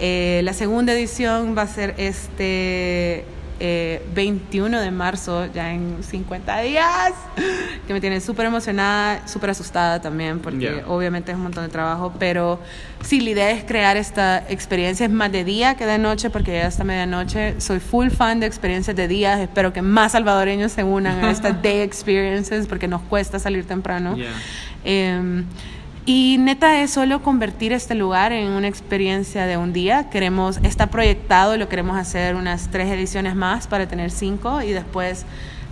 Eh, 0.00 0.40
la 0.42 0.52
segunda 0.52 0.92
edición 0.94 1.56
va 1.56 1.62
a 1.62 1.66
ser 1.68 1.94
este 1.98 3.24
eh, 3.60 4.02
21 4.14 4.80
de 4.80 4.90
marzo, 4.90 5.46
ya 5.52 5.72
en 5.72 6.02
50 6.02 6.60
días, 6.62 7.12
que 7.86 7.92
me 7.92 8.00
tiene 8.00 8.20
súper 8.20 8.46
emocionada, 8.46 9.26
súper 9.28 9.50
asustada 9.50 10.00
también, 10.00 10.40
porque 10.40 10.78
Ya. 10.78 10.86
obviamente 10.88 11.30
es 11.32 11.36
un 11.36 11.44
montón 11.44 11.64
de 11.64 11.70
trabajo, 11.70 12.12
pero 12.18 12.58
sí, 13.02 13.20
la 13.20 13.30
idea 13.30 13.50
es 13.50 13.64
crear 13.64 13.96
esta 13.96 14.38
experiencia, 14.48 15.06
es 15.06 15.12
más 15.12 15.30
de 15.30 15.44
día 15.44 15.74
que 15.76 15.86
de 15.86 15.98
noche, 15.98 16.30
porque 16.30 16.52
ya 16.54 16.66
hasta 16.66 16.82
medianoche 16.84 17.60
soy 17.60 17.78
full 17.80 18.08
fan 18.10 18.40
de 18.40 18.46
experiencias 18.46 18.96
de 18.96 19.06
días, 19.08 19.38
espero 19.40 19.72
que 19.72 19.82
más 19.82 20.12
salvadoreños 20.12 20.72
se 20.72 20.82
unan 20.84 21.24
a 21.24 21.30
estas 21.30 21.62
day 21.62 21.80
experiences, 21.80 22.66
porque 22.66 22.88
nos 22.88 23.02
cuesta 23.02 23.38
salir 23.38 23.64
temprano. 23.66 24.16
Yeah. 24.16 24.26
Eh, 24.84 25.44
y 26.04 26.36
neta 26.38 26.80
es 26.82 26.90
solo 26.90 27.22
convertir 27.22 27.72
este 27.72 27.94
lugar 27.94 28.32
en 28.32 28.48
una 28.50 28.68
experiencia 28.68 29.46
de 29.46 29.56
un 29.56 29.72
día. 29.72 30.10
Queremos, 30.10 30.58
está 30.62 30.88
proyectado, 30.88 31.56
lo 31.56 31.68
queremos 31.68 31.96
hacer 31.96 32.34
unas 32.34 32.70
tres 32.70 32.90
ediciones 32.90 33.36
más 33.36 33.66
para 33.66 33.86
tener 33.86 34.10
cinco 34.10 34.62
y 34.62 34.70
después 34.72 35.24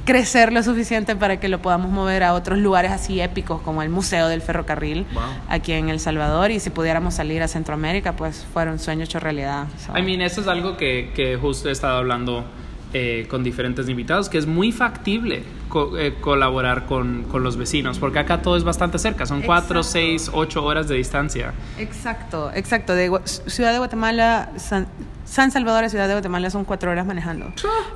crecer 0.05 0.53
lo 0.53 0.63
suficiente 0.63 1.15
para 1.15 1.39
que 1.39 1.49
lo 1.49 1.61
podamos 1.61 1.91
mover 1.91 2.23
a 2.23 2.33
otros 2.35 2.59
lugares 2.59 2.91
así 2.91 3.21
épicos 3.21 3.61
como 3.61 3.83
el 3.83 3.91
Museo 3.91 4.29
del 4.29 4.41
Ferrocarril 4.41 5.05
Wow. 5.13 5.23
aquí 5.49 5.73
en 5.73 5.89
El 5.89 6.01
Salvador 6.01 6.51
y 6.51 6.59
si 6.59 6.71
pudiéramos 6.71 7.15
salir 7.15 7.43
a 7.43 7.49
Centroamérica 7.49 8.17
pues 8.17 8.47
fuera 8.53 8.73
un 8.73 8.79
sueño 8.79 9.05
hecho 9.05 9.21
realidad. 9.21 9.67
So, 9.85 9.97
I 9.97 10.03
mean, 10.03 10.21
eso 10.23 10.41
es 10.41 10.49
algo 10.49 10.77
que, 10.77 11.11
que 11.15 11.37
justo 11.37 11.69
he 11.69 11.73
estado 11.73 11.99
hablando 11.99 12.45
eh, 12.93 13.27
con 13.29 13.45
diferentes 13.45 13.89
invitados, 13.89 14.29
que 14.29 14.39
es 14.39 14.47
muy 14.47 14.73
factible. 14.73 15.43
Co- 15.71 15.97
eh, 15.97 16.17
colaborar 16.21 16.85
con, 16.85 17.23
con 17.23 17.43
los 17.43 17.57
vecinos, 17.57 17.99
porque 17.99 18.19
acá 18.19 18.43
todo 18.43 18.59
es 18.59 18.65
bastante 18.65 18.99
cerca, 18.99 19.25
son 19.25 19.41
cuatro, 19.41 19.79
Exacto. 19.81 19.93
seis, 19.99 20.31
ocho 20.35 20.63
horas 20.63 20.87
de 20.89 20.97
distancia. 20.97 21.55
Exacto, 21.79 22.51
exacto. 22.55 22.95
De 22.95 23.11
Ciudad 23.25 23.73
de 23.73 23.79
Guatemala, 23.79 24.51
San, 24.57 24.87
San 25.25 25.51
Salvador 25.51 25.85
a 25.85 25.89
Ciudad 25.89 26.07
de 26.09 26.15
Guatemala 26.15 26.51
son 26.51 26.65
cuatro 26.67 26.91
horas 26.91 27.07
manejando. 27.07 27.47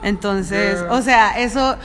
Entonces, 0.03 0.83
o 0.89 1.03
sea, 1.03 1.39
eso, 1.41 1.77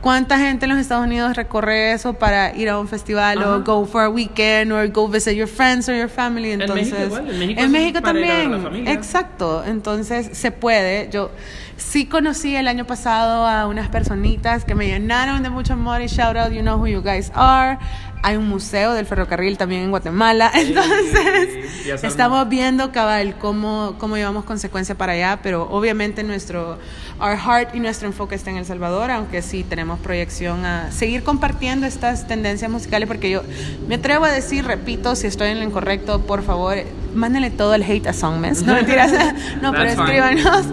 ¿cuánta 0.00 0.38
gente 0.38 0.66
en 0.66 0.70
los 0.70 0.78
Estados 0.80 1.04
Unidos 1.04 1.36
recorre 1.36 1.92
eso 1.92 2.14
para 2.14 2.54
ir 2.56 2.68
a 2.68 2.78
un 2.78 2.88
festival 2.88 3.38
Ajá. 3.38 3.56
o 3.56 3.60
go 3.62 3.86
for 3.86 4.02
a 4.02 4.08
weekend 4.08 4.72
o 4.72 4.88
go 4.90 5.08
visit 5.08 5.34
your 5.34 5.48
friends 5.48 5.88
or 5.88 5.94
your 5.94 6.08
family? 6.08 6.52
En 6.52 6.62
Entonces, 6.62 6.92
México 6.92 7.06
igual, 7.06 7.30
en 7.30 7.38
México 7.38 7.60
en 7.60 7.72
México 7.72 8.00
también. 8.00 8.88
Exacto, 8.88 9.64
entonces 9.64 10.30
se 10.32 10.50
puede. 10.50 11.08
Yo 11.10 11.30
sí 11.76 12.06
conocí 12.06 12.56
el 12.56 12.68
año 12.68 12.86
pasado 12.86 13.46
a 13.46 13.66
unas 13.66 13.88
personitas 13.88 14.64
que 14.64 14.74
me 14.74 14.86
llenaron 14.86 15.42
de 15.42 15.50
mucho 15.50 15.74
amor 15.74 16.02
y 16.02 16.06
shout 16.06 16.36
out, 16.36 16.52
you 16.52 16.60
know 16.60 16.78
who 16.78 16.86
you 16.86 17.00
guys 17.00 17.30
are. 17.34 17.78
Hay 18.22 18.36
un 18.36 18.48
museo 18.48 18.94
del 18.94 19.06
ferrocarril 19.06 19.56
también 19.56 19.82
en 19.82 19.90
Guatemala, 19.90 20.50
entonces 20.54 22.02
estamos 22.02 22.48
viendo 22.48 22.90
cabal 22.90 23.36
cómo, 23.38 23.94
cómo 23.98 24.16
llevamos 24.16 24.44
consecuencia 24.44 24.96
para 24.96 25.12
allá, 25.12 25.38
pero 25.40 25.68
obviamente 25.70 26.24
nuestro 26.24 26.78
our 27.20 27.36
heart 27.36 27.74
y 27.74 27.80
nuestro 27.80 28.06
enfoque 28.06 28.34
está 28.34 28.50
en 28.50 28.58
El 28.58 28.64
Salvador, 28.64 29.10
aunque 29.10 29.42
sí 29.42 29.64
tenemos 29.64 29.98
proyección 29.98 30.64
a 30.64 30.92
seguir 30.92 31.22
compartiendo 31.22 31.86
estas 31.86 32.26
tendencias 32.26 32.70
musicales, 32.70 33.08
porque 33.08 33.30
yo 33.30 33.42
me 33.88 33.96
atrevo 33.96 34.24
a 34.24 34.30
decir, 34.30 34.64
repito, 34.64 35.16
si 35.16 35.26
estoy 35.26 35.50
en 35.50 35.58
lo 35.58 35.64
incorrecto, 35.64 36.20
por 36.22 36.42
favor, 36.42 36.76
mándenle 37.14 37.50
todo 37.50 37.74
el 37.74 37.82
hate 37.82 38.06
a 38.06 38.12
Songmes, 38.12 38.62
no 38.62 38.74
mentiras, 38.74 39.12
no, 39.62 39.72
pero 39.72 39.84
escríbanos, 39.84 40.66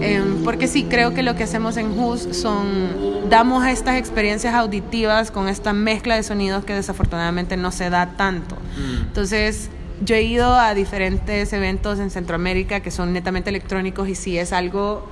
em, 0.00 0.42
porque 0.44 0.66
sí 0.66 0.84
creo 0.84 1.14
que 1.14 1.22
lo 1.22 1.36
que 1.36 1.44
hacemos 1.44 1.76
en 1.76 1.98
Who's 1.98 2.28
son, 2.32 3.28
damos 3.28 3.66
estas 3.66 3.96
experiencias 3.96 4.54
auditivas 4.54 5.30
con 5.30 5.48
esta 5.48 5.72
mezcla 5.72 6.16
de 6.16 6.22
sonidos 6.22 6.64
que 6.64 6.74
desafortunadamente 6.74 7.56
no 7.56 7.70
se 7.70 7.90
da 7.90 8.16
tanto. 8.16 8.56
Entonces, 9.02 9.70
yo 10.04 10.16
he 10.16 10.22
ido 10.22 10.54
a 10.56 10.74
diferentes 10.74 11.52
eventos 11.52 12.00
en 12.00 12.10
Centroamérica 12.10 12.80
que 12.80 12.90
son 12.90 13.12
netamente 13.12 13.50
electrónicos 13.50 14.08
y 14.08 14.16
sí 14.16 14.36
es 14.36 14.52
algo 14.52 15.06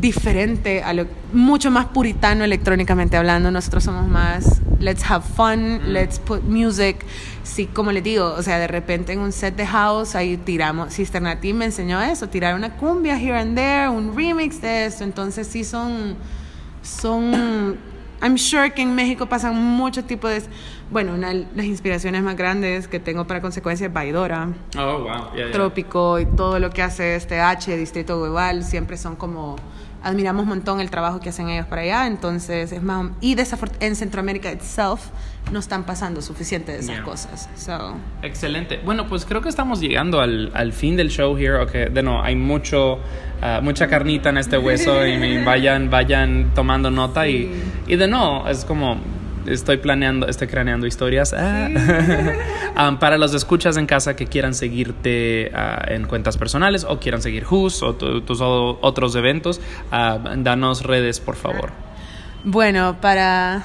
diferente, 0.00 0.82
a 0.82 0.92
lo, 0.92 1.06
mucho 1.32 1.70
más 1.70 1.86
puritano 1.86 2.42
electrónicamente 2.44 3.16
hablando. 3.16 3.50
Nosotros 3.50 3.84
somos 3.84 4.06
más, 4.08 4.60
let's 4.80 5.08
have 5.08 5.24
fun, 5.24 5.92
let's 5.92 6.18
put 6.18 6.42
music. 6.42 7.04
Sí, 7.44 7.66
como 7.66 7.92
les 7.92 8.02
digo, 8.02 8.34
o 8.36 8.42
sea, 8.42 8.58
de 8.58 8.66
repente 8.66 9.12
en 9.12 9.20
un 9.20 9.30
set 9.30 9.54
de 9.54 9.66
house 9.66 10.16
ahí 10.16 10.36
tiramos, 10.36 10.92
Sister 10.92 11.22
Nati 11.22 11.52
me 11.52 11.66
enseñó 11.66 12.00
eso, 12.02 12.28
tirar 12.28 12.54
una 12.56 12.76
cumbia 12.76 13.16
here 13.16 13.38
and 13.38 13.54
there, 13.54 13.88
un 13.88 14.16
remix 14.16 14.60
de 14.60 14.86
esto. 14.86 15.04
Entonces 15.04 15.46
sí 15.46 15.62
son, 15.62 16.16
son, 16.82 17.76
I'm 18.20 18.36
sure 18.36 18.72
que 18.72 18.82
en 18.82 18.96
México 18.96 19.26
pasan 19.26 19.54
muchos 19.54 20.04
tipos 20.08 20.30
de, 20.30 20.42
bueno, 20.90 21.14
una 21.14 21.28
de 21.28 21.46
las 21.54 21.66
inspiraciones 21.66 22.20
más 22.24 22.36
grandes 22.36 22.88
que 22.88 22.98
tengo 22.98 23.28
para 23.28 23.40
consecuencia 23.40 23.86
es 23.86 23.92
Baidora. 23.92 24.48
Oh, 24.76 24.98
wow. 24.98 25.04
Yeah, 25.04 25.34
yeah. 25.36 25.50
Trópico 25.52 26.18
y 26.18 26.26
todo 26.26 26.58
lo 26.58 26.70
que 26.70 26.82
hace 26.82 27.14
este 27.14 27.38
H, 27.38 27.76
Distrito 27.76 28.20
Global, 28.20 28.64
siempre 28.64 28.96
son 28.96 29.14
como 29.14 29.54
admiramos 30.04 30.42
un 30.44 30.50
montón 30.50 30.80
el 30.80 30.90
trabajo 30.90 31.18
que 31.18 31.30
hacen 31.30 31.48
ellos 31.48 31.66
para 31.66 31.82
allá, 31.82 32.06
entonces 32.06 32.70
es 32.72 32.82
más 32.82 33.10
y 33.20 33.36
en 33.80 33.96
Centroamérica 33.96 34.52
itself 34.52 35.00
no 35.52 35.58
están 35.58 35.84
pasando 35.84 36.22
suficiente 36.22 36.72
de 36.72 36.78
esas 36.78 36.96
Yeah. 36.96 37.04
cosas. 37.04 37.48
So, 37.56 37.94
Excelente. 38.22 38.80
Bueno, 38.84 39.06
pues 39.08 39.24
creo 39.24 39.40
que 39.42 39.48
estamos 39.48 39.80
llegando 39.80 40.20
al, 40.20 40.50
al 40.54 40.72
fin 40.72 40.96
del 40.96 41.10
show 41.10 41.36
here. 41.36 41.56
Okay. 41.62 41.86
De 41.90 42.02
no, 42.02 42.22
hay 42.22 42.34
mucho, 42.36 42.98
ah, 43.42 43.60
mucha 43.62 43.88
carnita 43.88 44.30
en 44.30 44.38
este 44.38 44.56
hueso 44.58 45.06
y 45.06 45.38
vayan, 45.44 45.90
vayan 45.90 46.52
tomando 46.54 46.90
nota 46.90 47.26
y, 47.28 47.50
y 47.86 47.96
de 47.96 48.08
no, 48.08 48.48
es 48.48 48.64
como 48.64 48.98
estoy 49.46 49.76
planeando, 49.78 50.26
estoy 50.26 50.48
craneando 50.48 50.86
historias. 50.86 51.34
Ah. 51.36 51.68
Um, 52.88 52.98
para 52.98 53.18
los 53.18 53.34
escuchas 53.34 53.76
en 53.76 53.86
casa 53.86 54.16
que 54.16 54.26
quieran 54.26 54.54
seguirte 54.54 55.50
ah, 55.54 55.84
en 55.88 56.06
cuentas 56.06 56.36
personales 56.36 56.84
o 56.88 56.98
quieran 56.98 57.22
seguir 57.22 57.44
Who's 57.48 57.82
o 57.82 57.94
tu- 57.94 58.20
tus 58.22 58.40
otros 58.40 59.14
eventos, 59.16 59.60
ah, 59.90 60.18
danos 60.38 60.82
redes, 60.82 61.20
por 61.20 61.36
favor. 61.36 61.70
bueno, 62.44 62.96
para 63.00 63.62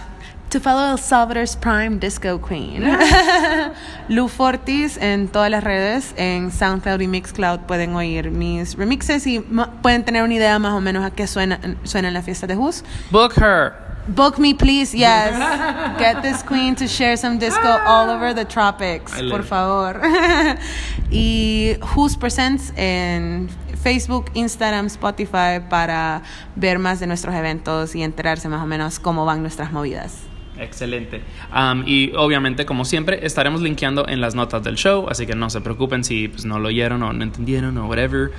to 0.50 0.60
follow 0.60 0.94
El 0.94 0.98
Salvador's 0.98 1.56
Prime 1.56 1.98
Disco 2.00 2.42
Queen. 2.42 2.84
Lu 4.10 4.28
Fortis 4.28 4.98
en 4.98 5.28
todas 5.28 5.52
las 5.52 5.64
redes, 5.64 6.14
en 6.18 6.52
SoundCloud 6.52 7.00
y 7.02 7.08
Mixcloud 7.08 7.60
pueden 7.68 7.94
oír 7.96 8.32
mis 8.32 8.76
remixes 8.76 9.28
y 9.28 9.42
pueden 9.84 10.04
tener 10.06 10.24
una 10.24 10.34
idea 10.34 10.58
más 10.58 10.74
o 10.74 10.82
menos 10.82 11.06
a 11.06 11.12
qué 11.12 11.28
suena, 11.28 11.60
suena 11.84 12.08
en 12.08 12.14
la 12.16 12.24
fiesta 12.24 12.48
de 12.48 12.56
Who's. 12.56 12.84
Book 13.12 13.34
her. 13.38 13.89
Book 14.16 14.40
me, 14.40 14.54
please. 14.54 14.94
Yes. 15.00 15.38
Get 15.98 16.22
this 16.22 16.44
queen 16.44 16.76
to 16.76 16.88
share 16.88 17.16
some 17.16 17.38
disco 17.40 17.80
all 17.86 18.10
over 18.10 18.34
the 18.34 18.46
tropics, 18.46 19.14
por 19.30 19.44
favor. 19.44 20.02
y 21.12 21.76
Who's 21.94 22.18
Presents 22.18 22.74
en 22.76 23.50
Facebook, 23.82 24.30
Instagram, 24.34 24.88
Spotify 24.88 25.62
para 25.70 26.22
ver 26.56 26.80
más 26.80 27.00
de 27.00 27.08
nuestros 27.08 27.34
eventos 27.36 27.96
y 27.96 28.04
enterarse 28.04 28.50
más 28.50 28.62
o 28.62 28.66
menos 28.66 29.00
cómo 29.00 29.26
van 29.26 29.42
nuestras 29.42 29.72
movidas. 29.72 30.24
Excelente. 30.58 31.22
Um, 31.56 31.84
y 31.86 32.12
obviamente, 32.16 32.66
como 32.66 32.84
siempre, 32.84 33.26
estaremos 33.26 33.62
linkeando 33.62 34.08
en 34.08 34.20
las 34.20 34.36
notas 34.36 34.64
del 34.64 34.76
show, 34.76 35.08
así 35.10 35.26
que 35.26 35.36
no 35.36 35.50
se 35.50 35.62
preocupen 35.62 36.04
si 36.04 36.28
pues, 36.28 36.46
no 36.46 36.60
lo 36.60 36.68
oyeron 36.68 37.02
o 37.04 37.14
no 37.14 37.24
entendieron 37.24 37.78
o 37.78 37.88
whatever. 37.88 38.32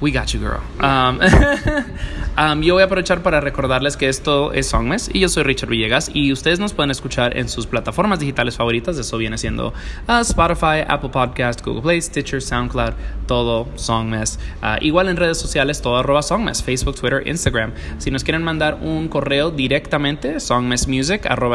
We 0.00 0.12
got 0.12 0.32
you, 0.32 0.38
girl. 0.38 0.60
Um, 0.80 1.18
um, 2.38 2.62
yo 2.62 2.74
voy 2.74 2.82
a 2.82 2.86
aprovechar 2.86 3.20
para 3.24 3.40
recordarles 3.40 3.96
que 3.96 4.08
esto 4.08 4.52
es 4.52 4.68
Songmes 4.68 5.10
y 5.12 5.18
yo 5.18 5.28
soy 5.28 5.42
Richard 5.42 5.70
Villegas 5.70 6.08
y 6.14 6.32
ustedes 6.32 6.60
nos 6.60 6.72
pueden 6.72 6.92
escuchar 6.92 7.36
en 7.36 7.48
sus 7.48 7.66
plataformas 7.66 8.20
digitales 8.20 8.56
favoritas. 8.56 8.96
Eso 8.96 9.18
viene 9.18 9.36
siendo 9.38 9.74
uh, 10.08 10.20
Spotify, 10.20 10.84
Apple 10.86 11.08
Podcast, 11.10 11.64
Google 11.64 11.82
Play, 11.82 12.00
Stitcher, 12.00 12.40
SoundCloud, 12.40 12.92
todo 13.26 13.66
Songmes. 13.74 14.38
Uh, 14.62 14.76
igual 14.80 15.08
en 15.08 15.16
redes 15.16 15.38
sociales, 15.38 15.82
todo 15.82 15.96
arroba 15.96 16.22
Songmes, 16.22 16.62
Facebook, 16.62 16.94
Twitter, 16.94 17.26
Instagram. 17.26 17.72
Si 17.98 18.12
nos 18.12 18.22
quieren 18.22 18.44
mandar 18.44 18.78
un 18.80 19.08
correo 19.08 19.50
directamente, 19.50 20.36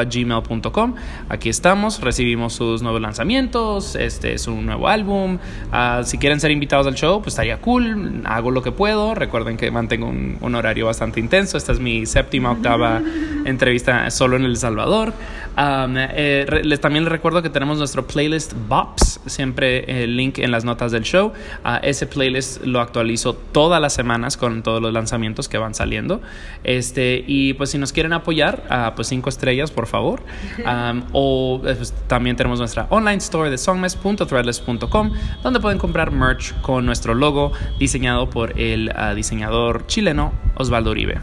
gmail.com. 0.03 0.95
Aquí 1.29 1.47
estamos, 1.49 2.01
recibimos 2.01 2.53
sus 2.53 2.81
nuevos 2.81 3.01
lanzamientos, 3.01 3.95
este 3.95 4.33
es 4.33 4.47
un 4.47 4.65
nuevo 4.65 4.89
álbum. 4.89 5.39
Uh, 5.71 6.03
si 6.03 6.17
quieren 6.17 6.41
ser 6.41 6.51
invitados 6.51 6.87
al 6.87 6.95
show, 6.95 7.21
pues 7.21 7.33
estaría 7.33 7.61
cool. 7.61 8.23
Hago 8.35 8.51
lo 8.51 8.61
que 8.61 8.71
puedo. 8.71 9.15
Recuerden 9.15 9.57
que 9.57 9.69
mantengo 9.71 10.07
un, 10.07 10.37
un 10.41 10.55
horario 10.55 10.85
bastante 10.85 11.19
intenso. 11.19 11.57
Esta 11.57 11.71
es 11.71 11.79
mi 11.79 12.05
séptima, 12.05 12.51
octava 12.51 13.01
entrevista 13.45 14.09
solo 14.11 14.35
en 14.35 14.45
El 14.45 14.57
Salvador. 14.57 15.13
Um, 15.55 15.95
eh, 15.97 16.61
les, 16.63 16.81
también 16.81 17.03
les 17.03 17.11
recuerdo 17.11 17.43
que 17.43 17.49
tenemos 17.49 17.77
nuestro 17.77 18.07
playlist 18.07 18.53
Bops, 18.67 19.19
siempre 19.27 20.03
el 20.03 20.17
link 20.17 20.39
en 20.39 20.49
las 20.49 20.65
notas 20.65 20.91
del 20.91 21.03
show. 21.03 21.31
Ah, 21.63 21.79
ese 21.83 22.07
playlist 22.07 22.63
lo 22.65 22.81
actualizo 22.81 23.33
todas 23.33 23.79
las 23.79 23.93
semanas 23.93 24.35
con 24.35 24.63
todos 24.63 24.81
los 24.81 24.91
lanzamientos 24.91 25.47
que 25.47 25.59
van 25.59 25.75
saliendo. 25.75 26.21
Este, 26.63 27.23
y 27.27 27.53
pues 27.53 27.69
si 27.69 27.77
nos 27.77 27.93
quieren 27.93 28.13
apoyar, 28.13 28.63
ah, 28.69 28.93
pues 28.95 29.07
cinco 29.09 29.29
estrellas, 29.29 29.69
por 29.69 29.85
favor. 29.85 30.23
Um, 30.59 31.03
o 31.11 31.61
eh, 31.65 31.75
pues, 31.75 31.93
también 32.07 32.35
tenemos 32.35 32.57
nuestra 32.57 32.87
online 32.89 33.17
store 33.17 33.51
de 33.51 33.57
songmes.threadless.com, 33.57 35.11
donde 35.43 35.59
pueden 35.59 35.77
comprar 35.77 36.11
merch 36.11 36.59
con 36.61 36.85
nuestro 36.85 37.13
logo 37.13 37.51
diseñado 37.77 38.22
por 38.29 38.59
el 38.59 38.91
ah, 38.95 39.13
diseñador 39.13 39.87
chileno 39.87 40.33
Osvaldo 40.55 40.91
Uribe. 40.91 41.19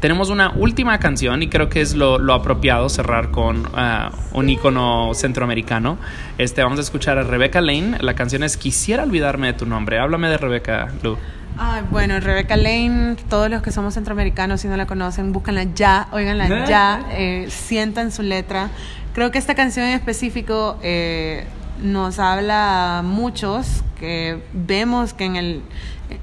Tenemos 0.00 0.28
una 0.28 0.50
última 0.50 0.98
canción 0.98 1.42
y 1.42 1.48
creo 1.48 1.70
que 1.70 1.80
es 1.80 1.94
lo, 1.94 2.18
lo 2.18 2.34
apropiado 2.34 2.88
cerrar 2.88 3.30
con 3.30 3.66
ah, 3.74 4.12
un 4.32 4.50
icono 4.50 5.14
centroamericano. 5.14 5.96
Este, 6.36 6.62
vamos 6.62 6.78
a 6.78 6.82
escuchar 6.82 7.16
a 7.16 7.22
Rebecca 7.22 7.60
Lane. 7.60 7.96
La 8.00 8.14
canción 8.14 8.42
es 8.42 8.56
Quisiera 8.56 9.04
olvidarme 9.04 9.46
de 9.46 9.52
tu 9.54 9.64
nombre. 9.64 9.98
Háblame 9.98 10.28
de 10.28 10.36
Rebecca, 10.36 10.92
Lu. 11.02 11.16
Ay, 11.56 11.84
bueno, 11.90 12.18
Rebecca 12.18 12.56
Lane, 12.56 13.16
todos 13.28 13.48
los 13.48 13.62
que 13.62 13.70
somos 13.70 13.94
centroamericanos, 13.94 14.60
si 14.60 14.68
no 14.68 14.76
la 14.76 14.86
conocen, 14.86 15.32
búscanla 15.32 15.62
ya, 15.74 16.08
oiganla 16.10 16.66
ya, 16.66 17.06
eh, 17.12 17.46
sientan 17.48 18.10
su 18.10 18.22
letra. 18.22 18.70
Creo 19.14 19.30
que 19.30 19.38
esta 19.38 19.54
canción 19.54 19.86
en 19.86 19.94
específico 19.94 20.78
eh, 20.82 21.46
nos 21.80 22.18
habla 22.18 22.98
a 22.98 23.02
muchos 23.02 23.84
que 23.98 24.42
vemos 24.52 25.14
que 25.14 25.24
en 25.24 25.36
el 25.36 25.62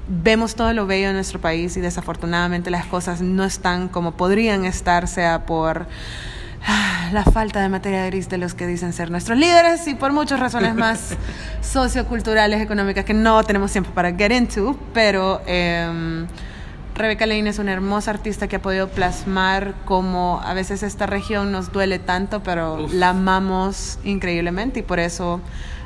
vemos 0.08 0.54
todo 0.54 0.72
lo 0.72 0.86
bello 0.86 1.08
de 1.08 1.14
nuestro 1.14 1.40
país 1.40 1.76
y 1.76 1.80
desafortunadamente 1.80 2.70
las 2.70 2.86
cosas 2.86 3.20
no 3.20 3.44
están 3.44 3.88
como 3.88 4.12
podrían 4.12 4.64
estar, 4.64 5.08
sea 5.08 5.46
por 5.46 5.86
ah, 6.66 7.08
la 7.12 7.24
falta 7.24 7.60
de 7.60 7.68
materia 7.68 8.06
gris 8.06 8.28
de 8.28 8.38
los 8.38 8.54
que 8.54 8.66
dicen 8.66 8.92
ser 8.92 9.10
nuestros 9.10 9.38
líderes 9.38 9.86
y 9.88 9.94
por 9.94 10.12
muchas 10.12 10.40
razones 10.40 10.74
más 10.74 11.16
socioculturales, 11.62 12.60
económicas 12.60 13.04
que 13.04 13.14
no 13.14 13.42
tenemos 13.44 13.72
tiempo 13.72 13.90
para 13.90 14.12
get 14.12 14.32
into, 14.32 14.76
pero 14.92 15.40
eh, 15.46 16.26
Rebeca 16.94 17.26
Lane 17.26 17.48
es 17.48 17.58
una 17.58 17.72
hermosa 17.72 18.10
artista 18.10 18.48
que 18.48 18.56
ha 18.56 18.62
podido 18.62 18.88
plasmar 18.88 19.74
cómo 19.86 20.40
a 20.44 20.52
veces 20.52 20.82
esta 20.82 21.06
región 21.06 21.50
nos 21.50 21.72
duele 21.72 21.98
tanto, 21.98 22.42
pero 22.42 22.84
Uf. 22.84 22.92
la 22.92 23.10
amamos 23.10 23.98
increíblemente 24.04 24.80
y 24.80 24.82
por 24.82 24.98
eso 24.98 25.40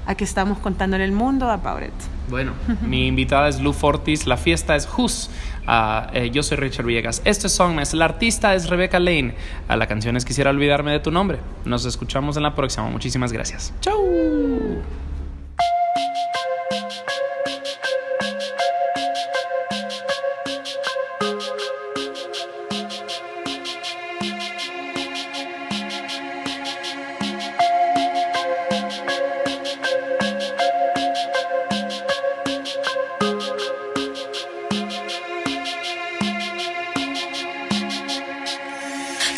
a 0.06 0.14
qué 0.14 0.24
estamos 0.24 0.58
contando 0.58 0.96
en 0.96 1.02
el 1.02 1.12
mundo, 1.12 1.50
about 1.50 1.82
it. 1.82 1.92
Bueno, 2.28 2.52
mi 2.82 3.06
invitada 3.06 3.48
es 3.48 3.60
Lu 3.60 3.72
Fortis, 3.72 4.26
la 4.26 4.36
fiesta 4.36 4.76
es 4.76 4.88
Who's. 4.96 5.30
Ah, 5.66 6.10
eh, 6.12 6.30
yo 6.30 6.42
soy 6.42 6.56
Richard 6.58 6.86
Villegas. 6.86 7.22
Esto 7.24 7.48
es 7.48 7.94
la 7.94 8.04
artista 8.04 8.54
es 8.54 8.68
Rebecca 8.68 9.00
Lane. 9.00 9.34
A 9.68 9.76
la 9.76 9.86
canción 9.86 10.16
es 10.16 10.24
Quisiera 10.24 10.50
olvidarme 10.50 10.92
de 10.92 11.00
tu 11.00 11.10
nombre. 11.10 11.38
Nos 11.64 11.84
escuchamos 11.84 12.36
en 12.36 12.44
la 12.44 12.54
próxima. 12.54 12.88
Muchísimas 12.88 13.32
gracias. 13.32 13.72
Chau. 13.80 14.82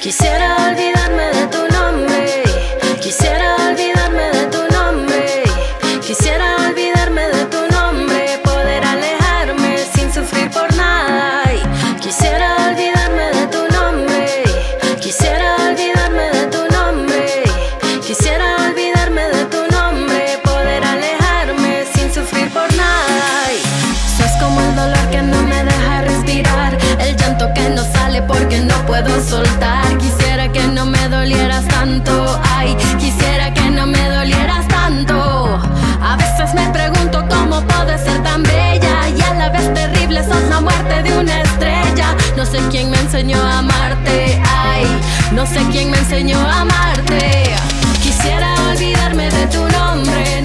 Quisiera 0.09 0.56
olvidarme 0.70 1.26
de 1.36 1.46
tu 1.48 1.59
nombre. 1.68 2.42
Quisiera 2.98 3.56
olvidarme 3.56 4.22
de 4.36 4.46
tu 4.46 4.62
nombre. 4.74 5.44
Quisiera 6.00 6.56
olvidarme 6.66 7.24
de 7.28 7.44
tu 7.52 7.61
nombre. 7.76 8.40
Poder 8.42 8.82
alejarme 8.86 9.76
sin 9.94 10.11
sufrir 10.11 10.50
por 10.50 10.74
nada. 10.76 11.42
Quisiera 12.00 12.56
olvidarme 12.68 13.24
de 13.36 13.46
tu 13.48 13.62
nombre. 13.76 14.44
Quisiera 14.98 15.56
olvidarme 15.56 16.26
de 16.36 16.46
tu 16.54 16.62
nombre. 16.74 17.42
Quisiera 18.06 18.56
olvidarme 18.66 19.24
de 19.28 19.44
tu 19.44 19.61
nombre. 19.76 20.40
Poder 20.42 20.84
alejarme 20.84 21.84
sin 21.94 22.09
sufrir 22.14 22.48
por 22.50 22.74
nada. 22.76 23.44
Ay, 23.46 23.61
Sos 24.16 24.32
como 24.40 24.59
el 24.59 24.74
dolor 24.74 25.11
que 25.11 25.20
no 25.20 25.42
me 25.42 25.64
deja 25.64 26.00
respirar, 26.00 26.78
el 26.98 27.14
llanto 27.14 27.52
que 27.52 27.68
no 27.68 27.82
sale 27.92 28.22
porque 28.22 28.59
no 28.61 28.86
puedo 28.86 29.12
soltar. 29.20 29.67
Sé 42.51 42.59
quién 42.70 42.90
me 42.90 42.99
enseñó 42.99 43.36
a 43.42 43.59
amarte, 43.59 44.40
ay, 44.46 44.86
no 45.32 45.44
sé 45.44 45.61
quién 45.70 45.90
me 45.90 45.99
enseñó 45.99 46.38
a 46.38 46.61
amarte. 46.61 47.55
Quisiera 48.03 48.55
olvidarme 48.70 49.30
de 49.30 49.46
tu 49.49 49.68
nombre, 49.68 50.42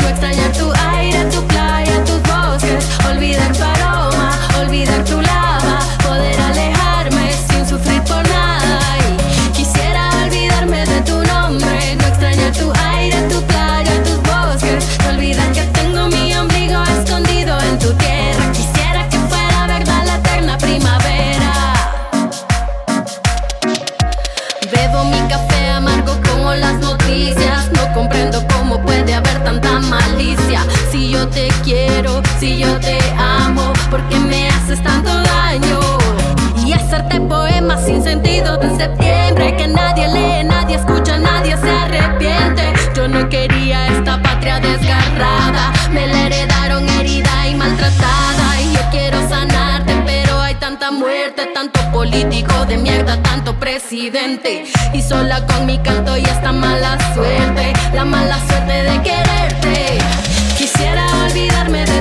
sentido 38.43 38.57
de 38.57 38.77
septiembre 38.77 39.55
que 39.55 39.67
nadie 39.67 40.07
lee, 40.07 40.43
nadie 40.43 40.75
escucha, 40.75 41.17
nadie 41.17 41.57
se 41.57 41.69
arrepiente. 41.69 42.73
Yo 42.95 43.07
no 43.07 43.27
quería 43.29 43.87
esta 43.87 44.21
patria 44.21 44.59
desgarrada, 44.59 45.71
me 45.91 46.07
la 46.07 46.25
heredaron 46.25 46.87
herida 46.89 47.47
y 47.47 47.55
maltratada. 47.55 48.61
Y 48.61 48.73
yo 48.73 48.81
quiero 48.91 49.17
sanarte, 49.29 49.93
pero 50.05 50.39
hay 50.39 50.55
tanta 50.55 50.91
muerte, 50.91 51.47
tanto 51.53 51.79
político 51.91 52.65
de 52.65 52.77
mierda, 52.77 53.21
tanto 53.21 53.53
presidente. 53.59 54.65
Y 54.93 55.01
sola 55.01 55.45
con 55.47 55.65
mi 55.65 55.77
canto 55.79 56.17
y 56.17 56.23
esta 56.23 56.51
mala 56.51 56.97
suerte, 57.13 57.73
la 57.93 58.05
mala 58.05 58.37
suerte 58.47 58.83
de 58.83 59.01
quererte. 59.01 59.97
Quisiera 60.57 61.05
olvidarme 61.25 61.85
de 61.85 61.92